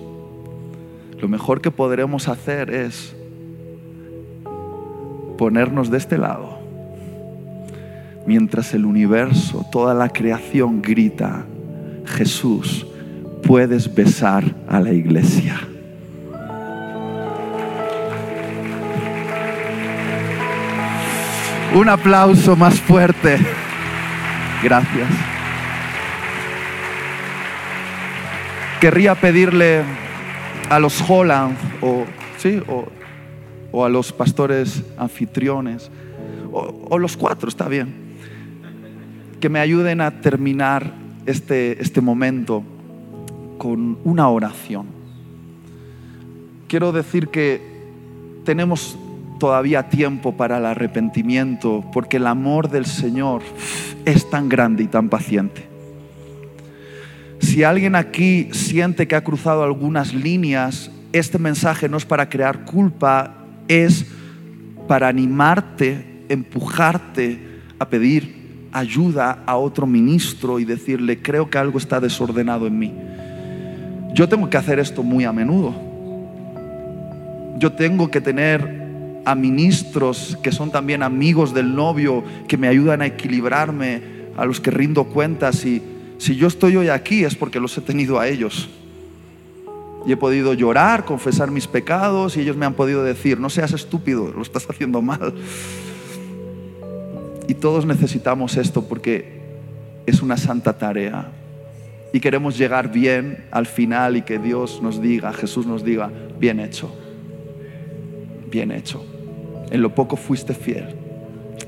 lo 1.21 1.27
mejor 1.27 1.61
que 1.61 1.69
podremos 1.69 2.27
hacer 2.27 2.73
es 2.73 3.15
ponernos 5.37 5.91
de 5.91 5.97
este 5.99 6.17
lado 6.17 6.58
mientras 8.29 8.75
el 8.75 8.85
universo, 8.85 9.65
toda 9.71 9.95
la 9.95 10.07
creación 10.09 10.83
grita, 10.83 11.47
Jesús, 12.05 12.85
puedes 13.41 13.91
besar 13.91 14.43
a 14.67 14.79
la 14.79 14.93
iglesia. 14.93 15.59
Un 21.73 21.89
aplauso 21.89 22.55
más 22.55 22.79
fuerte. 22.79 23.39
Gracias. 24.61 25.09
Querría 28.79 29.15
pedirle 29.15 29.81
a 30.69 30.77
los 30.77 31.03
Holland 31.09 31.57
o, 31.81 32.05
¿sí? 32.37 32.61
o, 32.67 33.83
a 33.83 33.89
los 33.89 34.13
pastores 34.13 34.83
anfitriones, 34.99 35.89
o 36.51 36.99
los 36.99 37.17
cuatro, 37.17 37.49
está 37.49 37.67
bien 37.67 38.08
que 39.39 39.49
me 39.49 39.59
ayuden 39.59 40.01
a 40.01 40.21
terminar 40.21 40.93
este, 41.25 41.81
este 41.81 42.01
momento 42.01 42.63
con 43.57 43.97
una 44.03 44.29
oración. 44.29 44.87
Quiero 46.67 46.91
decir 46.91 47.29
que 47.29 47.61
tenemos 48.43 48.97
todavía 49.39 49.89
tiempo 49.89 50.35
para 50.35 50.57
el 50.57 50.65
arrepentimiento 50.65 51.83
porque 51.93 52.17
el 52.17 52.27
amor 52.27 52.69
del 52.69 52.85
Señor 52.85 53.41
es 54.05 54.29
tan 54.29 54.49
grande 54.49 54.83
y 54.83 54.87
tan 54.87 55.09
paciente. 55.09 55.67
Si 57.39 57.63
alguien 57.63 57.95
aquí 57.95 58.49
siente 58.51 59.07
que 59.07 59.15
ha 59.15 59.23
cruzado 59.23 59.63
algunas 59.63 60.13
líneas, 60.13 60.91
este 61.13 61.39
mensaje 61.39 61.87
no 61.87 61.97
es 61.97 62.05
para 62.05 62.29
crear 62.29 62.65
culpa, 62.65 63.45
es 63.67 64.05
para 64.87 65.07
animarte, 65.07 66.25
empujarte 66.27 67.39
a 67.79 67.89
pedir 67.89 68.38
ayuda 68.71 69.43
a 69.45 69.57
otro 69.57 69.87
ministro 69.87 70.59
y 70.59 70.65
decirle, 70.65 71.21
creo 71.21 71.49
que 71.49 71.57
algo 71.57 71.77
está 71.77 71.99
desordenado 71.99 72.67
en 72.67 72.79
mí. 72.79 72.93
Yo 74.13 74.27
tengo 74.27 74.49
que 74.49 74.57
hacer 74.57 74.79
esto 74.79 75.03
muy 75.03 75.23
a 75.23 75.33
menudo. 75.33 75.73
Yo 77.57 77.73
tengo 77.73 78.09
que 78.09 78.21
tener 78.21 78.79
a 79.25 79.35
ministros 79.35 80.37
que 80.41 80.51
son 80.51 80.71
también 80.71 81.03
amigos 81.03 81.53
del 81.53 81.75
novio, 81.75 82.23
que 82.47 82.57
me 82.57 82.67
ayudan 82.67 83.01
a 83.01 83.07
equilibrarme, 83.07 84.01
a 84.37 84.45
los 84.45 84.59
que 84.59 84.71
rindo 84.71 85.05
cuentas. 85.05 85.65
Y 85.65 85.81
si 86.17 86.35
yo 86.35 86.47
estoy 86.47 86.75
hoy 86.77 86.89
aquí 86.89 87.23
es 87.23 87.35
porque 87.35 87.59
los 87.59 87.77
he 87.77 87.81
tenido 87.81 88.19
a 88.19 88.27
ellos. 88.27 88.69
Y 90.05 90.13
he 90.13 90.17
podido 90.17 90.53
llorar, 90.53 91.03
confesar 91.03 91.51
mis 91.51 91.67
pecados 91.67 92.37
y 92.37 92.41
ellos 92.41 92.55
me 92.55 92.65
han 92.65 92.73
podido 92.73 93.03
decir, 93.03 93.39
no 93.39 93.49
seas 93.49 93.73
estúpido, 93.73 94.31
lo 94.33 94.41
estás 94.41 94.65
haciendo 94.69 95.01
mal. 95.01 95.33
Y 97.49 97.55
todos 97.55 97.83
necesitamos 97.87 98.57
esto 98.57 98.83
porque 98.83 99.25
es 100.05 100.21
una 100.21 100.37
santa 100.37 100.77
tarea. 100.77 101.31
Y 102.13 102.19
queremos 102.19 102.59
llegar 102.59 102.91
bien 102.91 103.45
al 103.49 103.65
final 103.65 104.17
y 104.17 104.21
que 104.21 104.37
Dios 104.37 104.83
nos 104.83 105.01
diga, 105.01 105.33
Jesús 105.33 105.65
nos 105.65 105.83
diga, 105.83 106.11
bien 106.39 106.59
hecho, 106.59 106.95
bien 108.51 108.71
hecho. 108.71 109.03
En 109.71 109.81
lo 109.81 109.95
poco 109.95 110.15
fuiste 110.15 110.53
fiel, 110.53 110.95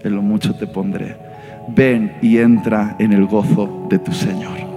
en 0.03 0.15
lo 0.15 0.21
mucho 0.21 0.55
te 0.55 0.67
pondré. 0.67 1.17
Ven 1.69 2.15
y 2.21 2.37
entra 2.37 2.95
en 2.99 3.13
el 3.13 3.25
gozo 3.25 3.87
de 3.89 3.97
tu 3.97 4.11
Señor. 4.11 4.70